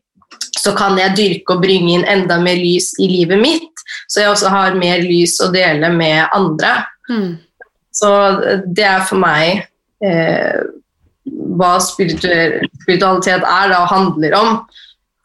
så 0.59 0.75
kan 0.77 0.99
jeg 0.99 1.15
dyrke 1.17 1.55
og 1.55 1.63
bringe 1.63 1.95
inn 1.95 2.09
enda 2.09 2.41
mer 2.43 2.59
lys 2.59 2.91
i 2.99 3.07
livet 3.09 3.39
mitt, 3.41 3.85
så 4.11 4.25
jeg 4.25 4.33
også 4.33 4.51
har 4.51 4.79
mer 4.79 5.05
lys 5.05 5.39
å 5.45 5.53
dele 5.55 5.93
med 5.95 6.27
andre. 6.35 6.81
Mm. 7.11 7.39
Så 7.95 8.11
det 8.67 8.87
er 8.87 9.07
for 9.07 9.23
meg 9.23 9.65
eh, 10.03 10.61
hva 11.31 11.75
spiritualitet 11.85 13.45
er 13.45 13.73
da, 13.73 13.83
og 13.85 13.91
handler 13.93 14.37
om. 14.39 14.55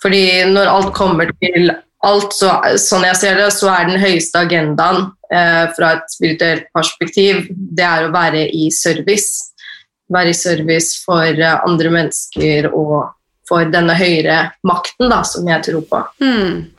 Fordi 0.03 0.25
når 0.51 0.69
alt 0.69 0.93
kommer 0.97 1.31
til 1.41 1.71
alt, 2.05 2.35
så, 2.35 2.51
sånn 2.81 3.07
jeg 3.07 3.17
ser 3.19 3.39
det, 3.39 3.49
så 3.55 3.71
er 3.73 3.89
den 3.89 4.01
høyeste 4.01 4.43
agendaen 4.45 5.07
eh, 5.33 5.65
fra 5.75 5.95
et 5.97 6.13
spirituelt 6.13 6.69
perspektiv, 6.75 7.45
det 7.49 7.85
er 7.87 8.05
å 8.05 8.13
være 8.13 8.45
i 8.53 8.67
service. 8.73 9.51
Være 10.13 10.33
i 10.33 10.37
service 10.37 11.01
for 11.05 11.25
eh, 11.33 11.59
andre 11.65 11.93
mennesker 11.95 12.69
og 12.71 13.11
for 13.45 13.67
denne 13.69 13.95
høyere 13.97 14.39
makten 14.65 15.09
da, 15.11 15.21
som 15.27 15.47
jeg 15.49 15.65
tror 15.67 15.85
på. 15.89 16.01
Mm. 16.21 16.71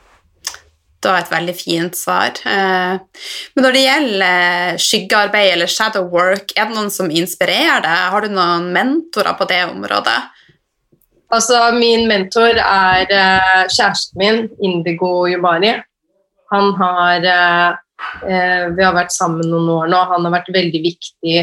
Det 0.97 1.11
var 1.13 1.21
et 1.21 1.31
veldig 1.31 1.53
fint 1.55 1.95
svar. 1.95 2.39
Eh, 2.47 3.27
men 3.53 3.65
når 3.65 3.75
det 3.75 3.83
gjelder 3.83 4.79
skyggearbeid 4.81 5.51
eller 5.53 5.71
shadow 5.71 6.07
work, 6.11 6.55
er 6.55 6.67
det 6.67 6.75
noen 6.75 6.91
som 6.93 7.11
inspirerer 7.11 7.83
deg? 7.85 8.07
Har 8.13 8.25
du 8.25 8.33
noen 8.33 8.71
mentorer 8.75 9.37
på 9.37 9.47
det 9.49 9.61
området? 9.69 10.17
Altså, 11.33 11.59
min 11.75 12.07
mentor 12.07 12.59
er 12.61 13.09
eh, 13.11 13.63
kjæresten 13.67 14.21
min, 14.21 14.49
Indigo 14.63 15.27
Yubari. 15.27 15.75
Han 16.53 16.73
har 16.79 17.27
eh, 17.27 18.67
Vi 18.77 18.83
har 18.83 18.93
vært 18.95 19.11
sammen 19.11 19.49
noen 19.49 19.69
år 19.73 19.87
nå. 19.91 20.03
Han 20.13 20.27
har 20.27 20.37
vært 20.39 20.53
veldig 20.53 20.81
viktig 20.83 21.39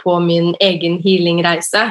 på 0.00 0.14
min 0.20 0.54
egen 0.60 0.98
healingreise 1.00 1.86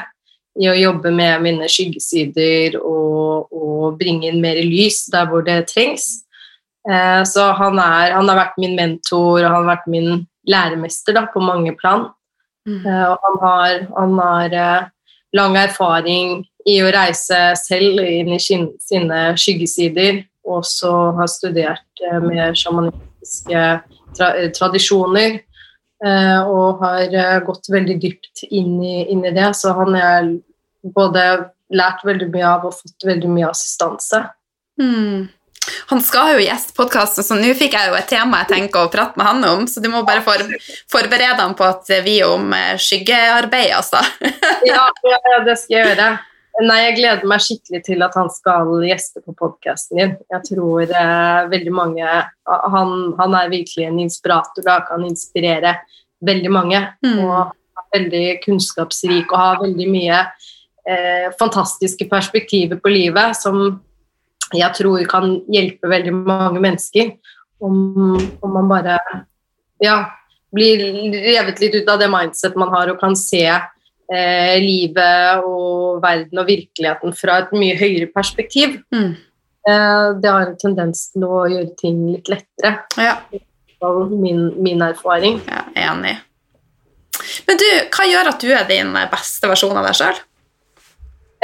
i 0.59 0.67
å 0.69 0.75
jobbe 0.77 1.11
med 1.15 1.43
mine 1.45 1.69
skyggesider 1.71 2.75
og, 2.81 3.47
og 3.53 3.99
bringe 3.99 4.27
inn 4.29 4.41
mer 4.43 4.59
lys 4.65 5.05
der 5.13 5.29
hvor 5.29 5.45
det 5.45 5.61
trengs. 5.71 6.09
Eh, 6.89 7.23
så 7.27 7.51
han, 7.57 7.79
er, 7.79 8.15
han, 8.15 8.29
har 8.29 8.39
vært 8.39 8.59
min 8.61 8.75
mentor, 8.77 9.43
og 9.43 9.47
han 9.47 9.57
har 9.61 9.69
vært 9.75 9.89
min 9.91 10.23
læremester 10.49 11.15
da, 11.15 11.27
på 11.31 11.43
mange 11.43 11.75
plan. 11.79 12.07
Mm. 12.67 12.81
Eh, 12.81 13.05
og 13.11 13.27
han 13.27 13.41
har, 13.43 13.83
han 13.97 14.15
har 14.23 14.57
eh, 14.63 14.87
lang 15.37 15.59
erfaring 15.59 16.41
i 16.69 16.79
å 16.83 16.89
reise 16.93 17.39
selv 17.59 18.01
inn 18.05 18.33
i 18.35 18.39
sine 18.41 19.21
skyggesider, 19.39 20.23
og 20.49 20.65
så 20.67 20.91
har 21.17 21.29
studert 21.31 22.03
eh, 22.05 22.19
med 22.23 22.57
sjamanistiske 22.57 23.63
tra 24.17 24.33
tradisjoner. 24.55 25.39
Eh, 25.99 26.41
og 26.47 26.79
har 26.79 27.11
eh, 27.11 27.39
gått 27.43 27.67
veldig 27.73 27.97
dypt 27.99 28.45
inn 28.47 28.77
i, 28.79 29.01
inn 29.11 29.25
i 29.27 29.33
det, 29.35 29.49
så 29.59 29.73
han 29.75 29.97
er 29.99 30.29
både 30.95 31.25
lært 31.75 32.05
veldig 32.07 32.29
mye 32.31 32.45
av 32.47 32.69
og 32.69 32.77
fått 32.77 33.03
veldig 33.09 33.31
mye 33.33 33.49
assistanse. 33.49 34.21
Mm. 34.79 35.27
Han 35.89 36.01
skal 36.01 36.37
jo 36.37 36.45
gjeste 36.45 36.73
podkasten, 36.77 37.25
så 37.25 37.35
nå 37.35 37.51
fikk 37.57 37.75
jeg 37.75 37.91
jo 37.91 37.97
et 37.99 38.07
tema 38.09 38.39
jeg 38.41 38.51
tenker 38.53 38.87
å 38.87 38.91
prate 38.93 39.19
med 39.19 39.27
han 39.27 39.43
om, 39.49 39.67
så 39.67 39.83
du 39.83 39.89
må 39.91 40.05
bare 40.07 40.23
for, 40.23 40.39
forberede 40.91 41.43
han 41.43 41.57
på 41.59 41.67
at 41.67 41.91
vi 42.05 42.21
er 42.21 42.31
om 42.31 42.47
eh, 42.55 42.79
skyggearbeid, 42.79 43.75
altså. 43.75 43.99
ja, 44.71 44.87
ja, 45.03 45.41
det 45.45 45.59
skal 45.59 45.75
jeg 45.75 45.91
gjøre. 45.91 46.09
Nei, 46.59 46.79
jeg 46.83 46.95
gleder 46.97 47.27
meg 47.29 47.43
skikkelig 47.43 47.79
til 47.85 48.03
at 48.03 48.15
han 48.19 48.27
skal 48.33 48.71
gjeste 48.83 49.21
på 49.23 49.35
podkasten 49.37 49.99
din. 49.99 50.15
Jeg 50.33 50.45
tror 50.49 50.83
eh, 50.83 51.47
veldig 51.53 51.71
mange 51.75 52.03
han, 52.03 52.91
han, 53.19 53.37
er 53.37 53.53
virkelig 53.53 53.85
en 53.87 54.01
inspirator 54.03 54.65
da, 54.65 54.81
kan 54.87 55.05
inspirere 55.07 55.77
veldig 56.25 56.51
mange. 56.51 56.81
Mm. 57.05 57.21
Og 57.23 57.53
er 57.79 57.93
veldig 57.95 58.25
kunnskapsrik 58.43 59.31
og 59.31 59.39
har 59.39 59.63
veldig 59.63 59.87
mye 59.93 60.19
eh, 60.19 61.29
fantastiske 61.39 62.09
perspektiver 62.11 62.81
på 62.83 62.91
livet 62.91 63.39
som 63.39 63.79
jeg 64.49 64.75
tror 64.75 65.03
kan 65.09 65.39
hjelpe 65.53 65.91
veldig 65.91 66.13
mange 66.17 66.59
mennesker. 66.59 67.15
Om, 67.63 67.75
om 68.43 68.55
man 68.55 68.69
bare 68.71 68.99
ja, 69.83 69.97
blir 70.55 70.83
revet 71.13 71.59
litt 71.61 71.75
ut 71.75 71.91
av 71.91 71.99
det 72.01 72.07
mindset 72.11 72.55
man 72.59 72.71
har 72.73 72.91
og 72.91 72.99
kan 73.01 73.15
se 73.19 73.45
eh, 74.13 74.55
livet 74.63 75.45
og 75.45 75.99
verden 76.03 76.41
og 76.41 76.47
virkeligheten 76.49 77.15
fra 77.17 77.41
et 77.43 77.53
mye 77.55 77.77
høyere 77.79 78.09
perspektiv. 78.13 78.79
Mm. 78.95 79.13
Eh, 79.69 80.07
det 80.21 80.33
har 80.33 80.47
en 80.47 80.57
tendens 80.61 81.09
til 81.13 81.27
å 81.27 81.43
gjøre 81.49 81.75
ting 81.79 82.01
litt 82.13 82.31
lettere. 82.31 82.75
Ja. 82.99 83.19
Min, 84.09 84.49
min 84.59 84.81
erfaring. 84.83 85.39
Ja, 85.47 85.63
enig. 85.91 86.17
Men 87.47 87.59
du, 87.59 87.69
hva 87.93 88.07
gjør 88.07 88.31
at 88.31 88.43
du 88.43 88.51
er 88.51 88.67
din 88.67 88.91
beste 89.11 89.49
versjon 89.49 89.77
av 89.77 89.87
deg 89.87 89.97
sjøl? 89.99 90.19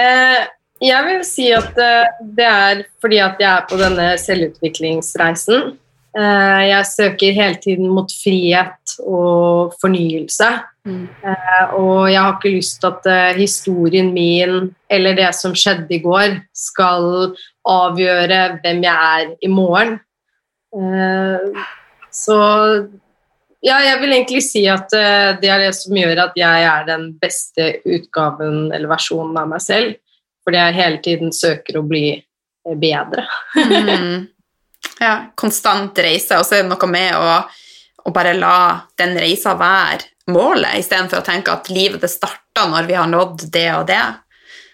Eh, 0.01 0.43
jeg 0.83 1.07
vil 1.07 1.23
si 1.27 1.47
at 1.55 1.77
eh, 1.79 2.21
det 2.35 2.45
er 2.45 2.83
fordi 3.03 3.19
at 3.23 3.39
jeg 3.39 3.51
er 3.51 3.65
på 3.69 3.79
denne 3.79 4.07
selvutviklingsreisen. 4.19 5.75
Eh, 6.15 6.61
jeg 6.69 6.89
søker 6.91 7.37
hele 7.37 7.59
tiden 7.63 7.91
mot 7.91 8.11
frihet 8.11 8.97
og 9.03 9.75
fornyelse. 9.81 10.49
Mm. 10.85 11.05
Eh, 11.25 11.71
og 11.79 12.11
jeg 12.11 12.21
har 12.21 12.35
ikke 12.35 12.51
lyst 12.53 12.77
til 12.81 12.91
at 12.91 13.07
eh, 13.09 13.39
historien 13.39 14.11
min 14.13 14.69
eller 14.91 15.17
det 15.17 15.31
som 15.37 15.55
skjedde 15.57 15.97
i 15.97 16.01
går, 16.03 16.37
skal 16.53 17.33
avgjøre 17.65 18.41
hvem 18.61 18.83
jeg 18.85 19.23
er 19.23 19.33
i 19.41 19.49
morgen. 19.49 19.97
Eh, 20.75 21.65
så 22.13 22.37
ja, 23.65 23.79
jeg 23.81 23.97
vil 24.03 24.13
egentlig 24.13 24.43
si 24.45 24.61
at 24.69 24.91
det 25.41 25.49
er 25.49 25.63
det 25.63 25.71
som 25.73 25.97
gjør 25.97 26.27
at 26.27 26.35
jeg 26.37 26.65
er 26.69 26.83
den 26.85 27.07
beste 27.17 27.79
utgaven 27.81 28.69
eller 28.69 28.91
versjonen 28.91 29.39
av 29.41 29.49
meg 29.49 29.63
selv. 29.65 29.95
Fordi 30.45 30.59
jeg 30.61 30.77
hele 30.77 30.99
tiden 31.01 31.33
søker 31.33 31.79
å 31.79 31.87
bli 31.89 32.11
bedre. 32.77 33.25
mm. 33.57 34.27
Ja, 35.01 35.31
konstant 35.35 35.97
reise, 35.97 36.37
og 36.37 36.45
så 36.45 36.59
er 36.59 36.61
det 36.61 36.69
noe 36.69 36.87
med 36.87 37.17
å, 37.17 37.39
å 38.05 38.13
bare 38.13 38.35
la 38.37 38.85
den 39.01 39.17
reisa 39.17 39.55
være 39.57 40.13
målet, 40.31 40.79
istedenfor 40.79 41.21
å 41.21 41.25
tenke 41.25 41.53
at 41.53 41.69
livet 41.69 42.03
det 42.03 42.11
starter 42.11 42.69
når 42.71 42.87
vi 42.89 42.97
har 42.97 43.09
nådd 43.09 43.47
det 43.53 43.67
og 43.75 43.87
det. 43.89 44.03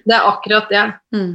Det 0.07 0.17
er 0.17 0.27
akkurat 0.29 0.69
det. 0.71 0.83
Mm. 1.15 1.31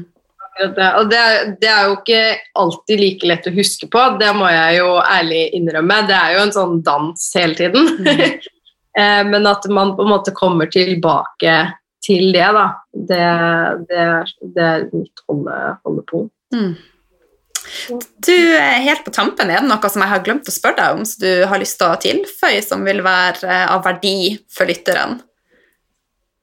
Akkurat 0.47 0.77
det. 0.77 0.89
Og 0.99 1.11
det, 1.11 1.23
det, 1.61 1.71
er 1.71 1.87
jo 1.87 1.97
ikke 1.99 2.23
alltid 2.63 3.03
like 3.03 3.31
lett 3.31 3.49
å 3.51 3.55
huske 3.57 3.89
på, 3.93 4.05
det 4.21 4.33
må 4.37 4.51
jeg 4.51 4.81
jo 4.81 4.91
ærlig 5.03 5.43
innrømme. 5.59 6.03
Det 6.09 6.19
er 6.19 6.37
jo 6.37 6.45
en 6.47 6.55
sånn 6.57 6.77
dans 6.87 7.31
hele 7.39 7.59
tiden. 7.59 7.97
Mm. 8.03 8.29
Eh, 8.97 9.27
men 9.29 9.45
at 9.45 9.67
man 9.69 9.91
på 9.93 10.07
en 10.07 10.09
måte 10.09 10.33
kommer 10.33 10.71
tilbake 10.73 11.51
til 12.01 12.31
det, 12.33 12.47
da. 12.57 12.63
Det, 12.97 13.27
det, 13.91 14.07
det 14.57 14.63
er 14.65 14.87
mitt 14.89 15.21
holde, 15.29 15.57
holdepunkt. 15.85 16.33
Mm. 16.55 16.71
Du, 18.27 18.37
helt 18.59 19.05
på 19.05 19.13
tampen, 19.15 19.51
er 19.51 19.63
det 19.63 19.69
noe 19.69 19.91
som 19.93 20.03
jeg 20.05 20.13
har 20.13 20.25
glemt 20.25 20.49
å 20.49 20.55
spørre 20.55 20.79
deg 20.81 20.99
om, 20.99 21.05
som 21.09 21.23
du 21.25 21.47
har 21.51 21.63
lyst 21.63 21.79
til 21.81 21.89
å 21.89 22.01
tilføye, 22.03 22.63
som 22.65 22.85
vil 22.87 23.03
være 23.05 23.47
eh, 23.47 23.65
av 23.75 23.85
verdi 23.87 24.19
for 24.53 24.71
lytteren? 24.71 25.21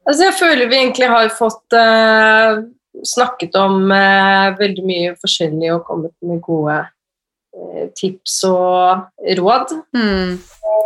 Altså, 0.03 0.27
jeg 0.27 0.37
føler 0.39 0.71
vi 0.71 0.79
egentlig 0.81 1.07
har 1.07 1.29
fått 1.31 1.77
uh, 1.79 2.59
snakket 3.07 3.55
om 3.55 3.87
uh, 3.87 4.51
veldig 4.59 4.83
mye 4.83 5.13
forskjellig 5.21 5.69
og 5.77 5.85
kommet 5.87 6.15
med 6.27 6.41
gode 6.43 6.81
uh, 6.83 7.85
tips 7.95 8.41
og 8.49 9.31
råd. 9.39 9.77
Mm. 9.95 10.35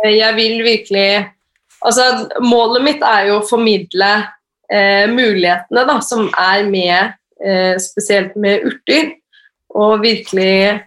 jeg 0.06 0.38
vil 0.38 0.62
virkelig 0.62 1.10
Altså, 1.84 2.02
målet 2.42 2.82
mitt 2.82 3.04
er 3.06 3.28
jo 3.28 3.38
å 3.38 3.46
formidle 3.46 4.08
eh, 4.72 5.06
mulighetene 5.10 5.84
da, 5.86 5.98
som 6.02 6.26
er 6.32 6.64
med, 6.66 7.14
eh, 7.44 7.76
spesielt 7.82 8.36
med 8.36 8.66
urter. 8.66 9.12
Og 9.76 10.02
virkelig 10.02 10.84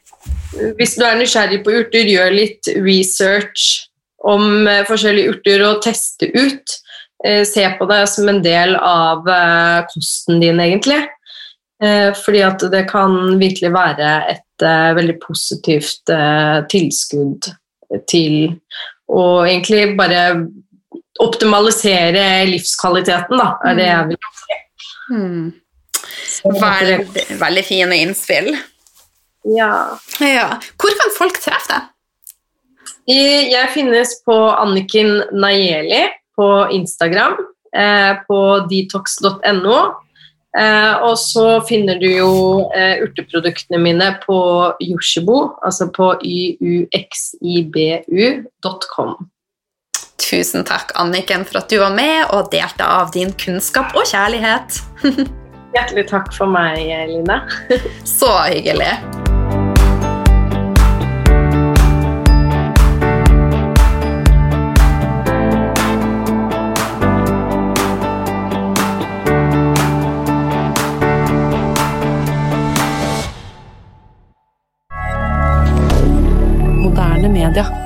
Hvis 0.77 0.97
du 0.99 1.05
er 1.07 1.15
nysgjerrig 1.17 1.61
på 1.63 1.73
urter, 1.79 2.05
gjør 2.05 2.33
litt 2.35 2.67
research 2.83 3.87
om 4.27 4.67
eh, 4.67 4.83
forskjellige 4.85 5.31
urter 5.33 5.63
og 5.65 5.79
teste 5.85 6.27
ut. 6.35 6.75
Eh, 7.25 7.41
se 7.47 7.63
på 7.79 7.87
det 7.89 8.03
som 8.11 8.29
en 8.29 8.41
del 8.43 8.75
av 8.75 9.25
eh, 9.31 9.79
kosten 9.93 10.41
din, 10.43 10.61
egentlig. 10.61 11.01
Fordi 11.81 12.43
at 12.45 12.61
det 12.69 12.83
kan 12.91 13.39
virkelig 13.41 13.71
være 13.73 14.09
et 14.29 14.63
veldig 14.93 15.15
positivt 15.23 16.11
tilskudd 16.69 17.47
til 18.05 18.35
å 19.09 19.23
egentlig 19.47 19.95
bare 19.97 20.27
optimalisere 21.25 22.45
livskvaliteten, 22.51 23.33
da, 23.41 23.47
er 23.65 23.79
det 23.79 23.87
jeg 23.87 24.11
vil 24.11 24.29
si. 24.43 24.59
Mm. 25.09 25.47
Veldig, 26.43 27.25
veldig 27.39 27.63
fine 27.65 27.97
innspill. 28.03 28.53
Ja. 29.43 29.97
ja. 30.19 30.59
Hvor 30.77 30.93
kan 30.99 31.15
folk 31.17 31.39
treffe 31.41 31.73
deg? 31.73 31.81
Jeg 33.11 33.69
finnes 33.73 34.13
på 34.25 34.35
Anniken 34.53 35.23
Nayeli 35.33 36.05
på 36.37 36.67
Instagram, 36.71 37.33
eh, 37.77 38.13
på 38.27 38.59
detox.no. 38.69 39.79
Eh, 40.59 40.93
og 41.07 41.17
så 41.19 41.61
finner 41.63 41.95
du 41.99 42.09
jo 42.11 42.31
eh, 42.75 42.99
urteproduktene 43.05 43.79
mine 43.81 44.19
på 44.25 44.39
Yoshibo, 44.83 45.55
altså 45.63 45.87
på 45.95 46.13
yuxibu.com. 46.21 47.01
Tusen 50.21 50.63
takk, 50.67 50.91
Anniken, 50.99 51.45
for 51.47 51.57
at 51.63 51.69
du 51.71 51.77
var 51.81 51.93
med 51.95 52.25
og 52.35 52.51
delte 52.53 52.83
av 52.85 53.11
din 53.15 53.33
kunnskap 53.39 53.95
og 53.97 54.05
kjærlighet. 54.11 54.81
Hjertelig 55.71 56.09
takk 56.09 56.33
for 56.35 56.51
meg, 56.51 56.83
Line. 57.07 57.41
Så 58.03 58.31
hyggelig. 58.51 58.91
Moderne 76.83 77.29
media. 77.29 77.80